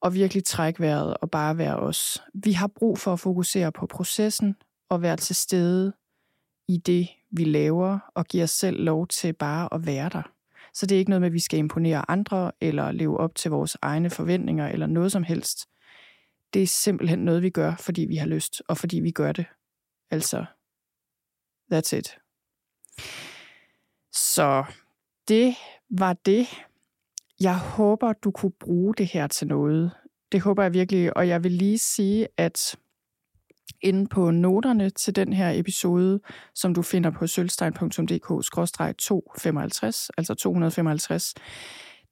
og 0.00 0.14
virkelig 0.14 0.44
trække 0.44 0.80
vejret 0.80 1.16
og 1.16 1.30
bare 1.30 1.58
være 1.58 1.76
os. 1.76 2.22
Vi 2.34 2.52
har 2.52 2.66
brug 2.66 2.98
for 2.98 3.12
at 3.12 3.20
fokusere 3.20 3.72
på 3.72 3.86
processen 3.86 4.56
og 4.88 5.02
være 5.02 5.16
til 5.16 5.36
stede 5.36 5.92
i 6.68 6.76
det, 6.76 7.08
vi 7.30 7.44
laver, 7.44 7.98
og 8.14 8.26
give 8.26 8.42
os 8.42 8.50
selv 8.50 8.80
lov 8.80 9.06
til 9.06 9.32
bare 9.32 9.74
at 9.74 9.86
være 9.86 10.08
der. 10.08 10.22
Så 10.74 10.86
det 10.86 10.94
er 10.94 10.98
ikke 10.98 11.10
noget 11.10 11.20
med, 11.20 11.28
at 11.28 11.32
vi 11.32 11.40
skal 11.40 11.58
imponere 11.58 12.10
andre, 12.10 12.52
eller 12.60 12.92
leve 12.92 13.20
op 13.20 13.34
til 13.34 13.50
vores 13.50 13.76
egne 13.82 14.10
forventninger, 14.10 14.68
eller 14.68 14.86
noget 14.86 15.12
som 15.12 15.22
helst. 15.22 15.68
Det 16.52 16.62
er 16.62 16.66
simpelthen 16.66 17.18
noget, 17.18 17.42
vi 17.42 17.50
gør, 17.50 17.76
fordi 17.76 18.04
vi 18.04 18.16
har 18.16 18.26
lyst, 18.26 18.62
og 18.68 18.78
fordi 18.78 19.00
vi 19.00 19.10
gør 19.10 19.32
det. 19.32 19.46
Altså, 20.10 20.44
that's 21.72 21.96
it. 21.96 22.18
Så 24.12 24.64
det 25.28 25.54
var 25.90 26.12
det, 26.12 26.46
jeg 27.40 27.58
håber, 27.58 28.12
du 28.12 28.30
kunne 28.30 28.52
bruge 28.60 28.94
det 28.94 29.06
her 29.06 29.26
til 29.26 29.46
noget. 29.46 29.90
Det 30.32 30.40
håber 30.40 30.62
jeg 30.62 30.72
virkelig, 30.72 31.16
og 31.16 31.28
jeg 31.28 31.44
vil 31.44 31.52
lige 31.52 31.78
sige, 31.78 32.28
at 32.36 32.76
inde 33.80 34.06
på 34.06 34.30
noterne 34.30 34.90
til 34.90 35.16
den 35.16 35.32
her 35.32 35.50
episode, 35.50 36.20
som 36.54 36.74
du 36.74 36.82
finder 36.82 37.10
på 37.10 37.26
sølvstein.dk-255, 37.26 40.08
altså 40.18 40.34
255, 40.38 41.34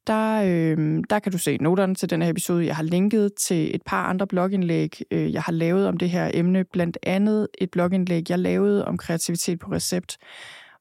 der, 0.08 0.42
øh, 0.46 1.04
der 1.10 1.18
kan 1.18 1.32
du 1.32 1.38
se 1.38 1.56
noterne 1.56 1.94
til 1.94 2.10
den 2.10 2.22
her 2.22 2.30
episode. 2.30 2.66
Jeg 2.66 2.76
har 2.76 2.82
linket 2.82 3.34
til 3.34 3.74
et 3.74 3.82
par 3.86 4.04
andre 4.04 4.26
blogindlæg, 4.26 5.00
øh, 5.10 5.32
jeg 5.32 5.42
har 5.42 5.52
lavet 5.52 5.88
om 5.88 5.96
det 5.96 6.10
her 6.10 6.30
emne, 6.34 6.64
blandt 6.64 6.98
andet 7.02 7.48
et 7.58 7.70
blogindlæg, 7.70 8.30
jeg 8.30 8.38
lavede 8.38 8.84
om 8.84 8.96
kreativitet 8.96 9.58
på 9.58 9.72
recept, 9.72 10.18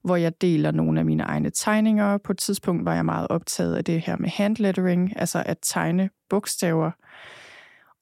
hvor 0.03 0.15
jeg 0.15 0.41
deler 0.41 0.71
nogle 0.71 0.99
af 0.99 1.05
mine 1.05 1.23
egne 1.23 1.49
tegninger. 1.49 2.17
På 2.17 2.31
et 2.31 2.37
tidspunkt 2.37 2.85
var 2.85 2.95
jeg 2.95 3.05
meget 3.05 3.27
optaget 3.29 3.75
af 3.75 3.83
det 3.83 4.01
her 4.01 4.17
med 4.17 4.29
handlettering, 4.29 5.13
altså 5.19 5.43
at 5.45 5.57
tegne 5.61 6.09
bogstaver. 6.29 6.91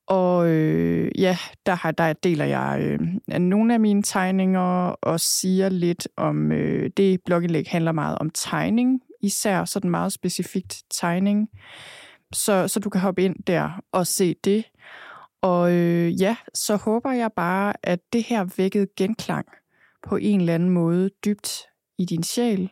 Og 0.07 0.49
øh, 0.49 1.11
ja, 1.17 1.37
der, 1.65 1.75
har, 1.75 1.91
der 1.91 2.13
deler 2.13 2.45
jeg 2.45 2.79
øh, 2.81 3.39
nogle 3.39 3.73
af 3.73 3.79
mine 3.79 4.03
tegninger 4.03 4.95
og 5.01 5.19
siger 5.19 5.69
lidt 5.69 6.07
om, 6.17 6.51
øh, 6.51 6.89
det 6.97 7.19
blogindlæg 7.25 7.65
handler 7.67 7.91
meget 7.91 8.17
om 8.17 8.29
tegning, 8.29 9.01
især 9.25 9.65
sådan 9.65 9.91
meget 9.91 10.13
specifikt 10.13 10.83
tegning. 10.89 11.49
Så, 12.33 12.67
så 12.67 12.79
du 12.79 12.89
kan 12.89 13.01
hoppe 13.01 13.23
ind 13.23 13.35
der 13.47 13.81
og 13.91 14.07
se 14.07 14.35
det. 14.43 14.65
Og 15.41 15.73
øh, 15.73 16.21
ja, 16.21 16.35
så 16.53 16.75
håber 16.75 17.11
jeg 17.11 17.31
bare, 17.35 17.73
at 17.83 17.99
det 18.13 18.23
her 18.23 18.43
vækkede 18.57 18.87
genklang 18.97 19.47
på 20.07 20.15
en 20.15 20.39
eller 20.39 20.55
anden 20.55 20.69
måde 20.69 21.09
dybt 21.25 21.63
i 21.97 22.05
din 22.05 22.23
sjæl, 22.23 22.71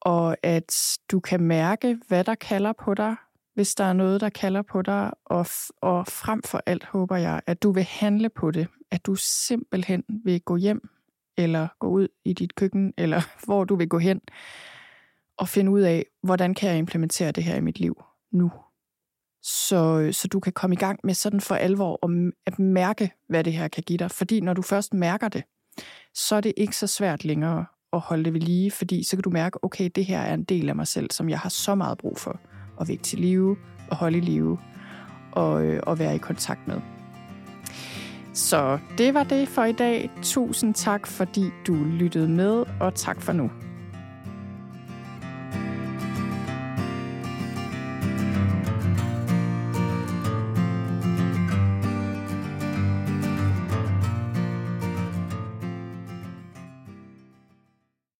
og 0.00 0.36
at 0.42 0.98
du 1.10 1.20
kan 1.20 1.40
mærke, 1.40 1.98
hvad 2.08 2.24
der 2.24 2.34
kalder 2.34 2.72
på 2.72 2.94
dig, 2.94 3.16
hvis 3.54 3.74
der 3.74 3.84
er 3.84 3.92
noget, 3.92 4.20
der 4.20 4.28
kalder 4.28 4.62
på 4.62 4.82
dig, 4.82 5.10
og, 5.24 5.46
og 5.80 6.06
frem 6.06 6.42
for 6.42 6.62
alt 6.66 6.84
håber 6.84 7.16
jeg, 7.16 7.40
at 7.46 7.62
du 7.62 7.72
vil 7.72 7.82
handle 7.82 8.28
på 8.28 8.50
det, 8.50 8.68
at 8.90 9.06
du 9.06 9.14
simpelthen 9.14 10.04
vil 10.24 10.40
gå 10.40 10.56
hjem, 10.56 10.88
eller 11.36 11.68
gå 11.78 11.88
ud 11.88 12.08
i 12.24 12.32
dit 12.32 12.54
køkken, 12.54 12.94
eller 12.98 13.20
hvor 13.46 13.64
du 13.64 13.76
vil 13.76 13.88
gå 13.88 13.98
hen, 13.98 14.20
og 15.38 15.48
finde 15.48 15.70
ud 15.70 15.80
af, 15.80 16.06
hvordan 16.22 16.54
kan 16.54 16.68
jeg 16.68 16.78
implementere 16.78 17.32
det 17.32 17.44
her 17.44 17.56
i 17.56 17.60
mit 17.60 17.80
liv 17.80 18.02
nu. 18.32 18.50
Så, 19.42 20.00
øh, 20.00 20.12
så 20.12 20.28
du 20.28 20.40
kan 20.40 20.52
komme 20.52 20.74
i 20.74 20.78
gang 20.78 21.00
med 21.04 21.14
sådan 21.14 21.40
for 21.40 21.54
alvor 21.54 21.98
og 22.02 22.10
at 22.46 22.58
mærke, 22.58 23.10
hvad 23.28 23.44
det 23.44 23.52
her 23.52 23.68
kan 23.68 23.82
give 23.82 23.98
dig. 23.98 24.10
Fordi 24.10 24.40
når 24.40 24.54
du 24.54 24.62
først 24.62 24.94
mærker 24.94 25.28
det, 25.28 25.44
så 26.14 26.36
er 26.36 26.40
det 26.40 26.52
ikke 26.56 26.76
så 26.76 26.86
svært 26.86 27.24
længere 27.24 27.66
at 27.92 28.00
holde 28.00 28.24
det 28.24 28.32
ved 28.32 28.40
lige, 28.40 28.70
fordi 28.70 29.04
så 29.04 29.16
kan 29.16 29.22
du 29.22 29.30
mærke, 29.30 29.64
okay, 29.64 29.90
det 29.94 30.04
her 30.04 30.20
er 30.20 30.34
en 30.34 30.44
del 30.44 30.68
af 30.68 30.76
mig 30.76 30.86
selv, 30.86 31.10
som 31.10 31.28
jeg 31.28 31.38
har 31.38 31.48
så 31.48 31.74
meget 31.74 31.98
brug 31.98 32.18
for 32.18 32.40
at 32.80 32.88
vække 32.88 33.02
til 33.02 33.18
live 33.18 33.56
og 33.90 33.96
holde 33.96 34.18
i 34.18 34.20
live 34.20 34.58
og, 35.32 35.64
øh, 35.64 35.80
og 35.86 35.98
være 35.98 36.14
i 36.14 36.18
kontakt 36.18 36.68
med. 36.68 36.80
Så 38.34 38.78
det 38.98 39.14
var 39.14 39.24
det 39.24 39.48
for 39.48 39.64
i 39.64 39.72
dag. 39.72 40.10
Tusind 40.22 40.74
tak, 40.74 41.06
fordi 41.06 41.44
du 41.66 41.74
lyttede 41.74 42.28
med, 42.28 42.64
og 42.80 42.94
tak 42.94 43.22
for 43.22 43.32
nu. 43.32 43.50